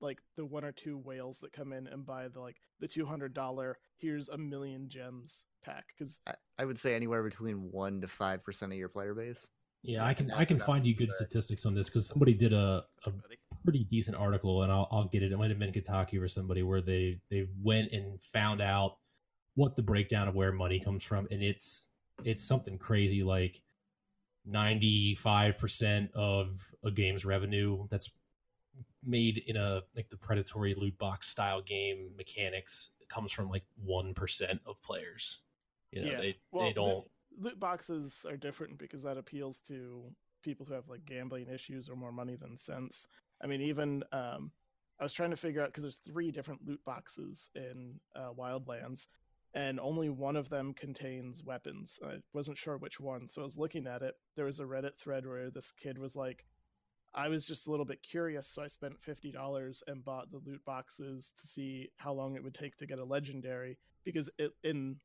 like 0.00 0.20
the 0.36 0.44
one 0.44 0.62
or 0.64 0.72
two 0.72 0.98
whales 0.98 1.38
that 1.40 1.52
come 1.52 1.72
in 1.72 1.86
and 1.86 2.04
buy 2.04 2.28
the 2.28 2.40
like 2.40 2.56
the 2.80 2.88
two 2.88 3.06
hundred 3.06 3.32
dollar 3.32 3.78
here's 3.96 4.28
a 4.28 4.36
million 4.36 4.88
gems 4.90 5.44
pack 5.64 5.86
because 5.96 6.20
I, 6.26 6.34
I 6.58 6.64
would 6.66 6.78
say 6.78 6.94
anywhere 6.94 7.22
between 7.22 7.70
one 7.70 8.00
to 8.02 8.08
five 8.08 8.44
percent 8.44 8.72
of 8.72 8.78
your 8.78 8.90
player 8.90 9.14
base. 9.14 9.46
Yeah, 9.82 10.04
I 10.04 10.12
can 10.14 10.30
I 10.30 10.44
can 10.44 10.58
find 10.58 10.84
you 10.86 10.94
good 10.94 11.12
statistics 11.12 11.64
on 11.64 11.74
this 11.74 11.88
because 11.88 12.06
somebody 12.06 12.34
did 12.34 12.52
a, 12.52 12.84
a 13.06 13.12
pretty 13.64 13.84
decent 13.84 14.16
article, 14.16 14.62
and 14.62 14.70
I'll 14.70 14.86
I'll 14.90 15.08
get 15.08 15.22
it. 15.22 15.32
It 15.32 15.38
might 15.38 15.50
have 15.50 15.58
been 15.58 15.72
Kotaku 15.72 16.20
or 16.20 16.28
somebody 16.28 16.62
where 16.62 16.80
they 16.80 17.18
they 17.30 17.48
went 17.62 17.92
and 17.92 18.20
found 18.20 18.60
out 18.60 18.98
what 19.54 19.74
the 19.76 19.82
breakdown 19.82 20.28
of 20.28 20.34
where 20.34 20.52
money 20.52 20.78
comes 20.78 21.02
from, 21.02 21.26
and 21.30 21.42
it's 21.42 21.88
it's 22.24 22.42
something 22.42 22.78
crazy 22.78 23.22
like 23.22 23.62
ninety 24.44 25.14
five 25.14 25.58
percent 25.58 26.10
of 26.14 26.60
a 26.84 26.90
game's 26.90 27.24
revenue 27.24 27.86
that's 27.90 28.10
made 29.02 29.42
in 29.46 29.56
a 29.56 29.82
like 29.96 30.08
the 30.08 30.16
predatory 30.16 30.74
loot 30.74 30.96
box 30.98 31.28
style 31.28 31.60
game 31.62 32.10
mechanics 32.16 32.90
comes 33.08 33.32
from 33.32 33.48
like 33.48 33.64
one 33.82 34.14
percent 34.14 34.60
of 34.66 34.82
players. 34.82 35.40
You 35.92 36.02
know, 36.02 36.10
Yeah. 36.10 36.20
they 36.20 36.36
Well, 36.52 36.66
they 36.66 36.72
don't. 36.72 37.06
loot 37.38 37.58
boxes 37.58 38.26
are 38.28 38.36
different 38.36 38.78
because 38.78 39.02
that 39.02 39.16
appeals 39.16 39.60
to 39.62 40.04
people 40.42 40.66
who 40.66 40.74
have 40.74 40.88
like 40.88 41.04
gambling 41.06 41.48
issues 41.48 41.88
or 41.88 41.96
more 41.96 42.12
money 42.12 42.36
than 42.36 42.56
sense. 42.56 43.06
I 43.44 43.46
mean, 43.46 43.60
even 43.60 44.02
um, 44.10 44.50
I 44.98 45.02
was 45.02 45.12
trying 45.12 45.30
to 45.30 45.36
figure 45.36 45.62
out 45.62 45.68
because 45.68 45.82
there's 45.82 45.96
three 45.96 46.30
different 46.30 46.66
loot 46.66 46.80
boxes 46.84 47.50
in 47.54 48.00
uh, 48.16 48.30
Wildlands, 48.36 49.06
and 49.52 49.78
only 49.78 50.08
one 50.08 50.34
of 50.34 50.48
them 50.48 50.72
contains 50.72 51.44
weapons. 51.44 52.00
I 52.04 52.16
wasn't 52.32 52.56
sure 52.58 52.78
which 52.78 52.98
one, 52.98 53.28
so 53.28 53.42
I 53.42 53.44
was 53.44 53.58
looking 53.58 53.86
at 53.86 54.02
it. 54.02 54.14
There 54.34 54.46
was 54.46 54.60
a 54.60 54.64
Reddit 54.64 54.96
thread 54.96 55.26
where 55.26 55.50
this 55.50 55.72
kid 55.72 55.98
was 55.98 56.16
like, 56.16 56.46
"I 57.12 57.28
was 57.28 57.46
just 57.46 57.66
a 57.66 57.70
little 57.70 57.84
bit 57.84 58.02
curious, 58.02 58.48
so 58.48 58.62
I 58.62 58.66
spent 58.66 59.02
fifty 59.02 59.30
dollars 59.30 59.82
and 59.86 60.04
bought 60.04 60.30
the 60.30 60.40
loot 60.44 60.64
boxes 60.64 61.32
to 61.36 61.46
see 61.46 61.90
how 61.96 62.14
long 62.14 62.34
it 62.36 62.42
would 62.42 62.54
take 62.54 62.76
to 62.78 62.86
get 62.86 62.98
a 62.98 63.04
legendary 63.04 63.78
because 64.04 64.30
it 64.38 64.52
in." 64.62 64.96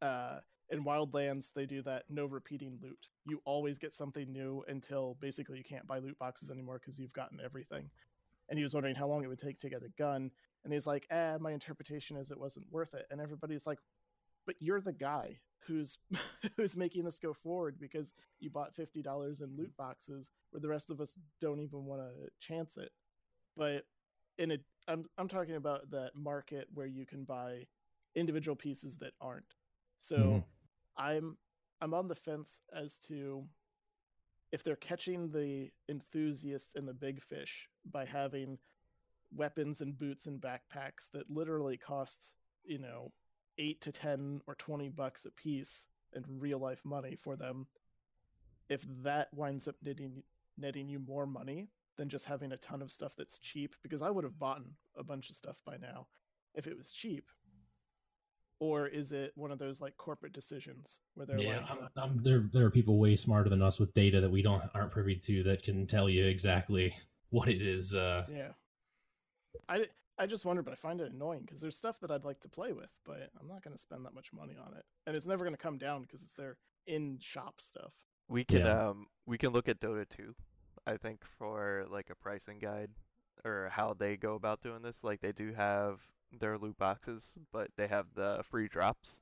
Uh, 0.00 0.38
in 0.70 0.84
Wildlands, 0.84 1.52
they 1.52 1.66
do 1.66 1.82
that 1.82 2.04
no 2.08 2.26
repeating 2.26 2.78
loot. 2.82 3.08
You 3.26 3.40
always 3.44 3.78
get 3.78 3.94
something 3.94 4.32
new 4.32 4.64
until 4.68 5.16
basically 5.20 5.58
you 5.58 5.64
can't 5.64 5.86
buy 5.86 5.98
loot 5.98 6.18
boxes 6.18 6.50
anymore 6.50 6.78
because 6.78 6.98
you've 6.98 7.12
gotten 7.12 7.40
everything. 7.44 7.90
And 8.48 8.58
he 8.58 8.62
was 8.62 8.74
wondering 8.74 8.96
how 8.96 9.06
long 9.08 9.24
it 9.24 9.28
would 9.28 9.38
take 9.38 9.58
to 9.60 9.70
get 9.70 9.82
a 9.84 9.88
gun. 9.90 10.30
And 10.64 10.72
he's 10.72 10.86
like, 10.86 11.06
eh, 11.10 11.36
my 11.40 11.52
interpretation 11.52 12.16
is 12.16 12.30
it 12.30 12.38
wasn't 12.40 12.66
worth 12.70 12.94
it. 12.94 13.06
And 13.10 13.20
everybody's 13.20 13.66
like, 13.66 13.78
but 14.46 14.56
you're 14.60 14.80
the 14.80 14.92
guy 14.92 15.40
who's 15.66 15.98
who's 16.56 16.76
making 16.76 17.04
this 17.04 17.18
go 17.18 17.32
forward 17.32 17.78
because 17.78 18.12
you 18.40 18.50
bought 18.50 18.74
fifty 18.74 19.02
dollars 19.02 19.40
in 19.40 19.56
loot 19.56 19.76
boxes 19.76 20.30
where 20.50 20.60
the 20.60 20.68
rest 20.68 20.90
of 20.90 21.00
us 21.00 21.18
don't 21.40 21.60
even 21.60 21.84
want 21.84 22.02
to 22.02 22.30
chance 22.40 22.76
it. 22.76 22.90
But 23.56 23.84
in 24.38 24.52
a, 24.52 24.58
I'm 24.88 25.04
I'm 25.18 25.28
talking 25.28 25.56
about 25.56 25.90
that 25.90 26.12
market 26.14 26.68
where 26.74 26.86
you 26.86 27.06
can 27.06 27.24
buy 27.24 27.66
individual 28.14 28.56
pieces 28.56 28.98
that 28.98 29.12
aren't. 29.20 29.54
So 29.98 30.16
Mhm. 30.16 30.44
I'm 31.00 31.38
I'm 31.80 31.94
on 31.94 32.08
the 32.08 32.14
fence 32.14 32.60
as 32.72 32.98
to 33.08 33.44
if 34.52 34.62
they're 34.62 34.76
catching 34.76 35.30
the 35.30 35.70
enthusiast 35.88 36.76
and 36.76 36.86
the 36.86 36.92
big 36.92 37.22
fish 37.22 37.68
by 37.90 38.04
having 38.04 38.58
weapons 39.34 39.80
and 39.80 39.96
boots 39.96 40.26
and 40.26 40.40
backpacks 40.40 41.10
that 41.12 41.30
literally 41.30 41.76
cost, 41.76 42.34
you 42.64 42.78
know, 42.78 43.12
8 43.58 43.80
to 43.80 43.92
10 43.92 44.42
or 44.46 44.54
20 44.56 44.88
bucks 44.90 45.24
a 45.24 45.30
piece 45.30 45.86
in 46.14 46.24
real 46.28 46.58
life 46.58 46.84
money 46.84 47.14
for 47.14 47.36
them. 47.36 47.66
If 48.68 48.84
that 49.02 49.32
winds 49.32 49.66
up 49.66 49.76
netting 49.82 50.22
netting 50.58 50.88
you 50.88 50.98
more 50.98 51.26
money 51.26 51.68
than 51.96 52.10
just 52.10 52.26
having 52.26 52.52
a 52.52 52.56
ton 52.56 52.82
of 52.82 52.90
stuff 52.90 53.14
that's 53.16 53.38
cheap 53.38 53.74
because 53.82 54.02
I 54.02 54.10
would 54.10 54.24
have 54.24 54.38
bought 54.38 54.62
a 54.96 55.02
bunch 55.02 55.30
of 55.30 55.36
stuff 55.36 55.62
by 55.64 55.76
now 55.78 56.06
if 56.54 56.66
it 56.66 56.76
was 56.76 56.90
cheap. 56.90 57.28
Or 58.60 58.86
is 58.86 59.10
it 59.10 59.32
one 59.36 59.50
of 59.50 59.58
those 59.58 59.80
like 59.80 59.96
corporate 59.96 60.34
decisions 60.34 61.00
where 61.14 61.26
they're 61.26 61.40
yeah, 61.40 61.60
like, 61.60 61.70
I'm, 61.70 61.88
I'm, 61.96 62.22
there 62.22 62.44
there 62.52 62.66
are 62.66 62.70
people 62.70 62.98
way 62.98 63.16
smarter 63.16 63.48
than 63.48 63.62
us 63.62 63.80
with 63.80 63.94
data 63.94 64.20
that 64.20 64.30
we 64.30 64.42
don't 64.42 64.62
aren't 64.74 64.92
privy 64.92 65.16
to 65.16 65.42
that 65.44 65.62
can 65.62 65.86
tell 65.86 66.08
you 66.10 66.26
exactly 66.26 66.94
what 67.30 67.48
it 67.48 67.62
is. 67.62 67.94
Uh, 67.94 68.26
Yeah. 68.32 68.52
I, 69.68 69.86
I 70.18 70.26
just 70.26 70.44
wonder, 70.44 70.62
but 70.62 70.72
I 70.72 70.76
find 70.76 71.00
it 71.00 71.10
annoying 71.12 71.40
because 71.46 71.60
there's 71.60 71.76
stuff 71.76 71.98
that 72.00 72.10
I'd 72.10 72.24
like 72.24 72.40
to 72.40 72.48
play 72.48 72.72
with, 72.72 72.90
but 73.06 73.30
I'm 73.40 73.48
not 73.48 73.62
going 73.62 73.74
to 73.74 73.80
spend 73.80 74.04
that 74.04 74.14
much 74.14 74.32
money 74.32 74.56
on 74.62 74.76
it, 74.76 74.84
and 75.06 75.16
it's 75.16 75.26
never 75.26 75.44
going 75.44 75.54
to 75.56 75.62
come 75.62 75.78
down 75.78 76.02
because 76.02 76.22
it's 76.22 76.34
their 76.34 76.56
in 76.86 77.18
shop 77.20 77.60
stuff. 77.60 77.94
We 78.28 78.44
can 78.44 78.58
Yeah. 78.58 78.88
um 78.90 79.06
we 79.26 79.38
can 79.38 79.50
look 79.52 79.68
at 79.68 79.80
Dota 79.80 80.06
2, 80.08 80.34
I 80.86 80.96
think, 80.98 81.20
for 81.38 81.86
like 81.90 82.10
a 82.10 82.14
pricing 82.14 82.58
guide 82.58 82.90
or 83.44 83.70
how 83.72 83.94
they 83.98 84.16
go 84.16 84.34
about 84.34 84.62
doing 84.62 84.82
this. 84.82 85.02
Like 85.04 85.20
they 85.20 85.32
do 85.32 85.52
have 85.54 86.00
their 86.38 86.58
loot 86.58 86.78
boxes, 86.78 87.34
but 87.52 87.68
they 87.76 87.88
have 87.88 88.06
the 88.14 88.42
free 88.50 88.68
drops. 88.68 89.20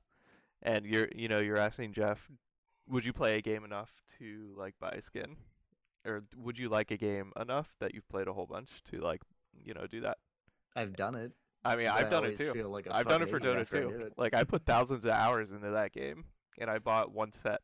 And 0.61 0.85
you're 0.85 1.09
you 1.15 1.27
know, 1.27 1.39
you're 1.39 1.57
asking 1.57 1.93
Jeff, 1.93 2.29
would 2.87 3.05
you 3.05 3.13
play 3.13 3.37
a 3.37 3.41
game 3.41 3.63
enough 3.63 3.91
to 4.19 4.53
like 4.57 4.75
buy 4.79 4.91
a 4.91 5.01
skin? 5.01 5.37
Or 6.05 6.23
would 6.37 6.57
you 6.57 6.69
like 6.69 6.91
a 6.91 6.97
game 6.97 7.31
enough 7.39 7.67
that 7.79 7.93
you've 7.93 8.07
played 8.09 8.27
a 8.27 8.33
whole 8.33 8.47
bunch 8.47 8.69
to 8.91 8.99
like, 8.99 9.21
you 9.63 9.73
know, 9.73 9.85
do 9.85 10.01
that? 10.01 10.17
I've 10.75 10.95
done 10.95 11.15
it. 11.15 11.31
I 11.65 11.75
mean, 11.75 11.87
I've 11.87 12.07
I 12.07 12.09
done 12.09 12.25
it 12.25 12.37
too. 12.37 12.53
like 12.67 12.87
I've 12.89 13.07
done 13.07 13.21
it 13.21 13.29
for 13.29 13.39
Dota 13.39 13.61
I 13.61 13.63
too. 13.63 14.11
Like 14.17 14.33
I 14.33 14.43
put 14.43 14.65
thousands 14.65 15.03
of 15.03 15.11
hours 15.11 15.51
into 15.51 15.71
that 15.71 15.91
game, 15.91 16.25
and 16.57 16.69
I 16.69 16.79
bought 16.79 17.11
one 17.11 17.33
set 17.33 17.61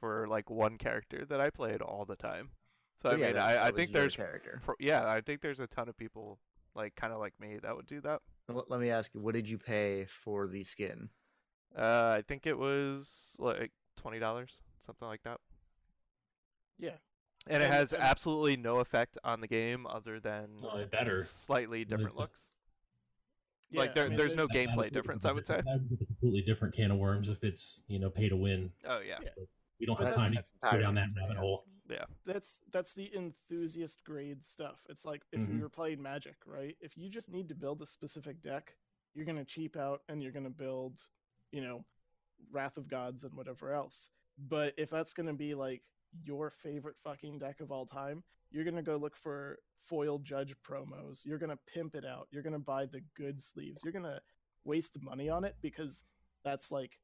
for 0.00 0.26
like 0.26 0.50
one 0.50 0.78
character 0.78 1.24
that 1.28 1.40
I 1.40 1.50
played 1.50 1.80
all 1.80 2.04
the 2.04 2.16
time. 2.16 2.50
So 2.96 3.10
I 3.10 3.12
yeah, 3.16 3.26
mean, 3.26 3.32
that- 3.34 3.44
I, 3.44 3.52
that 3.54 3.62
I 3.64 3.70
think 3.72 3.92
there's 3.92 4.16
character. 4.16 4.60
pro- 4.64 4.74
yeah, 4.80 5.06
I 5.08 5.20
think 5.20 5.40
there's 5.42 5.60
a 5.60 5.66
ton 5.66 5.88
of 5.88 5.96
people 5.96 6.38
like 6.74 6.94
kind 6.96 7.12
of 7.12 7.18
like 7.20 7.34
me 7.40 7.58
that 7.62 7.74
would 7.76 7.86
do 7.86 8.00
that. 8.02 8.20
Let 8.48 8.70
let 8.70 8.80
me 8.80 8.90
ask 8.90 9.12
you, 9.14 9.20
what 9.20 9.34
did 9.34 9.48
you 9.48 9.58
pay 9.58 10.06
for 10.06 10.46
the 10.46 10.64
skin? 10.64 11.08
Uh, 11.76 12.14
I 12.18 12.22
think 12.26 12.46
it 12.46 12.56
was 12.58 13.34
like 13.38 13.70
twenty 13.96 14.18
dollars, 14.18 14.58
something 14.84 15.06
like 15.08 15.22
that. 15.24 15.40
Yeah. 16.78 16.96
And 17.48 17.62
it 17.62 17.70
has 17.70 17.92
and- 17.92 18.02
absolutely 18.02 18.56
no 18.56 18.78
effect 18.80 19.18
on 19.24 19.40
the 19.40 19.46
game 19.46 19.86
other 19.86 20.18
than 20.20 20.48
it 20.74 20.90
better. 20.90 21.22
slightly 21.24 21.84
different 21.84 22.14
the- 22.14 22.20
looks. 22.20 22.50
Like, 23.72 23.94
there- 23.94 24.04
I 24.06 24.08
mean, 24.08 24.16
there's 24.16 24.36
no 24.36 24.46
that- 24.46 24.54
that 24.54 24.68
gameplay 24.68 24.76
opens 24.78 24.92
difference, 24.92 25.24
I 25.24 25.32
would 25.32 25.46
say. 25.46 25.56
that 25.56 25.66
opens 25.66 25.92
up 25.92 26.00
a 26.00 26.06
completely 26.06 26.42
different 26.42 26.74
can 26.74 26.90
of 26.92 26.98
worms 26.98 27.28
if 27.28 27.42
it's 27.44 27.82
you 27.88 27.98
know 27.98 28.10
pay 28.10 28.28
to 28.28 28.36
win. 28.36 28.72
Oh 28.86 29.00
yeah, 29.00 29.18
Yeah. 29.22 29.30
We 29.78 29.86
don't 29.86 29.98
But 29.98 30.06
have 30.06 30.14
that's- 30.14 30.14
time 30.14 30.30
to 30.42 30.50
that's 30.62 30.72
go 30.74 30.80
down 30.80 30.94
that 30.94 31.08
rabbit 31.16 31.36
rabbit 31.36 31.42
yeah. 31.88 32.04
That's 32.24 32.60
that's 32.70 32.92
the 32.92 33.14
enthusiast 33.14 34.02
grade 34.04 34.44
stuff. 34.44 34.84
It's 34.88 35.04
like 35.04 35.22
if 35.32 35.40
Mhm. 35.40 35.54
you 35.56 35.62
were 35.62 35.68
playing 35.68 36.02
Magic, 36.02 36.36
right? 36.46 36.76
If 36.80 36.96
you 36.96 37.08
just 37.08 37.30
need 37.30 37.48
to 37.48 37.54
build 37.54 37.80
a 37.82 37.86
specific 37.86 38.40
deck, 38.42 38.76
you're 39.14 39.24
gonna 39.26 39.44
cheap 39.44 39.76
out 39.76 40.02
and 40.08 40.22
you're 40.22 40.32
gonna 40.32 40.50
build, 40.50 41.06
you 41.52 41.60
know, 41.60 41.84
Wrath 42.50 42.76
of 42.76 42.88
Gods 42.88 43.24
and 43.24 43.34
whatever 43.34 43.72
else. 43.72 44.10
But 44.38 44.74
if 44.76 44.90
that's 44.90 45.12
gonna 45.12 45.34
be 45.34 45.54
like 45.54 45.82
your 46.24 46.50
favorite 46.50 46.96
fucking 46.98 47.38
deck 47.38 47.60
of 47.60 47.70
all 47.72 47.86
time, 47.86 48.24
you're 48.50 48.64
gonna 48.64 48.82
go 48.82 48.96
look 48.96 49.16
for 49.16 49.58
foil 49.80 50.18
judge 50.18 50.54
promos. 50.62 51.24
You're 51.24 51.38
gonna 51.38 51.56
pimp 51.66 51.94
it 51.94 52.04
out. 52.04 52.28
You're 52.30 52.42
gonna 52.42 52.58
buy 52.58 52.86
the 52.86 53.00
good 53.14 53.40
sleeves. 53.40 53.82
You're 53.84 53.92
gonna 53.92 54.20
waste 54.64 55.00
money 55.00 55.28
on 55.28 55.44
it 55.44 55.56
because 55.60 56.04
that's 56.42 56.70
like 56.72 57.00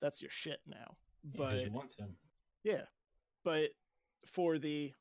that's 0.00 0.20
your 0.22 0.30
shit 0.30 0.60
now. 0.66 0.96
Because 1.30 1.60
But 1.62 1.66
you 1.66 1.72
want 1.72 1.90
to. 1.92 2.08
yeah, 2.62 2.86
but 3.44 3.70
for 4.24 4.58
the 4.58 4.92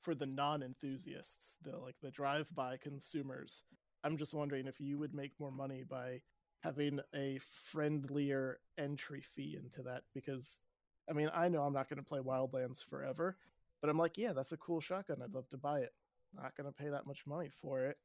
for 0.00 0.14
the 0.14 0.26
non-enthusiasts, 0.26 1.58
the 1.62 1.76
like 1.76 1.96
the 2.00 2.10
drive-by 2.10 2.76
consumers, 2.76 3.64
I'm 4.04 4.16
just 4.16 4.34
wondering 4.34 4.66
if 4.66 4.80
you 4.80 4.98
would 4.98 5.14
make 5.14 5.32
more 5.38 5.50
money 5.50 5.84
by 5.88 6.20
having 6.60 7.00
a 7.14 7.38
friendlier 7.40 8.58
entry 8.76 9.20
fee 9.20 9.58
into 9.62 9.82
that 9.82 10.02
because 10.14 10.60
I 11.08 11.12
mean, 11.14 11.30
I 11.34 11.48
know 11.48 11.62
I'm 11.62 11.72
not 11.72 11.88
going 11.88 11.98
to 11.98 12.08
play 12.08 12.20
Wildlands 12.20 12.84
forever, 12.84 13.36
but 13.80 13.88
I'm 13.90 13.98
like, 13.98 14.18
yeah, 14.18 14.32
that's 14.32 14.52
a 14.52 14.56
cool 14.56 14.80
shotgun. 14.80 15.22
I'd 15.22 15.34
love 15.34 15.48
to 15.50 15.56
buy 15.56 15.80
it. 15.80 15.92
Not 16.34 16.54
going 16.56 16.66
to 16.66 16.72
pay 16.72 16.90
that 16.90 17.06
much 17.06 17.26
money 17.26 17.48
for 17.48 17.86
it. 17.86 17.96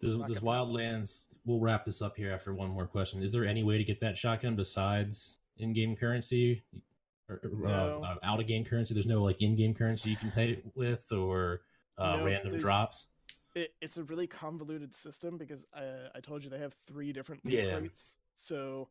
Does, 0.00 0.16
Wildlands? 0.16 1.34
We'll 1.44 1.60
wrap 1.60 1.84
this 1.84 2.02
up 2.02 2.16
here 2.16 2.32
after 2.32 2.54
one 2.54 2.70
more 2.70 2.86
question. 2.86 3.22
Is 3.22 3.32
there 3.32 3.44
any 3.44 3.62
way 3.62 3.78
to 3.78 3.84
get 3.84 4.00
that 4.00 4.16
shotgun 4.16 4.56
besides 4.56 5.38
in-game 5.58 5.96
currency 5.96 6.62
or, 7.42 7.68
No. 7.68 8.02
uh, 8.04 8.16
out 8.22 8.40
of 8.40 8.46
game 8.46 8.64
currency? 8.64 8.94
There's 8.94 9.06
no 9.06 9.22
like 9.22 9.40
in-game 9.42 9.74
currency 9.74 10.10
you 10.10 10.16
can 10.16 10.30
pay 10.30 10.62
with 10.74 11.10
or 11.12 11.62
uh, 11.98 12.16
No, 12.18 12.24
random 12.24 12.56
drops. 12.58 13.06
it, 13.54 13.74
it's 13.80 13.96
a 13.98 14.04
really 14.04 14.26
convoluted 14.26 14.94
system 14.94 15.36
because 15.38 15.66
I, 15.74 16.08
I 16.14 16.20
told 16.20 16.42
you 16.44 16.50
they 16.50 16.58
have 16.58 16.74
three 16.86 17.12
different 17.12 17.44
loot 17.44 17.54
Yeah. 17.54 17.78
crates. 17.78 18.18
So, 18.34 18.88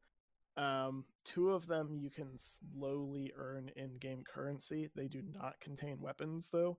um, 0.57 1.05
two 1.23 1.51
of 1.51 1.65
them 1.67 1.95
you 1.95 2.09
can 2.09 2.37
slowly 2.37 3.31
earn 3.37 3.71
in-game 3.75 4.23
currency. 4.23 4.89
They 4.95 5.07
do 5.07 5.21
not 5.21 5.59
contain 5.59 5.99
weapons 6.01 6.49
though, 6.49 6.77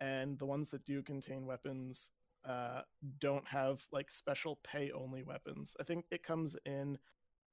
and 0.00 0.38
the 0.38 0.46
ones 0.46 0.68
that 0.70 0.84
do 0.84 1.02
contain 1.02 1.46
weapons 1.46 2.10
uh, 2.44 2.82
don't 3.18 3.48
have 3.48 3.86
like 3.90 4.10
special 4.10 4.60
pay-only 4.62 5.22
weapons. 5.22 5.74
I 5.80 5.82
think 5.82 6.04
it 6.10 6.22
comes 6.22 6.56
in 6.66 6.98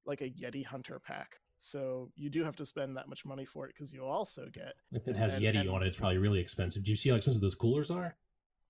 like 0.05 0.22
a 0.22 0.30
Yeti 0.30 0.66
Hunter 0.66 0.99
pack. 0.99 1.39
So 1.64 2.09
you 2.16 2.32
do 2.32 2.43
have 2.43 2.55
to 2.55 2.66
spend 2.66 2.97
that 2.97 3.07
much 3.07 3.24
money 3.24 3.45
for 3.45 3.66
it 3.68 3.74
because 3.76 3.93
you 3.93 4.03
also 4.03 4.47
get 4.51 4.74
If 4.91 5.07
it 5.07 5.16
has 5.16 5.36
and- 5.36 5.43
Yeti 5.43 5.59
and- 5.59 5.70
on 5.70 5.84
it, 5.84 5.88
it's 5.88 5.97
probably 5.97 6.18
really 6.18 6.39
expensive. 6.39 6.84
Do 6.84 6.89
you 6.89 6.95
see 6.95 7.09
how 7.09 7.16
expensive 7.18 7.41
those 7.41 7.53
coolers 7.53 7.91
are? 7.91 8.18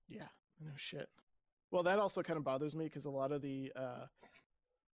Yeah, 0.10 0.28
no 0.60 0.72
shit. 0.76 1.08
Well, 1.72 1.84
that 1.84 2.00
also 2.00 2.22
kind 2.22 2.36
of 2.38 2.44
bothers 2.44 2.76
me 2.76 2.84
because 2.84 3.06
a 3.06 3.10
lot 3.10 3.32
of 3.32 3.42
the 3.42 3.72
uh, 3.78 4.08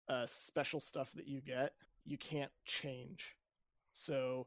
uh, 0.07 0.27
special 0.27 0.79
stuff 0.79 1.11
that 1.13 1.27
you 1.27 1.41
get, 1.41 1.73
you 2.05 2.19
can't 2.19 2.51
change. 2.65 3.35
So 3.93 4.45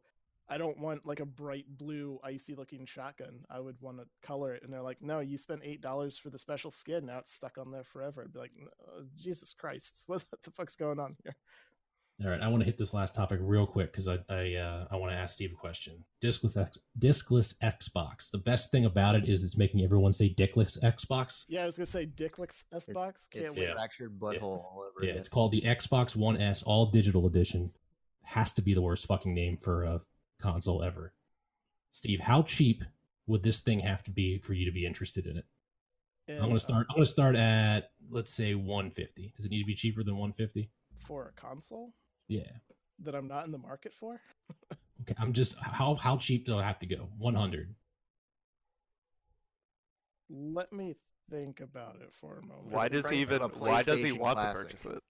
I 0.49 0.57
don't 0.57 0.79
want 0.79 1.05
like 1.05 1.19
a 1.19 1.27
bright 1.27 1.67
blue, 1.77 2.21
icy 2.23 2.55
looking 2.55 2.87
shotgun. 2.87 3.45
I 3.51 3.59
would 3.59 3.81
want 3.81 3.99
to 3.99 4.07
color 4.23 4.55
it, 4.55 4.63
and 4.63 4.73
they're 4.73 4.81
like, 4.81 5.03
"No, 5.03 5.19
you 5.19 5.37
spent 5.37 5.63
eight 5.65 5.81
dollars 5.81 6.17
for 6.17 6.31
the 6.31 6.39
special 6.39 6.71
skin. 6.71 7.07
Now 7.07 7.19
it's 7.19 7.33
stuck 7.33 7.59
on 7.59 7.73
there 7.73 7.83
forever." 7.85 8.23
I'd 8.23 8.33
be 8.33 8.39
like, 8.39 8.53
"Uh, 8.97 9.03
"Jesus 9.17 9.53
Christ, 9.53 10.05
what 10.07 10.25
the 10.45 10.53
fuck's 10.53 10.77
going 10.77 11.01
on 11.01 11.17
here?" 11.25 11.35
All 12.23 12.29
right, 12.31 12.41
I 12.43 12.49
want 12.49 12.61
to 12.61 12.67
hit 12.67 12.77
this 12.77 12.93
last 12.93 13.15
topic 13.15 13.39
real 13.43 13.67
quick 13.67 13.93
because 13.93 14.07
I 14.07 14.19
I, 14.29 14.55
uh, 14.55 14.87
I 14.91 14.97
want 14.97 15.11
to 15.13 15.17
ask 15.17 15.35
Steve 15.35 15.53
a 15.53 15.57
question. 15.57 16.05
Discless 16.23 16.57
X, 16.61 16.79
discless 16.99 17.55
Xbox. 17.63 18.31
The 18.31 18.39
best 18.39 18.71
thing 18.71 18.85
about 18.85 19.15
it 19.15 19.27
is 19.27 19.43
it's 19.43 19.57
making 19.57 19.83
everyone 19.83 20.13
say 20.13 20.29
dickless 20.35 20.79
Xbox. 20.83 21.45
Yeah, 21.49 21.63
I 21.63 21.67
was 21.67 21.77
gonna 21.79 21.87
say 21.87 22.05
Dicklix 22.07 22.65
Xbox. 22.75 22.87
It's- 23.09 23.29
Can't 23.31 23.45
It's 23.47 23.57
wait. 23.57 23.63
Yeah. 23.69 23.73
fractured 23.75 24.19
butthole 24.19 24.43
all 24.43 24.85
over 24.87 25.03
Yeah, 25.05 25.11
again. 25.13 25.19
it's 25.19 25.31
called 25.31 25.53
the 25.53 25.63
Xbox 25.63 26.15
One 26.15 26.37
S 26.37 26.63
All 26.63 26.87
Digital 26.87 27.27
Edition. 27.27 27.73
Has 28.25 28.53
to 28.53 28.63
be 28.63 28.75
the 28.75 28.83
worst 28.83 29.07
fucking 29.07 29.33
name 29.33 29.57
for 29.57 29.85
a 29.85 30.01
console 30.39 30.83
ever. 30.83 31.15
Steve, 31.91 32.21
how 32.21 32.43
cheap 32.43 32.85
would 33.27 33.43
this 33.43 33.61
thing 33.61 33.81
have 33.81 34.03
to 34.03 34.11
be 34.11 34.39
for 34.39 34.53
you 34.53 34.67
to 34.67 34.73
be 34.73 34.85
interested 34.85 35.27
in 35.27 35.39
it? 35.39 35.47
I'm 36.29 36.39
gonna 36.41 36.55
uh, 36.57 36.59
start. 36.59 36.87
I'm 36.91 36.97
gonna 36.97 37.07
start 37.07 37.35
at 37.35 37.93
let's 38.11 38.31
say 38.31 38.55
150. 38.55 39.33
Does 39.35 39.47
it 39.47 39.51
need 39.51 39.61
to 39.61 39.67
be 39.67 39.75
cheaper 39.75 40.03
than 40.05 40.17
150? 40.19 40.71
for 40.99 41.29
a 41.29 41.33
console 41.41 41.95
Yeah. 42.31 42.51
that 43.01 43.15
I'm 43.15 43.27
not 43.29 43.45
in 43.47 43.53
the 43.53 43.59
market 43.59 43.93
for. 43.93 44.21
Okay. 45.03 45.15
I'm 45.19 45.33
just 45.33 45.57
how 45.59 45.95
how 45.95 46.17
cheap 46.19 46.45
do 46.45 46.57
I 46.57 46.63
have 46.63 46.79
to 46.81 46.87
go? 46.87 47.09
100. 47.19 47.75
Let 50.29 50.73
me 50.73 50.95
think 51.29 51.61
about 51.61 51.97
it 52.03 52.13
for 52.13 52.39
a 52.39 52.43
moment. 52.47 52.69
Why 52.71 52.89
does 52.89 53.09
he 53.09 53.21
even? 53.21 53.41
Why 53.41 53.83
does 53.83 54.03
he 54.03 54.13
want 54.13 54.39
Classic. 54.39 54.59
to 54.61 54.65
purchase 54.65 54.85
it? 54.87 55.03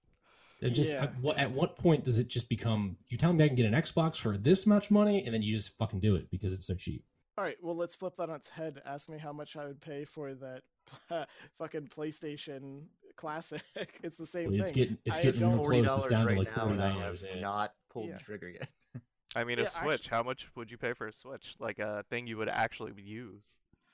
It 0.66 0.70
just 0.70 0.92
Yeah. 0.94 1.04
at, 1.04 1.18
what, 1.20 1.38
at 1.38 1.50
what 1.50 1.76
point 1.76 2.04
does 2.04 2.18
it 2.18 2.28
just 2.28 2.48
become? 2.48 2.96
You 3.08 3.16
tell 3.18 3.32
me 3.32 3.44
I 3.44 3.48
can 3.48 3.56
get 3.56 3.66
an 3.66 3.72
Xbox 3.74 4.16
for 4.16 4.36
this 4.36 4.66
much 4.66 4.90
money, 4.90 5.24
and 5.24 5.34
then 5.34 5.42
you 5.42 5.54
just 5.54 5.76
fucking 5.78 6.00
do 6.00 6.16
it 6.16 6.30
because 6.30 6.52
it's 6.52 6.66
so 6.66 6.74
cheap. 6.74 7.04
All 7.38 7.44
right, 7.44 7.56
well, 7.62 7.74
let's 7.76 7.94
flip 7.94 8.14
that 8.16 8.28
on 8.28 8.36
its 8.36 8.48
head. 8.50 8.80
Ask 8.84 9.08
me 9.08 9.18
how 9.18 9.32
much 9.32 9.56
I 9.56 9.66
would 9.66 9.80
pay 9.80 10.04
for 10.04 10.34
that 10.34 10.62
fucking 11.58 11.86
PlayStation 11.88 12.84
Classic. 13.20 13.62
It's 14.02 14.16
the 14.16 14.24
same 14.26 14.54
It's 14.54 14.70
thing. 14.70 14.74
getting 14.74 14.98
it's 15.04 15.20
I 15.20 15.22
getting 15.24 15.40
don't- 15.40 15.66
real 15.66 15.84
close. 15.84 15.98
It's 15.98 16.06
$40 16.06 16.10
down 16.10 16.26
to 16.26 16.34
like 16.34 16.50
forty 16.50 16.70
and 16.72 16.82
I 16.82 16.90
dollars. 16.90 17.20
have 17.22 17.30
Yeah. 17.36 17.40
not 17.42 17.74
pulled 17.92 18.08
Yeah. 18.08 18.16
the 18.18 18.24
trigger 18.24 18.48
yet. 18.48 18.68
I 19.36 19.44
mean, 19.44 19.58
a 19.58 19.62
actu- 19.64 19.82
Switch. 19.84 20.08
How 20.08 20.22
much 20.22 20.46
would 20.56 20.70
you 20.70 20.78
pay 20.78 20.92
for 20.94 21.06
a 21.06 21.12
Switch? 21.12 21.54
Like 21.60 21.78
a 21.78 22.02
thing 22.10 22.26
you 22.26 22.36
would 22.38 22.48
actually 22.48 22.92
use. 23.00 23.42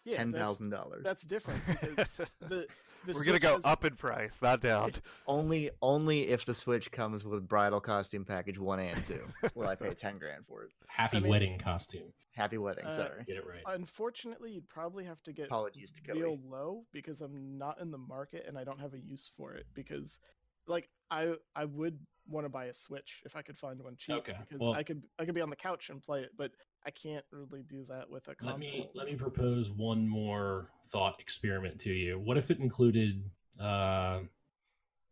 Yeah, 0.05 0.18
Ten 0.18 0.31
that's, 0.31 0.45
thousand 0.45 0.70
dollars. 0.70 1.03
that's 1.03 1.22
different 1.22 1.61
because 1.81 2.16
the, 2.41 2.66
the 3.07 3.12
We're 3.14 3.24
gonna 3.24 3.38
go 3.38 3.54
has- 3.54 3.64
up 3.64 3.84
in 3.84 3.96
price, 3.96 4.40
not 4.42 4.61
down. 4.61 4.92
Only 5.26 5.70
only 5.82 6.28
if 6.28 6.44
the 6.44 6.54
Switch 6.54 6.90
comes 6.90 7.24
with 7.24 7.46
bridal 7.48 7.80
costume 7.80 8.24
package 8.24 8.59
one 8.59 8.80
and 8.80 9.02
two 9.04 9.24
will 9.54 9.68
I 9.68 9.74
pay 9.74 9.94
ten 9.94 10.18
grand 10.18 10.44
for 10.46 10.64
it. 10.64 10.70
Happy 10.86 11.16
I 11.18 11.20
mean- 11.20 11.30
wedding 11.30 11.59
costume. 11.59 12.12
Happy 12.32 12.59
wedding. 12.59 12.84
Uh, 12.84 12.90
sorry. 12.90 13.24
Get 13.26 13.36
it 13.36 13.46
right. 13.46 13.62
Unfortunately, 13.74 14.50
you'd 14.52 14.68
probably 14.68 15.04
have 15.04 15.22
to 15.22 15.32
get 15.32 15.46
Apologies 15.46 15.90
to 15.92 16.02
Cody. 16.02 16.20
real 16.20 16.38
low 16.46 16.84
because 16.92 17.22
I'm 17.22 17.57
not 17.57 17.80
in 17.80 17.90
the 17.90 17.96
market 17.98 18.44
and 18.46 18.59
I 18.59 18.64
don't 18.64 18.80
have 18.80 18.92
a 18.92 18.98
use 19.00 19.30
for 19.36 19.54
it 19.54 19.64
because 19.72 20.20
like 20.66 20.90
I 21.11 21.34
I 21.54 21.64
would 21.64 21.98
want 22.28 22.44
to 22.44 22.48
buy 22.50 22.66
a 22.66 22.74
Switch 22.74 23.22
if 23.24 23.36
I 23.36 23.42
could 23.42 23.57
find 23.57 23.80
one 23.80 23.94
cheap 23.96 24.16
Okay, 24.16 24.34
because 24.40 24.61
well- 24.61 24.74
I 24.74 24.82
could 24.82 25.02
I 25.18 25.24
could 25.24 25.34
be 25.34 25.40
on 25.40 25.48
the 25.48 25.57
couch 25.57 25.88
and 25.90 26.02
play 26.02 26.20
it 26.22 26.30
but 26.36 26.50
I 26.87 26.91
can't 26.91 27.24
really 27.32 27.62
do 27.64 27.82
that 27.89 28.09
with 28.09 28.28
a 28.28 28.34
console. 28.37 28.53
Let 28.53 28.61
me 28.61 28.89
let 28.95 29.07
me 29.07 29.16
propose 29.16 29.70
one 29.70 30.07
more 30.07 30.70
thought 30.89 31.16
experiment 31.18 31.80
to 31.80 31.91
you. 31.93 32.18
What 32.20 32.37
if 32.37 32.51
it 32.53 32.61
included 32.61 33.28
uh, 33.61 34.20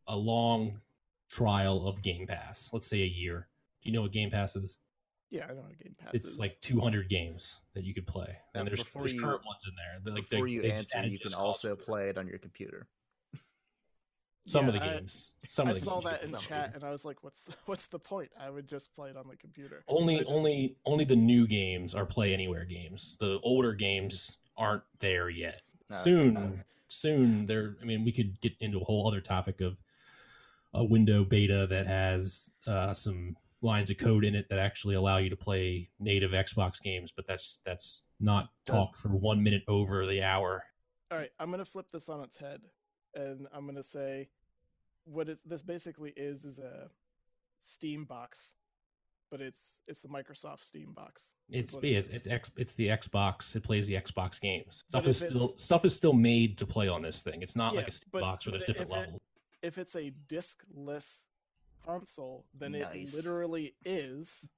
a 0.06 0.16
long 0.16 0.80
trial 1.28 1.88
of 1.88 2.00
Game 2.00 2.28
Pass? 2.28 2.70
Let's 2.72 2.86
say 2.86 3.02
a 3.02 3.06
year. 3.06 3.48
Do 3.82 3.90
you 3.90 3.94
know 3.94 4.02
what 4.02 4.12
Game 4.12 4.30
Pass 4.30 4.54
is? 4.54 4.78
Yeah, 5.30 5.46
I 5.50 5.54
know 5.54 5.62
what 5.62 5.76
Game 5.82 5.96
Pass 5.98 6.14
is. 6.14 6.20
It's 6.20 6.30
is. 6.34 6.38
like 6.38 6.56
200 6.60 7.08
games 7.08 7.58
that 7.74 7.82
you 7.82 7.92
could 7.92 8.06
play, 8.06 8.36
Now, 8.54 8.60
and 8.60 8.68
there's 8.68 8.84
before 8.84 9.02
there's 9.02 9.14
you- 9.14 9.20
current 9.20 9.44
ones 9.44 9.64
in 9.66 9.74
there. 9.74 10.00
They're 10.04 10.14
like 10.14 10.30
Before 10.30 10.46
they, 10.46 10.52
you 10.52 10.62
they 10.62 10.70
answer, 10.70 11.04
you 11.04 11.18
can 11.18 11.34
also 11.34 11.74
play 11.74 12.08
it 12.08 12.16
on 12.16 12.28
your 12.28 12.38
computer. 12.38 12.86
Some 14.46 14.68
of 14.68 14.74
Yeah, 14.74 14.80
the 14.80 14.86
I- 14.86 14.94
games. 14.98 15.32
Some 15.48 15.68
I 15.68 15.70
of 15.70 15.76
the 15.76 15.82
saw 15.82 16.00
games 16.00 16.04
you 16.04 16.10
that 16.10 16.22
in 16.24 16.30
play. 16.30 16.40
chat 16.46 16.74
and 16.74 16.84
I 16.84 16.90
was 16.90 17.04
like, 17.04 17.22
"What's 17.22 17.42
the 17.42 17.54
what's 17.66 17.86
the 17.86 17.98
point? 17.98 18.30
I 18.38 18.50
would 18.50 18.66
just 18.68 18.94
play 18.94 19.10
it 19.10 19.16
on 19.16 19.28
the 19.28 19.36
computer." 19.36 19.84
Only 19.88 20.18
So 20.22 20.28
only 20.28 20.76
only 20.84 21.04
the 21.04 21.16
new 21.16 21.46
games 21.46 21.94
are 21.94 22.06
play 22.06 22.32
anywhere 22.32 22.64
games. 22.64 23.16
The 23.18 23.40
older 23.42 23.72
games 23.74 24.38
aren't 24.56 24.82
there 25.00 25.28
yet. 25.30 25.62
No, 25.90 25.96
soon, 25.96 26.36
okay. 26.36 26.62
soon 26.88 27.46
there. 27.46 27.76
I 27.80 27.84
mean, 27.84 28.04
we 28.04 28.12
could 28.12 28.40
get 28.40 28.52
into 28.60 28.80
a 28.80 28.84
whole 28.84 29.06
other 29.08 29.20
topic 29.20 29.60
of 29.60 29.80
a 30.72 30.84
window 30.84 31.24
beta 31.24 31.66
that 31.68 31.86
has 31.86 32.50
uh, 32.66 32.92
some 32.94 33.36
lines 33.62 33.90
of 33.90 33.96
code 33.98 34.24
in 34.24 34.34
it 34.34 34.48
that 34.50 34.58
actually 34.58 34.94
allow 34.94 35.18
you 35.18 35.30
to 35.30 35.36
play 35.36 35.88
native 36.00 36.32
Xbox 36.32 36.82
games. 36.82 37.12
But 37.14 37.26
that's 37.26 37.60
that's 37.64 38.02
not 38.20 38.48
Does- 38.66 38.74
talk 38.74 38.96
for 38.96 39.08
one 39.08 39.42
minute 39.42 39.62
over 39.68 40.06
the 40.06 40.22
hour. 40.22 40.64
All 41.10 41.18
right, 41.18 41.30
I'm 41.38 41.50
gonna 41.50 41.64
flip 41.64 41.90
this 41.92 42.08
on 42.08 42.20
its 42.24 42.36
head, 42.38 42.60
and 43.14 43.46
I'm 43.52 43.66
gonna 43.66 43.82
say, 43.82 44.28
what 45.04 45.28
is 45.28 45.42
this 45.42 45.62
basically 45.62 46.12
is 46.16 46.44
is 46.44 46.58
a 46.58 46.88
Steam 47.60 48.04
box, 48.04 48.54
but 49.30 49.40
it's 49.40 49.80
it's 49.88 50.00
the 50.00 50.08
Microsoft 50.08 50.60
Steam 50.62 50.92
box. 50.92 51.34
It's 51.50 51.74
it 51.76 51.84
it's 51.84 52.08
it's, 52.14 52.26
X, 52.26 52.50
it's 52.56 52.74
the 52.74 52.88
Xbox. 52.88 53.54
It 53.56 53.62
plays 53.62 53.86
the 53.86 53.94
Xbox 53.94 54.40
games. 54.40 54.84
Stuff 54.88 55.06
is 55.06 55.18
still 55.20 55.48
stuff 55.56 55.84
is 55.84 55.94
still 55.94 56.12
made 56.12 56.58
to 56.58 56.66
play 56.66 56.88
on 56.88 57.02
this 57.02 57.22
thing. 57.22 57.42
It's 57.42 57.56
not 57.56 57.74
like 57.74 57.88
a 57.88 57.92
Steam 57.92 58.10
but- 58.12 58.20
box 58.20 58.46
where 58.46 58.52
there's 58.52 58.64
different 58.64 58.90
if 58.90 58.96
it- 58.96 59.00
levels. 59.00 59.20
if 59.62 59.78
it's 59.78 59.96
a 59.96 60.12
diskless 60.28 61.26
console, 61.84 62.44
then 62.54 62.72
Nice. 62.72 63.12
it 63.12 63.16
literally 63.16 63.74
is 63.84 64.48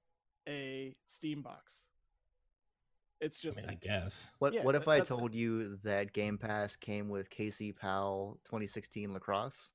a 0.48 0.94
Steam 1.06 1.42
box. 1.42 1.88
It's 3.20 3.42
I 3.42 3.48
just 3.48 3.60
mean, 3.62 3.70
I 3.70 3.74
guess. 3.74 4.32
What 4.38 4.52
Yeah, 4.52 4.62
what 4.62 4.74
if 4.74 4.86
I 4.88 4.98
that's- 4.98 5.08
told 5.08 5.34
you 5.34 5.76
that 5.84 6.12
Game 6.12 6.38
Pass 6.38 6.76
came 6.76 7.08
with 7.08 7.30
Casey 7.30 7.72
Powell 7.72 8.38
2016 8.44 9.12
lacrosse? 9.12 9.72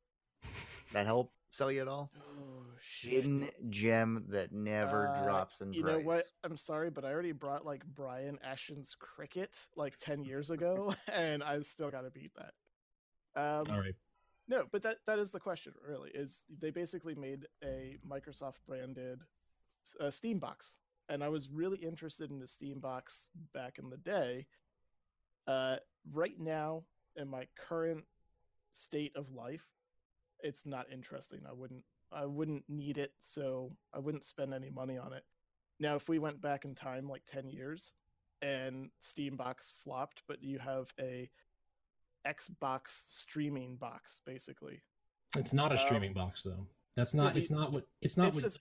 That 0.94 1.06
help 1.06 1.34
sell 1.50 1.72
you 1.72 1.82
at 1.82 1.88
all? 1.88 2.12
oh 2.18 2.66
shit. 2.80 3.12
Hidden 3.12 3.50
gem 3.70 4.26
that 4.30 4.52
never 4.52 5.08
Uh, 5.10 5.24
drops 5.24 5.62
in 5.62 5.74
You 5.74 5.82
price. 5.84 5.94
know 5.94 6.00
what? 6.06 6.26
I'm 6.44 6.56
sorry, 6.58 6.90
but 6.90 7.04
I 7.04 7.12
already 7.12 7.32
brought 7.32 7.66
like 7.66 7.84
Brian 7.86 8.40
Ashton's 8.44 8.96
cricket 8.96 9.68
like 9.76 9.98
10 9.98 10.24
years 10.24 10.50
ago, 10.50 10.94
and 11.12 11.44
I 11.44 11.60
still 11.62 11.90
got 11.92 12.02
to 12.02 12.12
beat 12.12 12.32
that. 12.36 12.54
Um, 13.36 13.74
All 13.76 13.80
right. 13.82 13.96
No, 14.48 14.66
but 14.72 14.82
that 14.82 14.98
that 15.08 15.18
is 15.20 15.32
the 15.32 15.40
question. 15.40 15.74
Really, 15.88 16.10
is 16.12 16.44
they 16.60 16.72
basically 16.72 17.16
made 17.16 17.48
a 17.64 17.98
Microsoft 18.08 18.60
branded 18.68 19.22
uh, 20.00 20.10
Steam 20.12 20.40
box, 20.40 20.80
and 21.12 21.22
I 21.24 21.28
was 21.28 21.50
really 21.50 21.78
interested 21.80 22.32
in 22.32 22.40
the 22.40 22.48
Steam 22.48 22.80
box 22.80 23.30
back 23.54 23.78
in 23.78 23.90
the 23.90 23.98
day. 23.98 24.48
Uh, 25.46 25.76
right 26.12 26.40
now, 26.40 26.84
in 27.18 27.28
my 27.28 27.48
current 27.68 28.06
state 28.72 29.12
of 29.18 29.30
life, 29.32 29.66
it's 30.40 30.66
not 30.66 30.86
interesting. 30.92 31.42
I 31.48 31.52
wouldn't 31.54 31.84
I 32.14 32.26
wouldn't 32.26 32.64
need 32.70 32.98
it, 32.98 33.14
so 33.20 33.72
I 33.94 34.00
wouldn't 34.00 34.24
spend 34.26 34.54
any 34.54 34.70
money 34.70 34.98
on 34.98 35.14
it. 35.14 35.24
Now, 35.80 35.96
if 35.96 36.08
we 36.10 36.20
went 36.20 36.42
back 36.42 36.64
in 36.66 36.76
time 36.76 37.10
like 37.10 37.24
ten 37.26 37.48
years, 37.50 37.94
and 38.42 38.90
Steam 39.00 39.36
box 39.36 39.74
flopped, 39.84 40.24
but 40.28 40.42
you 40.42 40.60
have 40.60 40.94
a 41.00 41.30
Xbox 42.26 43.04
streaming 43.08 43.76
box, 43.76 44.22
basically. 44.26 44.82
It's 45.36 45.54
not 45.54 45.72
a 45.72 45.76
Um, 45.76 45.80
streaming 45.80 46.14
box 46.14 46.44
though. 46.44 46.68
That's 46.96 47.14
not. 47.14 47.36
It's 47.36 47.52
not 47.52 47.72
what. 47.74 47.88
It's 48.02 48.16
not 48.18 48.30
it's 48.30 48.36
what. 48.38 48.44
just- 48.44 48.60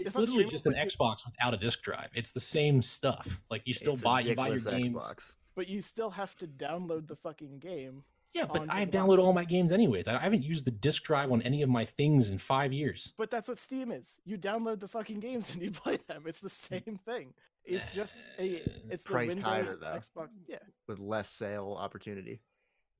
It's, 0.00 0.14
it's 0.14 0.16
literally 0.16 0.44
just 0.44 0.66
an 0.66 0.74
Xbox 0.74 1.24
without 1.26 1.54
a 1.54 1.56
disk 1.56 1.82
drive. 1.82 2.08
It's 2.14 2.30
the 2.30 2.40
same 2.40 2.82
stuff. 2.82 3.40
Like 3.50 3.62
you 3.66 3.74
still 3.74 3.94
It's 3.94 4.02
buy. 4.02 4.20
You 4.20 4.34
buy 4.34 4.48
your 4.48 4.58
dickless 4.58 4.70
games. 4.70 5.04
Xbox. 5.04 5.32
But 5.54 5.68
you 5.68 5.80
still 5.80 6.10
have 6.10 6.36
to 6.36 6.46
download 6.46 7.06
the 7.06 7.16
fucking 7.16 7.58
game. 7.58 8.04
Yeah, 8.32 8.44
but 8.46 8.66
I 8.70 8.84
the 8.84 8.92
download 8.92 9.18
all 9.18 9.32
my 9.32 9.44
games 9.44 9.72
anyways. 9.72 10.06
I 10.06 10.16
I 10.16 10.20
haven't 10.20 10.44
used 10.44 10.64
the 10.64 10.70
disk 10.70 11.02
drive 11.02 11.32
on 11.32 11.42
any 11.42 11.62
of 11.62 11.68
my 11.68 11.84
things 11.84 12.30
in 12.30 12.38
five 12.38 12.72
years. 12.72 13.12
But 13.18 13.30
that's 13.30 13.48
what 13.48 13.58
Steam 13.58 13.90
is. 13.90 14.20
You 14.24 14.38
download 14.38 14.78
the 14.80 14.88
fucking 14.88 15.20
games 15.20 15.52
and 15.52 15.62
you 15.62 15.70
play 15.82 15.98
them. 16.08 16.24
It's 16.26 16.40
the 16.40 16.48
same 16.48 16.98
thing. 17.04 17.34
It's 17.64 17.92
just 17.92 18.18
a 18.38 18.62
it's 18.88 19.02
the 19.02 19.10
Priced 19.10 19.38
higher, 19.40 19.62
Windows 19.64 19.80
though. 19.80 20.20
Xbox. 20.22 20.34
Yeah. 20.46 20.58
with 20.86 20.98
less 20.98 21.28
sale 21.28 21.76
opportunity. 21.78 22.40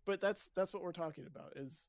But 0.05 0.21
that's 0.21 0.51
that's 0.55 0.75
what 0.75 0.83
we're 0.83 0.93
talking 0.93 1.27
about. 1.27 1.53
Is 1.57 1.89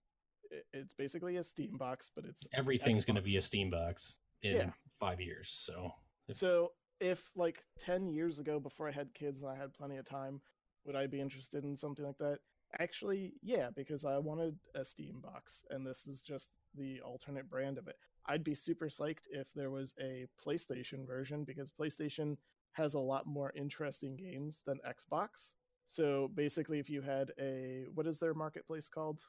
it's 0.74 0.94
basically 0.94 1.38
a 1.38 1.44
Steam 1.44 1.78
box, 1.78 2.12
but 2.14 2.26
it's 2.26 2.48
Everything's 2.54 3.06
going 3.06 3.16
to 3.16 3.22
be 3.22 3.38
a 3.38 3.42
Steam 3.42 3.70
box 3.70 4.20
in 4.44 4.56
Yeah. 4.56 4.70
Five 5.02 5.20
years. 5.20 5.50
So 5.50 5.92
So 6.32 6.72
if 7.02 7.32
like 7.36 7.60
ten 7.78 8.08
years 8.08 8.40
ago, 8.40 8.60
before 8.60 8.88
I 8.88 8.92
had 8.92 9.14
kids 9.14 9.42
and 9.42 9.52
I 9.52 9.56
had 9.58 9.74
plenty 9.74 9.98
of 9.98 10.06
time, 10.06 10.40
would 10.86 10.96
I 10.96 11.08
be 11.08 11.20
interested 11.20 11.66
in 11.66 11.76
something 11.76 12.06
like 12.06 12.20
that? 12.20 12.40
Actually, 12.80 13.34
yeah, 13.42 13.70
because 13.76 14.06
I 14.06 14.18
wanted 14.18 14.58
a 14.76 14.86
Steam 14.86 15.20
box, 15.20 15.66
and 15.70 15.86
this 15.86 16.08
is 16.08 16.22
just 16.22 16.52
the 16.78 17.02
alternate 17.02 17.50
brand 17.50 17.78
of 17.78 17.90
it. 17.90 17.98
I'd 18.28 18.46
be 18.46 18.56
super 18.56 18.86
psyched 18.86 19.28
if 19.30 19.52
there 19.54 19.72
was 19.72 19.94
a 20.00 20.28
PlayStation 20.42 21.06
version 21.06 21.44
because 21.44 21.72
PlayStation 21.72 22.38
has 22.74 22.94
a 22.94 23.00
lot 23.00 23.26
more 23.26 23.52
interesting 23.56 24.16
games 24.16 24.62
than 24.66 24.80
Xbox. 24.88 25.56
So 25.86 26.30
basically, 26.34 26.80
if 26.80 26.90
you 26.90 27.02
had 27.02 27.32
a 27.40 27.88
what 27.94 28.08
is 28.08 28.20
their 28.20 28.34
marketplace 28.34 28.88
called? 28.88 29.22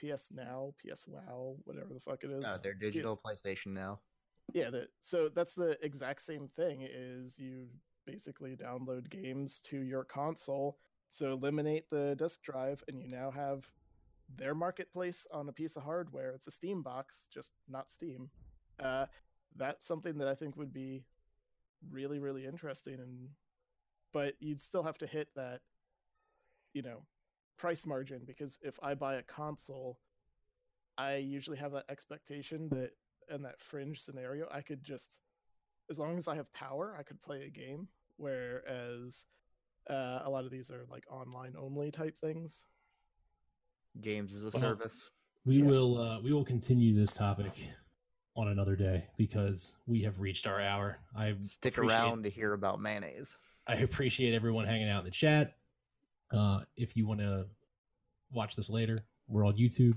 PS 0.00 0.30
Now, 0.32 0.72
PS 0.80 1.06
Wow, 1.06 1.56
whatever 1.64 1.92
the 1.92 2.00
fuck 2.00 2.24
it 2.24 2.30
is. 2.30 2.44
Uh, 2.44 2.56
they're 2.62 2.72
PS 2.72 2.80
digital 2.80 3.20
PlayStation 3.22 3.68
now. 3.68 4.00
Yeah 4.54 4.70
that, 4.70 4.88
so 5.00 5.28
that's 5.28 5.54
the 5.54 5.76
exact 5.84 6.22
same 6.22 6.46
thing 6.46 6.86
is 6.90 7.38
you 7.38 7.66
basically 8.06 8.56
download 8.56 9.08
games 9.10 9.60
to 9.60 9.80
your 9.80 10.04
console 10.04 10.78
so 11.08 11.32
eliminate 11.32 11.90
the 11.90 12.14
disk 12.16 12.42
drive 12.42 12.82
and 12.88 13.00
you 13.00 13.08
now 13.08 13.30
have 13.30 13.70
their 14.36 14.54
marketplace 14.54 15.26
on 15.32 15.48
a 15.48 15.52
piece 15.52 15.74
of 15.74 15.82
hardware. 15.82 16.30
It's 16.30 16.46
a 16.46 16.52
steam 16.52 16.82
box 16.82 17.26
just 17.32 17.52
not 17.68 17.90
steam. 17.90 18.30
Uh, 18.78 19.06
that's 19.56 19.86
something 19.86 20.18
that 20.18 20.28
i 20.28 20.34
think 20.34 20.56
would 20.56 20.72
be 20.72 21.04
really 21.90 22.18
really 22.18 22.46
interesting 22.46 22.94
and 22.94 23.28
but 24.12 24.34
you'd 24.40 24.60
still 24.60 24.82
have 24.82 24.98
to 24.98 25.06
hit 25.06 25.28
that 25.34 25.60
you 26.74 26.82
know 26.82 27.02
price 27.58 27.86
margin 27.86 28.22
because 28.26 28.58
if 28.62 28.78
i 28.82 28.94
buy 28.94 29.14
a 29.14 29.22
console 29.22 29.98
i 30.98 31.16
usually 31.16 31.56
have 31.56 31.72
that 31.72 31.84
expectation 31.88 32.68
that 32.68 32.90
in 33.30 33.42
that 33.42 33.60
fringe 33.60 34.00
scenario, 34.00 34.46
I 34.50 34.60
could 34.60 34.82
just, 34.82 35.20
as 35.88 35.98
long 35.98 36.16
as 36.16 36.28
I 36.28 36.34
have 36.36 36.52
power, 36.52 36.94
I 36.98 37.02
could 37.02 37.20
play 37.20 37.44
a 37.44 37.50
game. 37.50 37.88
Whereas 38.16 39.24
uh, 39.88 40.20
a 40.24 40.30
lot 40.30 40.44
of 40.44 40.50
these 40.50 40.70
are 40.70 40.84
like 40.90 41.04
online 41.10 41.54
only 41.58 41.90
type 41.90 42.16
things. 42.16 42.66
Games 44.00 44.34
as 44.34 44.42
a 44.42 44.50
Well, 44.50 44.60
service. 44.60 45.10
we 45.44 45.58
Yeah. 45.58 45.64
will 45.64 45.98
uh, 45.98 46.20
we 46.20 46.32
will 46.32 46.44
continue 46.44 46.94
this 46.94 47.12
topic 47.12 47.52
on 48.36 48.48
another 48.48 48.76
day 48.76 49.06
because 49.16 49.76
we 49.86 50.02
have 50.02 50.20
reached 50.20 50.46
our 50.46 50.60
hour. 50.60 50.98
I 51.16 51.34
Stick 51.40 51.78
around 51.78 52.24
to 52.24 52.30
hear 52.30 52.52
about 52.52 52.80
mayonnaise. 52.80 53.36
I 53.66 53.76
appreciate 53.76 54.34
everyone 54.34 54.66
hanging 54.66 54.88
out 54.88 55.00
in 55.00 55.04
the 55.06 55.10
chat. 55.10 55.56
Uh, 56.32 56.60
if 56.76 56.96
you 56.96 57.06
want 57.06 57.20
to 57.20 57.46
watch 58.30 58.54
this 58.54 58.70
later, 58.70 59.00
we're 59.28 59.44
on 59.46 59.56
YouTube. 59.56 59.94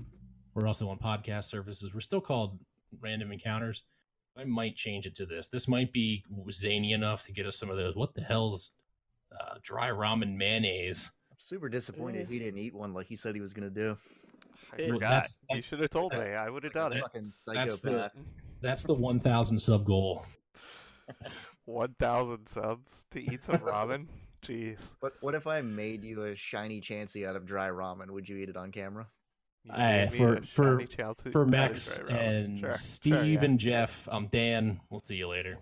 We're 0.54 0.66
also 0.66 0.88
on 0.88 0.98
podcast 0.98 1.44
services. 1.44 1.94
We're 1.94 2.00
still 2.00 2.20
called 2.20 2.58
Random 3.00 3.32
Encounters. 3.32 3.82
I 4.36 4.44
might 4.44 4.74
change 4.76 5.06
it 5.06 5.14
to 5.16 5.26
this. 5.26 5.48
This 5.48 5.68
might 5.68 5.92
be 5.92 6.24
zany 6.50 6.92
enough 6.92 7.24
to 7.26 7.32
get 7.32 7.46
us 7.46 7.56
some 7.56 7.70
of 7.70 7.76
those. 7.76 7.94
What 7.94 8.14
the 8.14 8.20
hell's 8.22 8.72
uh, 9.32 9.56
dry 9.62 9.90
ramen 9.90 10.36
mayonnaise? 10.36 11.12
I'm 11.30 11.36
super 11.38 11.68
disappointed 11.68 12.22
Eh. 12.22 12.26
he 12.32 12.38
didn't 12.40 12.58
eat 12.58 12.74
one 12.74 12.92
like 12.94 13.06
he 13.06 13.16
said 13.16 13.34
he 13.34 13.40
was 13.40 13.52
gonna 13.52 13.70
do. 13.70 13.96
I 14.72 14.76
It- 14.82 14.88
forgot. 14.90 15.08
That's- 15.10 15.38
you 15.52 15.62
should 15.62 15.80
have 15.80 15.90
told 15.90 16.12
that- 16.12 16.20
me. 16.26 16.34
I 16.34 16.50
would 16.50 16.64
have 16.64 16.72
done 16.72 16.92
it. 16.94 17.04
That's 17.46 17.78
the- 17.78 18.10
That's 18.60 18.82
the 18.82 18.94
1,000 18.94 19.58
sub 19.58 19.84
goal. 19.84 20.24
One 21.66 21.94
thousand 21.98 22.46
subs 22.48 23.04
to 23.12 23.20
eat 23.22 23.40
some 23.40 23.56
ramen. 23.56 24.06
Jeez. 24.42 24.94
What 25.00 25.14
what 25.22 25.34
if 25.34 25.46
I 25.46 25.60
made 25.62 26.04
you 26.04 26.22
a 26.24 26.34
shiny 26.34 26.80
chansey 26.80 27.26
out 27.26 27.36
of 27.36 27.46
dry 27.46 27.68
ramen? 27.68 28.10
Would 28.10 28.28
you 28.28 28.36
eat 28.36 28.48
it 28.50 28.56
on 28.56 28.70
camera? 28.72 29.06
Uh, 29.70 30.06
for- 30.08 30.42
for- 30.42 30.86
For 31.30 31.46
Max 31.46 31.92
is 31.92 31.98
right, 32.00 32.10
Rob. 32.10 32.18
and 32.20 32.60
Sure, 32.60 32.72
sure, 32.72 32.78
Steve 32.78 33.14
yeah. 33.42 33.44
and 33.44 33.58
Jeff, 33.58 34.08
I'm 34.12 34.26
Dan. 34.26 34.80
We'll 34.90 35.00
see 35.00 35.16
you 35.16 35.28
later. 35.28 35.58